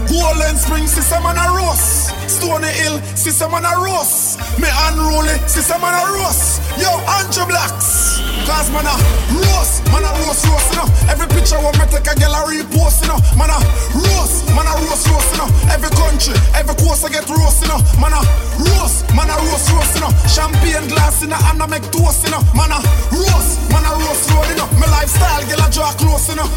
[0.09, 2.04] Golden Spring, sister man a roast.
[2.29, 4.39] Stony Hill, sister man a roast.
[4.59, 6.61] Me unruly, sister man a roast.
[6.79, 8.04] Yo, Andrew Blacks.
[8.45, 10.89] Cause man roast, man a roast, roast, you know.
[11.09, 13.19] Every picture what me take a girl a repost, you know.
[13.41, 13.57] Man a
[13.97, 15.49] roast, man a roast, roast, you know.
[15.73, 17.81] Every country, every coast I get roast, you know.
[17.97, 18.21] Man a
[18.61, 20.13] roast, man a roast, roast, you know.
[20.29, 22.45] Champagne glass in the hand I make toast, you know.
[22.53, 22.79] Man a
[23.17, 24.69] roast, man a roast, road, you know.
[24.77, 26.49] My lifestyle, girl a draw close, you know.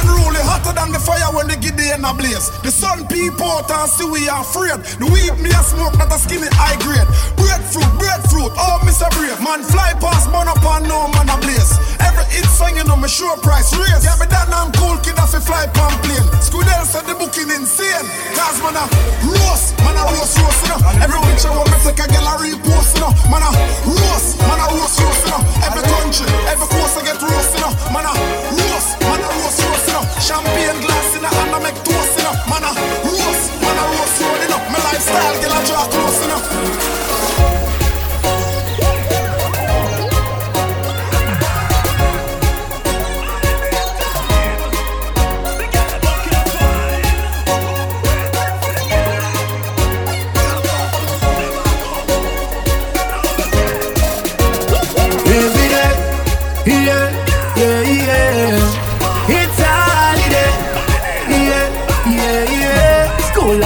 [0.00, 1.56] Unruly, hotter than the fire when the
[1.94, 2.50] end a blaze.
[2.62, 4.80] The sun peep out and see we are afraid.
[4.98, 7.06] The weed me a smoke, not a skinny high grade.
[7.36, 9.06] Breadfruit, breadfruit, oh Mr.
[9.14, 9.38] Brave.
[9.42, 11.74] Man fly past, burn up and no man a blaze.
[11.98, 14.04] Every hit song, you know, me sure price raise.
[14.06, 16.26] Yeah, me that damn cool kid off a fly pan plane.
[16.38, 18.06] Squidel said the booking insane.
[18.38, 18.84] Cause man a
[19.26, 20.80] roast, man a roast, roast, you know.
[21.02, 23.12] Every picture what me take a girl a repost, you know.
[23.30, 23.50] Man a
[23.82, 25.42] roast, man a roast, roast, you know.
[25.66, 27.72] Every country, every coast I get roast, you know.
[27.90, 28.12] Man a
[28.54, 30.04] roast, man a roast, roast, you know.
[30.22, 32.34] Champagne glass in the hand I make toast, you know.
[32.46, 32.70] Man a
[33.10, 34.60] roast, man a roast, road, you know.
[34.70, 36.83] My lifestyle, girl a draw close, you know.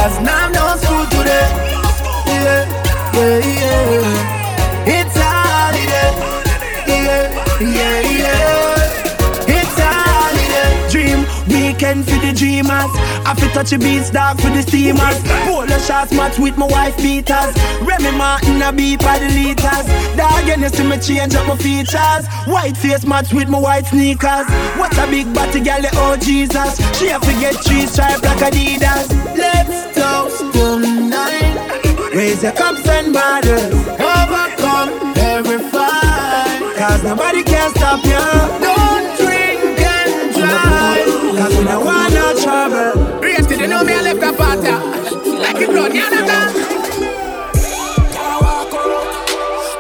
[0.09, 0.48] Has now
[11.89, 12.90] weekend for the dreamers.
[13.24, 15.19] I fit touch the beats dark for the steamers.
[15.47, 17.55] Polar shots match with my wife beaters.
[17.82, 19.86] Remy Martin a beat by the liters.
[20.16, 22.27] Dog and you see me change up my features.
[22.47, 24.47] White face match with my white sneakers.
[24.77, 26.77] What a big body girl, oh Jesus.
[26.98, 29.09] She have to get three stripe like Adidas.
[29.36, 32.15] Let's toast tonight.
[32.15, 33.74] Raise your cups and bottles.
[34.01, 36.74] Overcome every fight.
[36.77, 38.24] Cause nobody can stop you.
[38.60, 41.18] Don't drink and drive.
[41.39, 43.20] Cause we don't want no trouble.
[43.20, 44.73] Race to the know me I left a party
[45.39, 46.48] Like it blood, yeah, nah, nah.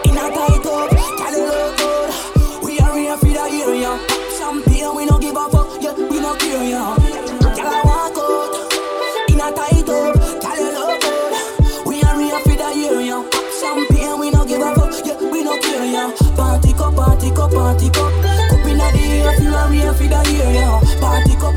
[0.04, 2.62] In a tight up, tell look good.
[2.62, 3.98] We are here for the year, yeah.
[4.38, 6.94] Champion, we no give a fuck, yeah, we no care, yeah.
[7.42, 8.54] Girl, I walk out.
[9.28, 11.86] In a tight up, tell look good.
[11.86, 13.22] We are here for the year, yeah.
[13.58, 16.14] Champion, we no give a fuck, yeah, we no care, yeah.
[16.36, 18.12] Party cup, party cup, party cup.
[18.46, 20.87] Cup in the air, you are here for the year, yeah.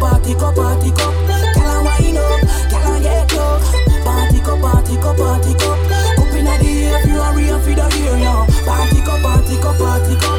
[0.02, 1.14] Party cup, party cup.
[1.54, 2.42] Girl, I wind up,
[2.72, 3.60] girl, I get low.
[4.04, 5.78] Party cup, party cup, party cup.
[6.18, 8.48] Up in the air, you are here for the year, yeah.
[8.66, 10.31] Party cup, party cup, party cup.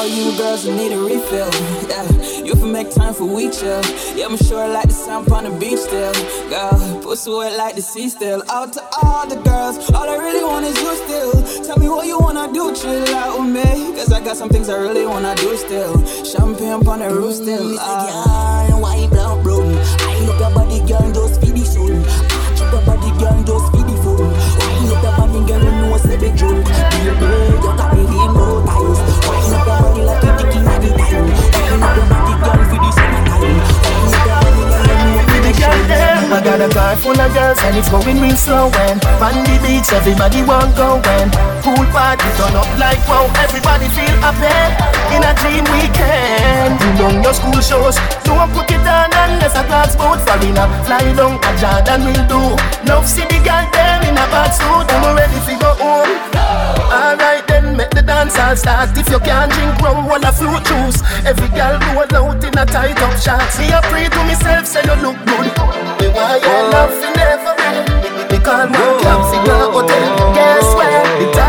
[0.00, 1.50] All you girls who need a refill.
[1.90, 2.08] Yeah,
[2.42, 3.82] you can make time for we chill.
[4.16, 6.14] Yeah, I'm sure I like the sound on the beach still.
[6.48, 8.42] Girl, pussy wet like the sea still.
[8.48, 11.64] Out to all the girls, all I really want is you still.
[11.64, 13.92] Tell me what you wanna do, chill out with me.
[13.96, 15.92] Cause I got some things I really wanna do still.
[16.24, 17.76] Champagne on the roof still.
[17.76, 19.68] Girl, white, black, brown.
[20.08, 21.92] I look your body, girl, just feed the soul.
[21.92, 24.32] I keep your body, girl, just feed the phone.
[24.32, 26.64] Wine up your body, girl, you know say the joke.
[27.04, 28.68] Baby, you got me hypnotized.
[28.80, 28.99] Wine
[35.88, 36.32] them.
[36.32, 39.56] I got a car full of girls and it's going real slow And on the
[39.62, 41.28] beach everybody want go when
[41.62, 46.78] pool party turn up like wow everybody feel happy in a dream weekend.
[46.80, 50.66] You know your school shows, don't put it on unless a glass boat for dinner.
[50.86, 52.42] Fly down a Jordan will do.
[52.86, 56.10] Love see the girl there in a bad suit, I'm ready to go home.
[56.90, 58.96] Alright make the dance all start.
[58.96, 61.02] If you can't drink rum, well a fruit juice.
[61.24, 63.58] Every girl roll out in a tight up shots.
[63.58, 65.48] Me a pray to myself, say you look good.
[66.00, 67.86] Me why your love never end.
[68.30, 70.34] Me call my cabs in a hotel.
[70.34, 71.39] Guess where?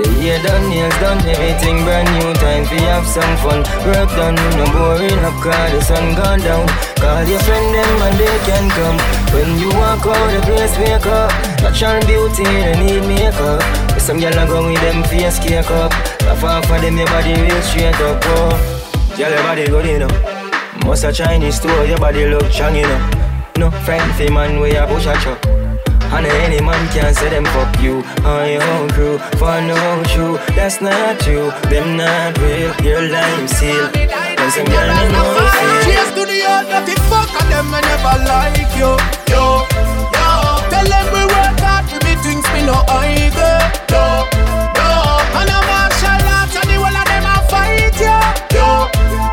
[0.00, 2.32] Yeah, yeah, done, nails done, everything brand new.
[2.40, 3.60] Time for have some fun.
[3.84, 6.64] Work done, no boring up, cause the sun gone down.
[6.96, 8.96] Call your friend them and they can come.
[9.34, 11.30] When you walk out, the place wake up.
[11.60, 13.60] Natural beauty, they need makeup.
[13.92, 15.92] With some gyal go with them face cake up.
[16.24, 18.22] Laugh off for them, your body real straight up.
[18.24, 18.56] Oh,
[19.16, 20.84] gyal your body good enough.
[20.86, 23.56] Must a Chinese store, your body look strong enough.
[23.58, 25.59] No friend man where you push a truck.
[26.12, 28.02] And any man can say them fuck you.
[28.24, 31.50] On your own crew For no true, that's not true.
[31.70, 33.86] Them not real, your lime seal.
[33.94, 37.80] And some girl no know feel Cheers to the old dirty fuck and them I
[37.86, 38.92] never like you.
[39.30, 39.62] Yo,
[40.18, 40.28] yo.
[40.66, 43.56] Tell them we work hard to be things me no either.
[43.94, 44.02] Yo,
[44.74, 44.90] yo.
[45.38, 48.18] And a martial arts and the whole of them a fight yo.
[48.50, 48.66] Yo,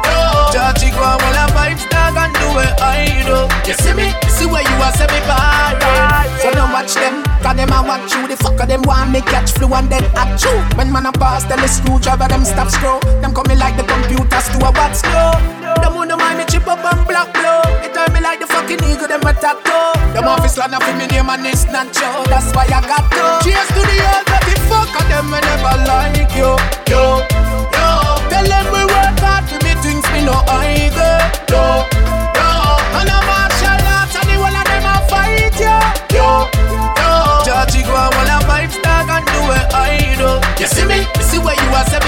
[0.05, 0.53] yo.
[0.53, 3.39] Judge go on all the vibes dog and do it I do.
[3.65, 4.26] You see me?
[4.37, 8.27] See where you are me pirate So don't watch them Cause them a watch you.
[8.29, 10.53] The fucker them want me catch flu and then act you.
[10.77, 14.45] When man a pass then the screwdriver them stop screw Them coming like the computers
[14.53, 15.33] to a what's slow.
[15.81, 17.61] Them want to mind me chip up and block blow.
[17.81, 20.97] It turn me like the fucking eagle them attack toe Them office land up in
[20.97, 24.25] me name and it's not show That's why I got to Cheers to the old
[24.29, 26.53] dirty fucker them I never like you
[26.89, 27.25] Yo,
[27.73, 27.89] yo.
[28.29, 31.85] Tell them we work hard to be things me no either Yo,
[32.37, 32.49] yo.
[32.97, 33.17] And a
[36.27, 40.29] yo Judge go all the vibes dog and do it I do
[40.61, 40.99] You see me?
[41.15, 41.99] You see where you are say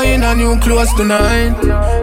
[0.00, 1.54] going on new clothes tonight.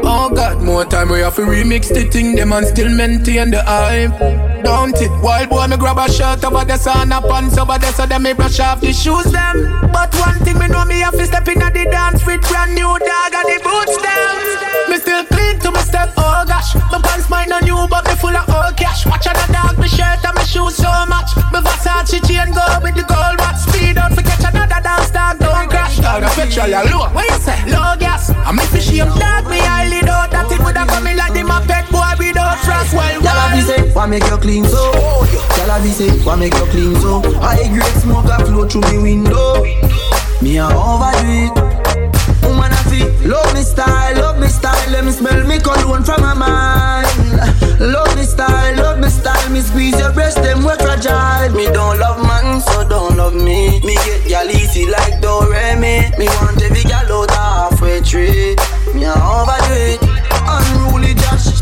[0.03, 3.63] Oh God, more time we have to remix the thing, them and still maintain the
[3.63, 4.17] hype.
[4.63, 5.11] Don't it?
[5.23, 8.23] Wild boy, me grab a shirt over there, son, a pants over there, so them
[8.23, 9.55] me brush off the shoes them.
[9.91, 12.75] But one thing me know me have to step in at the dance with brand
[12.75, 14.66] new dog and the boots them.
[15.87, 16.75] Step, oh gosh.
[16.91, 19.05] My pants might not new, but me full of old cash.
[19.07, 21.31] Watch out the dog, me shirt and me shoes so much.
[21.55, 23.57] Me Versace chain go with the gold watch.
[23.63, 25.97] Speed up, forget another dance dog, don't crash.
[26.03, 27.07] Dog, the petrol ya low.
[27.15, 27.57] What you say?
[27.71, 28.29] Low gas.
[28.45, 31.43] I'm if you shame dog, me highly doubt that it woulda come in like the
[31.47, 32.91] Muppet boy without frost.
[32.93, 33.65] Well, Tell her well.
[33.65, 34.91] say, why make you clean so?
[35.55, 37.21] Tell her say, why make you clean so?
[37.39, 39.63] High grade smoke a flow through me window.
[40.41, 41.86] Me a overdo it.
[43.27, 44.89] Love me style, love me style.
[44.89, 47.07] Let me smell me cologne from my mind.
[47.79, 49.49] Love me style, love me style.
[49.49, 51.51] Me squeeze your breast, them we fragile.
[51.53, 53.81] Me don't love man, so don't love me.
[53.81, 56.17] Me get gal easy like Doremi.
[56.17, 58.55] Me want every gal out halfway tree.
[58.95, 59.99] Me a overdo it.
[60.47, 61.06] Unruly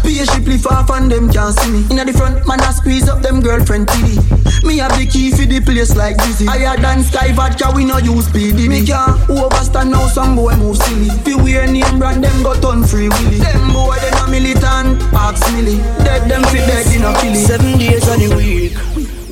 [0.05, 1.85] Josh, spaceship far from them can't see me.
[1.89, 4.63] Inna the front, man I squeeze up them girlfriend TD.
[4.63, 6.45] Me have the key for the place like Dizzy.
[6.45, 8.67] Higher than Skyy Vodka, we no use PD.
[8.69, 11.09] Me can't overstand now, some boy move silly.
[11.25, 13.39] Fi wear name brand, them go turn free willy.
[13.39, 15.77] Them boy they no militant, ask milly.
[16.05, 17.45] Dead them fi dead, you no kill it.
[17.45, 18.77] Seven days of the week,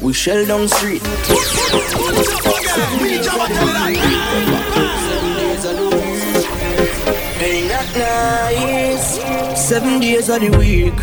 [0.01, 1.03] we shell down street.
[1.03, 4.01] Seven days of the week,
[7.43, 8.92] Ain't that nice?
[9.73, 10.93] Seven days of the week,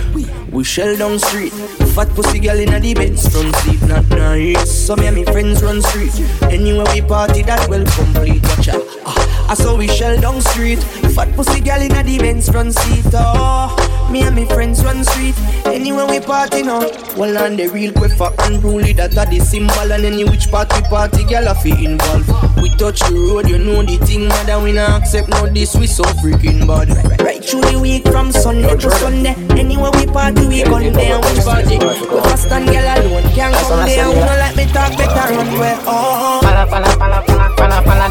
[0.53, 1.53] we shell down street.
[1.91, 4.71] Fat pussy girl in the beds front seat, not nice.
[4.71, 6.15] Some of me friends run street.
[6.43, 8.41] Anywhere we party, that well complete.
[8.45, 8.87] Watch out.
[9.05, 10.79] Ah, I saw we shell down street.
[11.17, 13.07] Fat pussy girl in the Benz front seat.
[13.13, 13.75] Oh,
[14.11, 15.35] me and my friends run street.
[15.67, 16.81] Anywhere we party now.
[17.17, 19.93] Well, on the real quick for unruly, that are the symbol.
[19.93, 22.29] And any which party party, girl, I feel involved.
[22.61, 24.61] We touch the road, you know the thing, mother.
[24.61, 26.91] We not accept no this, we so freaking bad.
[27.21, 29.35] Right through the week from Sunday to Sunday.
[29.59, 31.19] Anywhere we party, we gun there.
[31.21, 31.79] Which party?
[31.79, 34.05] We fast and girl alone can't come there.
[34.05, 35.79] Who no like me talk better run where?
[35.87, 36.41] Oh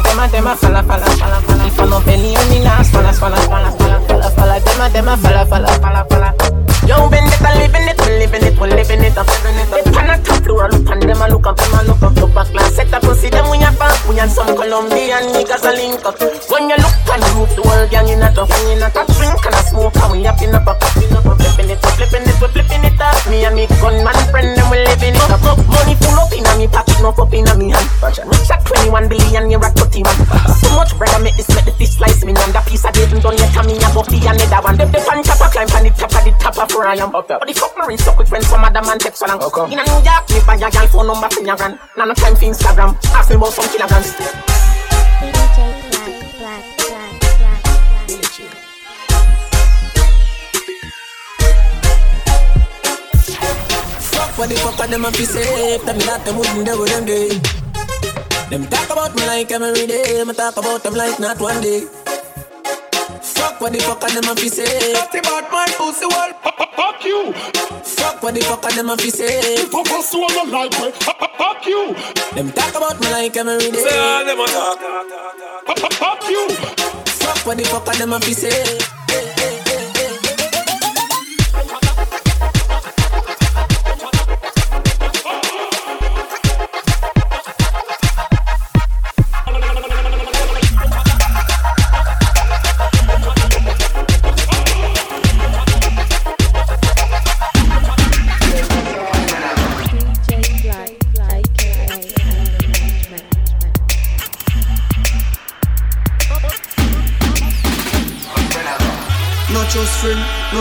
[0.02, 3.12] falla, dema, dema, fala fala fala fala, If I no believe on me now, fala
[3.12, 3.70] fala fala.
[3.76, 6.04] swalla, falla, falla, dema, dema, fala fala fala.
[6.08, 6.70] falla.
[6.86, 9.68] Yo, been it, i living it, we're living it, we're living it, I'm living it.
[9.70, 12.34] They pan a top floor, look on them, I look up, them, look up, look
[12.34, 15.70] back, class set up, see them when you pop, when you some Colombian niggas a
[15.76, 16.18] link up.
[16.50, 19.06] When you look and the the world gang in a tough, when you not a
[19.12, 21.90] drink and a smoke, and we up in a pop, we up, flipping it, we
[21.94, 23.14] flipping it, we flipping it up.
[23.28, 25.46] Me and me gunman friend, and we living it up.
[25.70, 27.86] Money full up in a me pocket, no up in a me hand.
[28.02, 30.16] Rich at 21 billion, you rock 30 man.
[30.62, 32.90] Too much bread, I make this, make the fish slice me, and that piece I
[32.92, 34.78] didn't done yet, and me a buffy, another one.
[34.78, 37.14] The, the pan chopper climb on the top of the top of where I am
[37.14, 37.38] up there.
[37.38, 39.72] But the fuck me rinse up with friends from other man text on okay.
[39.74, 41.78] In a New York, me buy a girl phone number for your grand.
[41.98, 42.94] Now no time for Instagram.
[43.10, 44.14] Ask me about some kilograms.
[54.10, 56.80] Fuck what the fuck are them a fi say Tell me that them wouldn't do
[56.80, 57.59] with them day
[58.50, 60.24] Them talk about me like every day.
[60.24, 61.86] Me talk about them like not one day.
[63.22, 64.92] Fuck what the fuck are them a fi say?
[64.92, 66.32] Talk about my pussy well
[66.74, 67.32] Fuck you.
[67.32, 69.56] Fuck what the fuck are them a fi say?
[69.66, 71.94] Fuck us all the like way Fuck you.
[72.34, 73.82] Them talk about me like every day.
[73.84, 75.92] Say all them a talk.
[75.92, 76.48] Fuck you.
[76.50, 78.99] Fuck what the fuck are them a fi say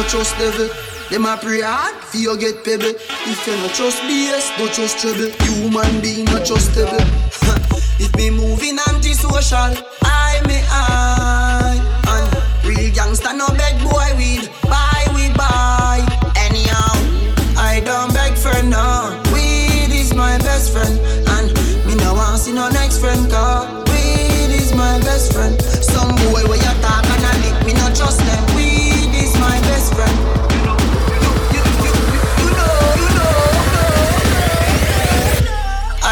[0.10, 0.69] trust devil.
[1.10, 2.98] Them a pray hard, for you get pebble.
[3.30, 5.30] If you no trust BS, no trust trouble.
[5.45, 7.02] Human being no trustable.
[8.02, 11.77] if me moving antisocial, I me I.
[12.10, 16.02] And real gangster no beg boy weed, buy we buy.
[16.38, 16.94] Anyhow,
[17.57, 19.14] I don't beg for no.
[19.34, 20.98] Weed is my best friend,
[21.38, 21.53] and
[21.86, 23.30] me no want see no next friend.
[23.30, 25.59] Cause weed is my best friend.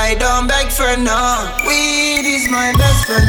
[0.10, 1.52] I don't beg for no.
[1.68, 3.28] Weed is my best friend.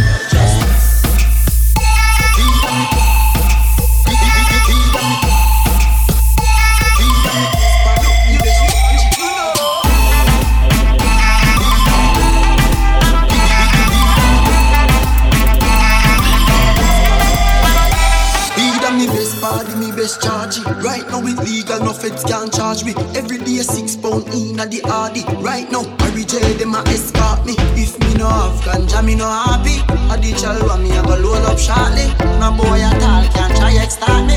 [20.82, 22.94] Right now it's legal, no feds can charge me.
[23.14, 25.24] Every day six pound in a the hardy.
[25.42, 25.97] Right now,
[26.78, 27.54] a escort me.
[27.74, 29.82] If me no have ganja, me no happy.
[30.12, 32.06] A the chalwa me a go load up shortly.
[32.38, 34.36] No boy at all can try extort me.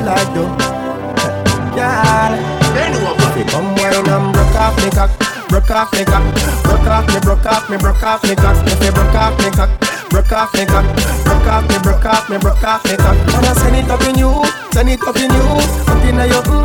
[0.00, 0.56] Feel like though?
[1.76, 2.32] Girl,
[2.74, 5.10] if you come wine and broke off me cock,
[5.48, 6.24] broke off me cock,
[6.64, 8.56] broke off me, broke off me, broke off me cock.
[8.66, 9.70] If you broke off me cock,
[10.10, 10.84] broke off me cock,
[11.24, 13.16] broke off me, broke off me, broke off me cock.
[13.16, 14.32] I send it up in you,
[14.72, 15.46] send it up in you,
[15.88, 16.59] up in your mmm.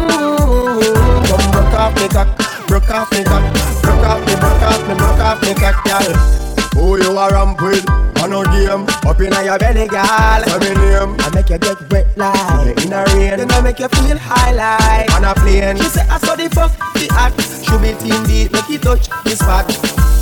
[9.25, 10.41] In your belly, girl.
[10.45, 11.15] What's my name?
[11.19, 13.37] I make you get wet like in a rain.
[13.37, 15.77] Then I make you feel high like On a plane.
[15.77, 17.41] She say I saw the fuck the act.
[17.65, 19.65] Should be team beat, make it touch the spot.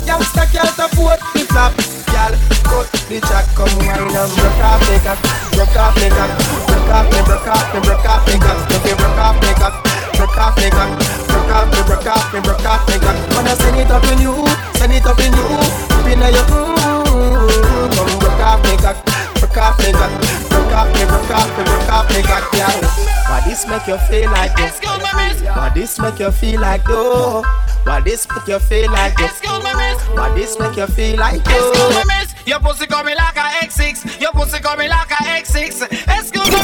[0.06, 1.72] Youngster can't afford the flap.
[2.14, 2.32] Girl,
[2.64, 5.18] cut the chat, come wine and broke off the cock,
[5.52, 6.30] broke off the cock,
[6.62, 9.58] broke off me, broke off me, broke off the cock, make it broke off the
[9.58, 9.74] cock,
[10.14, 10.90] broke off the cock,
[11.26, 13.16] broke off me, broke off me, broke off the cock.
[13.34, 14.46] Wanna send it up in you,
[14.78, 19.04] send it up in you, up in your mm, come broke off cock,
[19.40, 20.12] broke off cock,
[20.50, 22.80] broke off me, broke off me, broke off cock, girl.
[23.28, 24.80] Why this make you feel like this?
[24.80, 27.42] Why this make you feel like though?
[27.84, 29.40] Why this make you feel like this?
[29.42, 32.02] Why this make you feel like though?
[32.46, 34.20] Your pussy coming like a X6.
[34.20, 35.82] Your pussy coming like a X6.
[36.18, 36.60] Excuse me.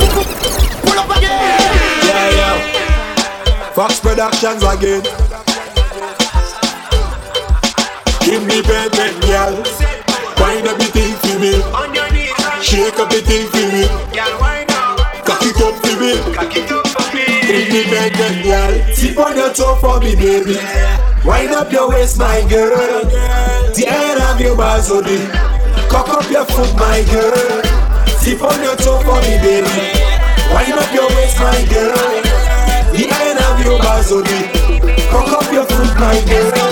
[0.83, 1.31] Pull up again.
[2.05, 3.71] Yeah, yeah.
[3.73, 5.03] Fox Productions again.
[8.23, 10.00] Give me bed, bed, girl.
[10.41, 11.53] Wind up the thing for me.
[12.63, 13.85] Shake up the thing for me.
[15.25, 16.17] Cock it up for me.
[16.25, 17.25] For me.
[17.91, 18.73] Bed, girl.
[18.95, 20.57] Tip on your toe for me, baby.
[21.25, 23.05] Wind up your waist, my girl.
[23.75, 25.19] The end of your body.
[25.89, 27.63] Cock up your foot, my girl.
[28.23, 29.69] Tip on your toe for me, baby.
[30.53, 31.97] Wind up your waist, my girl.
[32.93, 34.41] The end of your body.
[35.11, 36.70] Cock up your foot, my girl.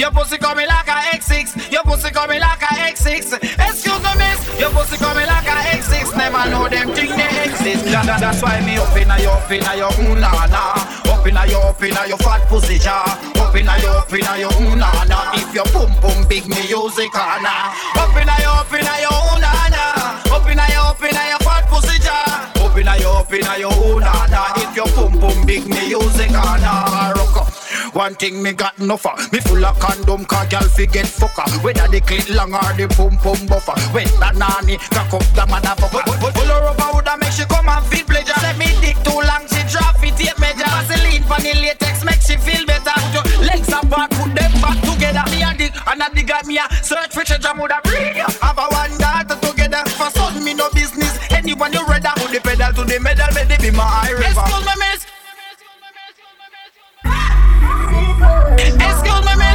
[0.00, 0.04] Me.
[0.04, 1.72] Your pussy coming like a X6.
[1.72, 3.36] Your pussy coming like a X6.
[3.68, 4.60] Excuse me, miss.
[4.60, 6.16] Your pussy coming like a X6.
[6.16, 7.84] Never know them thing they exist.
[7.92, 11.12] That, that, that's why me up inna your, up inna your ooh na na.
[11.12, 13.04] Up inna your, up inna your fat pussy jar.
[13.36, 15.32] Up inna your, up inna your ooh na na.
[15.34, 19.52] If your pum pum big music on Up inna your, up inna your ooh na
[19.68, 19.84] na.
[20.32, 22.48] Up inna your, up inna your fat pussy jar.
[22.64, 24.52] Up inna your, up inna your ooh na na.
[24.56, 27.19] If your pum pum big music on Rock up.
[27.94, 31.46] One thing me got enough of Me full of condom car girl fi get fucker
[31.62, 33.74] Whether the clit long or the pum pum buffer.
[33.90, 36.06] When that nanny cock up the motherfucker.
[36.06, 38.38] Pull her and woulda make she come and feel pleasure.
[38.38, 40.70] Say me dick too long she drop it tape measure.
[40.70, 42.94] Vaseline for the latex make she feel better.
[42.94, 45.26] Put your legs apart put them back together.
[45.34, 48.58] Me a dig and a dig at me a search for treasure Woulda bring have
[48.58, 49.82] a one daughter together.
[49.98, 51.18] For something me no business.
[51.30, 54.44] Anyone you ready Put the pedal to the metal Make the be my eye river
[54.44, 55.19] Excuse me miss
[57.90, 59.49] Excuse me,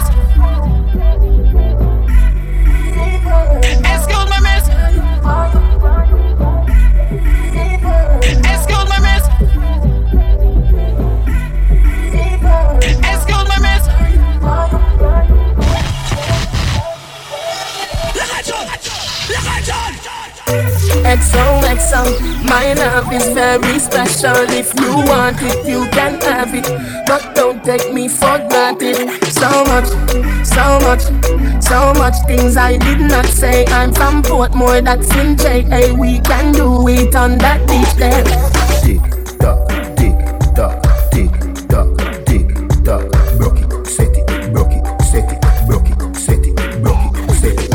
[20.46, 22.06] XOXO,
[22.46, 24.36] my love is very special.
[24.50, 26.68] If you want it, you can have it.
[27.08, 29.10] But don't take me for granted.
[29.26, 29.88] So much,
[30.46, 31.02] so much,
[31.64, 33.66] so much things I did not say.
[33.68, 35.94] I'm from Portmore, that's in JA.
[35.94, 38.24] We can do it on that beach there.
[38.84, 39.02] Tick
[39.40, 39.68] tock,
[39.98, 40.16] tick
[40.56, 41.32] tock, tick
[41.68, 42.48] tock, tick
[42.84, 43.12] tock.
[43.38, 47.60] Broke it, set it, broke it, set it, broke it, set it, broke it, set
[47.60, 47.72] it.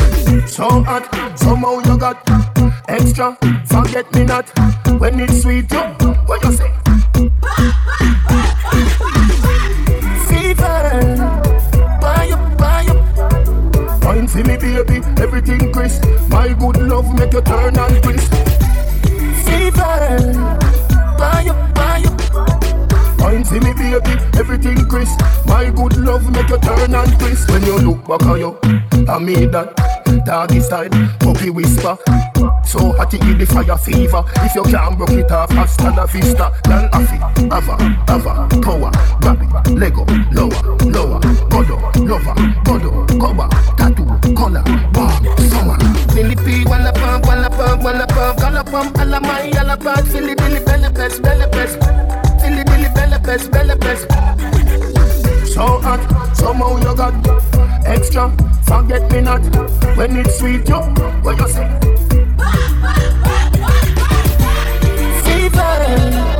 [0.49, 2.25] So hot, somehow you got
[2.91, 3.37] extra.
[3.65, 4.49] Forget me not
[4.99, 5.71] when it's sweet.
[5.71, 5.79] You,
[6.27, 6.69] what you say?
[10.27, 10.79] Fever,
[12.01, 14.03] buy up, buy up.
[14.03, 16.03] Wine for me, baby, everything crisp.
[16.29, 18.31] My good love make you turn and twist.
[19.45, 20.60] Fever,
[23.51, 25.19] for me, baby, everything crisp.
[25.45, 27.49] My good love make you turn and twist.
[27.51, 28.57] When you look back at you,
[29.07, 29.75] I made that
[30.25, 31.97] doggy style, puppy whisper.
[32.63, 34.23] So hot it the fire fever.
[34.37, 36.51] If you can't broke it off, hasta la vista.
[36.63, 37.17] Girl, afi,
[37.51, 37.75] ava,
[38.07, 41.19] ava, power, grab it, Lego, lower, lower,
[41.51, 41.75] godo,
[42.07, 44.63] lover, godo, cover, tattoo, color,
[44.95, 45.77] warm, summer.
[46.15, 50.35] Billy P, wanna pump, wanna pump, wanna pump, wanna pump, alla my, alla pump, Philly,
[50.35, 51.79] Billy, belly best, belly best,
[53.23, 54.07] Best, belly best.
[55.53, 56.01] So hot,
[56.35, 57.13] somehow you got
[57.85, 58.31] extra.
[58.63, 59.41] Forget me not
[59.95, 60.81] when it's sweet, yo.
[61.21, 61.67] What you say?
[65.23, 66.31] Fever.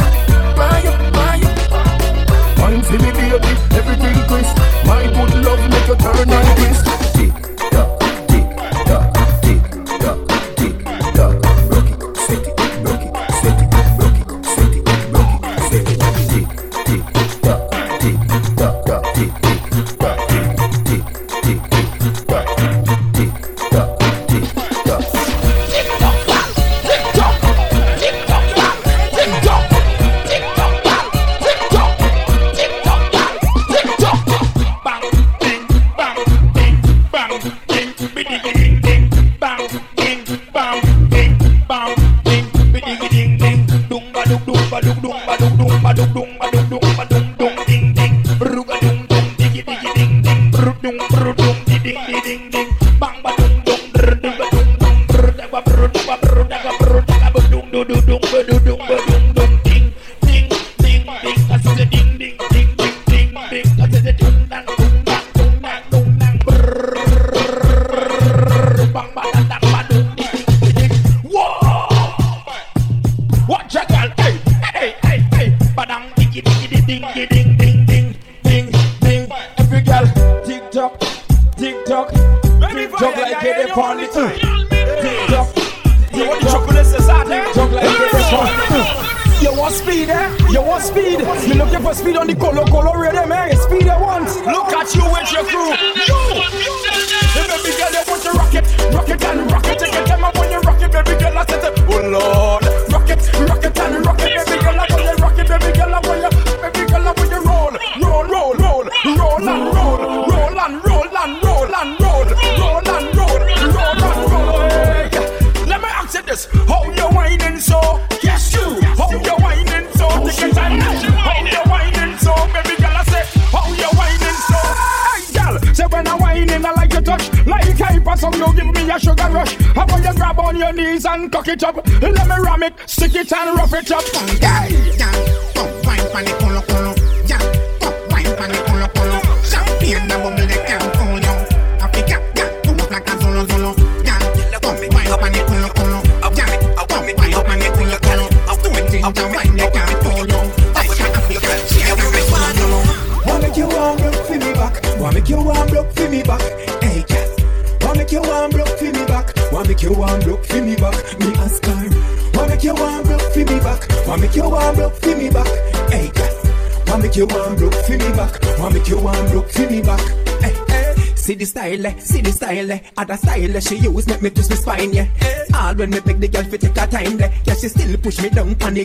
[2.58, 4.58] Wine for me, baby, everything crisp.
[4.86, 7.01] My good love make you turn and twist.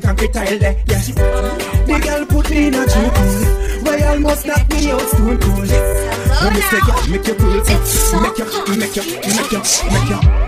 [0.06, 0.76] concrete tile there.
[0.86, 1.02] Yeah.
[1.86, 3.84] The girl put me in a a G-pool.
[3.84, 5.70] Why almost knock me out stone cold.
[6.42, 7.56] No mistake, make you pull.
[8.22, 8.46] Make you,
[8.76, 9.02] make you, make you,
[9.34, 10.45] make you, make you.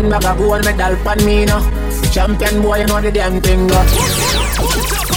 [0.00, 1.60] One bag of gold medal pan me no
[2.10, 3.84] Champion boy, you know the damn thing go.
[4.56, 5.10] Put up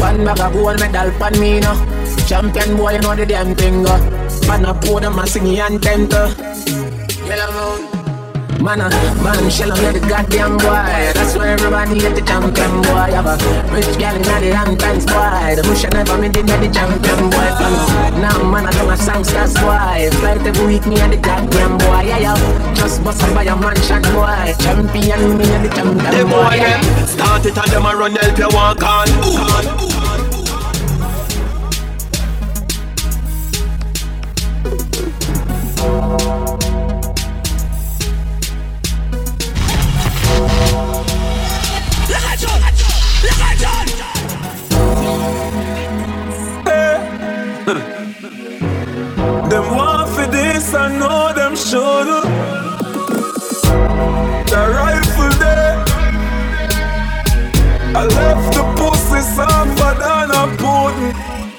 [0.00, 1.89] One bag of gold medal pan me now.
[2.30, 3.84] Champion boy, you know the damn thing.
[3.84, 3.98] Uh.
[4.46, 6.30] Man, I pour them a singing and tenter.
[7.26, 7.82] Yellow.
[8.62, 8.86] Man, uh,
[9.18, 11.10] man, shell on the goddamn boy.
[11.10, 13.10] That's why everybody let the champion boy.
[13.10, 13.34] Have a
[13.74, 15.58] rich girl in the Hamptons boy.
[15.58, 17.50] The bush never made in the champion boy.
[17.58, 20.14] From now, man, I my a songsters boy.
[20.22, 22.06] Flight every week, me and the goddamn boy.
[22.06, 22.74] Yeah, yeah.
[22.78, 24.54] Just bust up by a mansion boy.
[24.62, 26.54] Champion, me and the champion boy.
[26.54, 26.78] Yeah.
[27.10, 29.10] Start it and them a run help you walk on.
[29.18, 29.82] Ooh.
[29.82, 29.89] Ooh.
[58.20, 61.08] left the pussy suffer than a Putin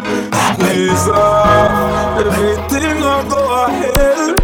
[0.55, 2.21] squeeze off.
[2.27, 4.37] Everything will go ahead.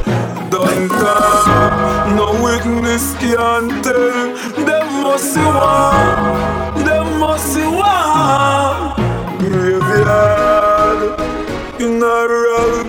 [0.51, 4.19] Don't talk, no witness can tell.
[4.67, 8.81] Them must see one, them must see one.
[9.41, 11.01] Graveyard,
[11.77, 12.88] funeral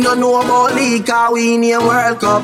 [0.00, 2.42] no know about league cause we in a World Cup.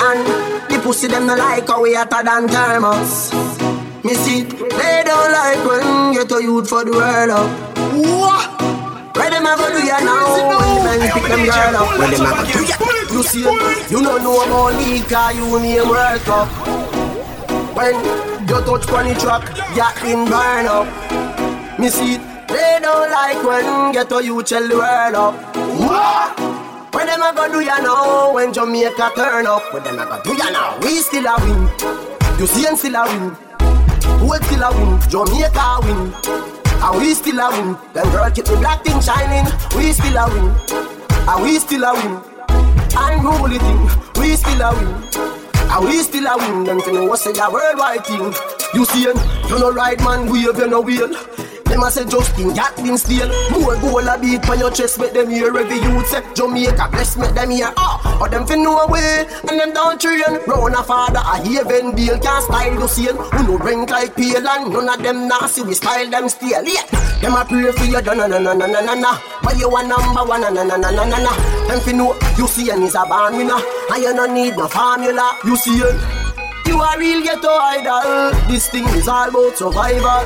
[0.00, 3.32] And the pussy them no like how we hotter than thermos
[4.04, 9.16] Me see they don't like when get a youth for the world up What?
[9.16, 10.34] Where them a go do ya now?
[10.58, 11.98] When men pick them girl up.
[11.98, 12.76] Where them a go do ya?
[13.12, 13.40] You see
[13.90, 16.48] you no know about league cause you in a World Cup.
[17.76, 17.94] When
[18.48, 19.44] you touch on the track,
[19.76, 21.78] ya in burn up.
[21.78, 22.18] Me see
[22.48, 26.38] they don't like when get a youth tell the world up what?
[26.94, 28.32] When them a go do ya now?
[28.34, 30.78] When Jamaica turn up, when them a go do ya now?
[30.80, 31.68] We still a win.
[32.38, 33.36] You see, and still a win.
[34.20, 35.00] Who still a win?
[35.10, 36.12] Jamaica win.
[36.82, 37.76] And we still a win.
[37.92, 39.46] Them girl keep the black thing shining.
[39.76, 40.54] We still a win.
[41.28, 42.22] And we still a win.
[42.96, 43.82] Unruly thing.
[44.20, 44.88] We still a win.
[45.70, 46.64] And we still a win.
[46.64, 48.34] Them thing was say a worldwide thing.
[48.74, 49.18] You see, and
[49.48, 51.08] you no right man, wave you no wheel.
[51.74, 55.28] Them a say Justin Gatlin steel More goal a beat on your chest Make them
[55.28, 58.86] hear every youth say Jamaica bless make them hear Ah, oh, or them fi know
[58.86, 60.22] way And them down train.
[60.46, 63.16] Round a father a haven deal Can't style the same.
[63.16, 66.86] Who no rank like pale And none of them nasty We style them still Yeah,
[67.18, 69.82] them a pray for you Na na na na na na na But you a
[69.82, 71.32] number one Na na na na na na
[71.66, 73.58] Them fi know You see and is a born winner.
[73.90, 75.98] And you no need no formula You see it
[76.66, 78.32] you a real ghetto idol.
[78.48, 80.24] This thing is all about survival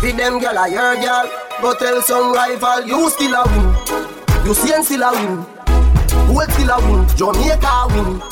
[0.00, 1.26] Feed them gal a your gal
[1.60, 4.46] Go tell some rival you still a win.
[4.46, 5.44] You see still a win.
[6.28, 7.02] Who still a win.
[7.16, 8.22] Jamaica win.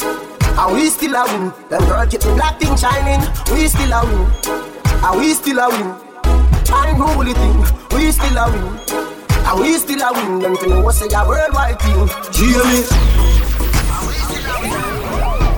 [0.57, 1.53] And we still a win.
[1.69, 3.21] Them girl keep the black thing shining.
[3.51, 4.31] We still a win.
[5.03, 6.07] And we still a win.
[6.71, 7.65] Unruly thing
[7.99, 8.79] We still a win.
[9.43, 10.39] And we still a win.
[10.39, 12.07] Them thing was say a worldwide thing.
[12.31, 12.63] Hear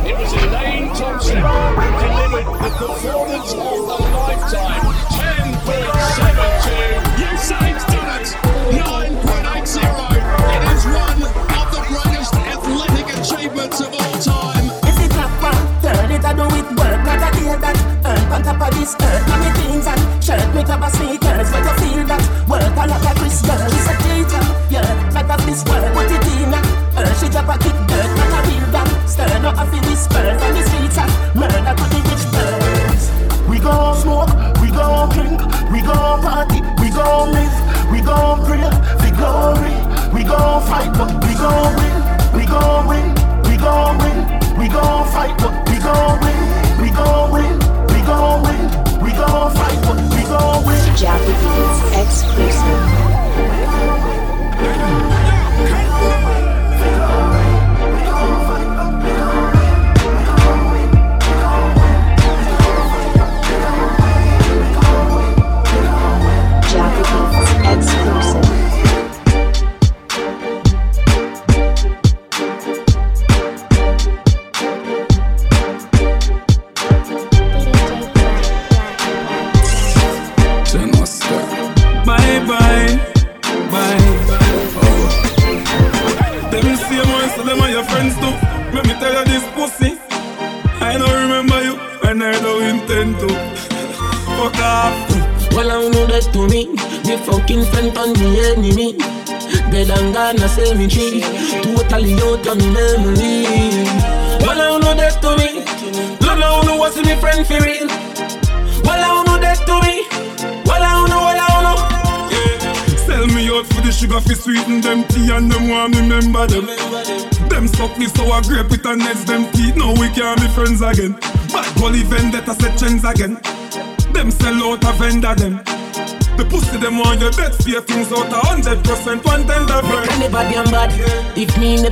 [0.08, 3.52] It was Elaine Thompson who delivered the performance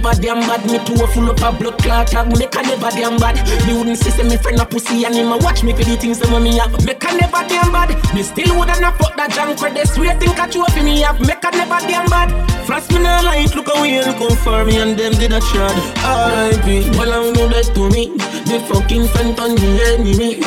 [0.06, 2.26] never damn bad, me too full up a blood clot tag.
[2.38, 3.36] Make a never damn bad.
[3.66, 6.18] Me wouldn't see me friend a pussy and him a watch me for the things
[6.18, 6.72] that me have.
[6.84, 7.90] Make a never damn bad.
[8.14, 11.18] Me still woulda not fuck that junk for this way think a trophy me have.
[11.20, 12.30] Make a never damn bad.
[12.66, 15.74] Frost me no light, look we look out for me and them did a trod.
[16.04, 16.90] R.I.P.
[16.98, 18.14] Well I know that to me.
[18.46, 20.40] The fucking friend on the enemy.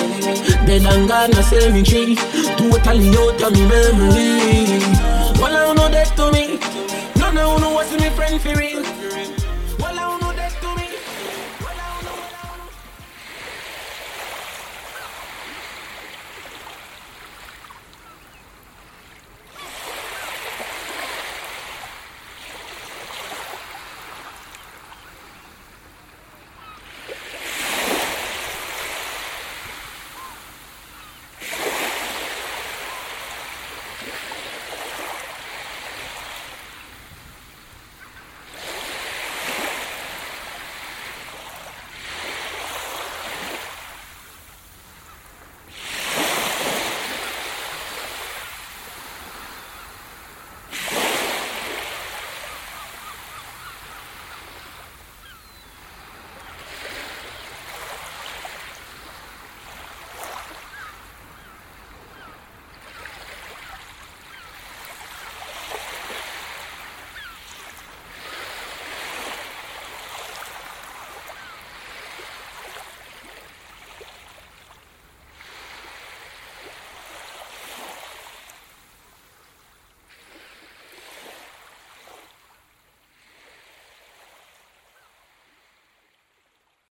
[0.65, 2.15] Dead and gone a cemetery.
[2.55, 4.79] Totally out of me memory.
[5.39, 6.59] Well I know that to me.
[7.19, 8.68] No, no, no, what's me friend for?